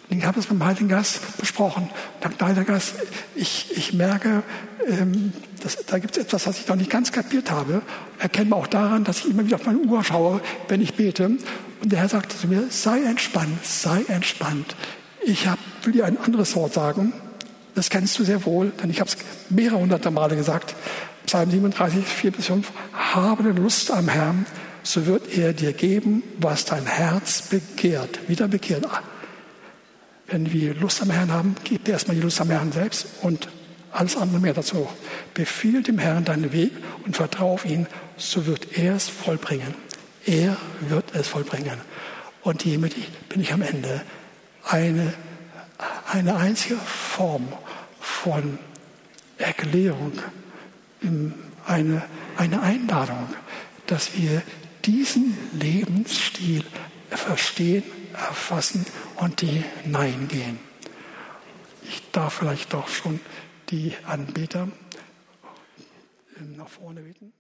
Und 0.10 0.18
ich 0.18 0.26
habe 0.26 0.40
es 0.40 0.50
mit 0.50 0.60
dem 0.60 0.66
Heiligen 0.66 0.88
Geist 0.88 1.38
besprochen. 1.38 1.90
Und 2.24 2.42
der 2.42 2.48
Heilige 2.48 2.66
Geist, 2.66 2.96
ich, 3.36 3.78
ich 3.78 3.94
merke, 3.94 4.44
ähm, 4.88 5.34
dass, 5.62 5.78
da 5.86 6.00
gibt 6.00 6.18
es 6.18 6.24
etwas, 6.24 6.48
was 6.48 6.60
ich 6.60 6.68
noch 6.68 6.76
nicht 6.76 6.90
ganz 6.90 7.12
kapiert 7.12 7.52
habe. 7.52 7.82
Erkennen 8.18 8.50
wir 8.50 8.56
auch 8.56 8.68
daran, 8.68 9.04
dass 9.04 9.20
ich 9.20 9.30
immer 9.30 9.46
wieder 9.46 9.58
auf 9.58 9.66
meine 9.66 9.80
Uhr 9.80 10.04
schaue, 10.04 10.42
wenn 10.68 10.82
ich 10.82 10.96
bete. 10.96 11.26
Und 11.26 11.92
der 11.92 12.00
Herr 12.00 12.10
sagte 12.10 12.38
zu 12.38 12.48
mir, 12.48 12.66
sei 12.70 13.04
entspannt, 13.04 13.64
sei 13.64 14.04
entspannt. 14.08 14.76
Ich 15.22 15.48
hab, 15.48 15.60
will 15.84 15.94
dir 15.94 16.06
ein 16.06 16.18
anderes 16.18 16.56
Wort 16.56 16.74
sagen. 16.74 17.14
Das 17.76 17.90
kennst 17.90 18.18
du 18.18 18.24
sehr 18.24 18.46
wohl, 18.46 18.72
denn 18.82 18.90
ich 18.90 19.00
habe 19.00 19.10
es 19.10 19.18
mehrere 19.50 19.80
hunderte 19.80 20.12
Male 20.12 20.36
gesagt. 20.36 20.76
Psalm 21.26 21.52
37, 21.52 22.04
4 22.04 22.32
bis 22.32 22.48
5. 22.48 22.72
Habe 22.94 23.50
Lust 23.52 23.92
am 23.92 24.08
Herrn, 24.10 24.46
so 24.84 25.06
wird 25.06 25.38
er 25.38 25.54
dir 25.54 25.74
geben, 25.74 26.24
was 26.38 26.66
dein 26.66 26.86
Herz 26.86 27.44
begehrt. 27.44 28.28
Wieder 28.28 28.48
begehrt. 28.48 28.86
Wenn 30.28 30.52
wir 30.54 30.76
Lust 30.76 31.02
am 31.02 31.10
Herrn 31.10 31.32
haben, 31.32 31.56
gib 31.64 31.86
dir 31.86 31.94
erstmal 31.94 32.16
die 32.16 32.22
Lust 32.22 32.40
am 32.40 32.50
Herrn 32.50 32.72
selbst 32.72 33.08
und 33.22 33.50
alles 33.92 34.16
andere 34.16 34.40
mehr 34.40 34.54
dazu. 34.54 34.88
Befiehl 35.34 35.82
dem 35.82 35.98
Herrn 35.98 36.26
deinen 36.26 36.52
Weg 36.54 36.72
und 37.06 37.16
vertraue 37.16 37.54
auf 37.54 37.66
ihn, 37.66 37.88
so 38.18 38.46
wird 38.46 38.78
er 38.78 38.96
es 38.96 39.10
vollbringen. 39.10 39.74
Er 40.26 40.58
wird 40.82 41.16
es 41.16 41.28
vollbringen. 41.28 41.80
Und 42.44 42.62
hiermit 42.62 42.96
bin 43.30 43.42
ich 43.42 43.52
am 43.54 43.62
Ende 43.62 44.02
eine, 44.64 45.14
eine 46.12 46.36
einzige 46.36 46.76
Form 46.76 47.48
von 48.00 48.60
Erklärung, 49.38 50.14
eine, 51.66 52.04
eine 52.38 52.62
Einladung, 52.62 53.30
dass 53.88 54.16
wir 54.16 54.42
diesen 54.90 55.38
Lebensstil 55.54 56.64
verstehen, 57.12 57.84
erfassen 58.14 58.86
und 59.18 59.42
hineingehen. 59.42 60.58
Ich 61.84 62.02
darf 62.12 62.34
vielleicht 62.34 62.74
doch 62.74 62.88
schon 62.88 63.20
die 63.70 63.94
Anbeter 64.06 64.68
nach 66.58 66.68
vorne 66.68 67.02
bitten. 67.02 67.32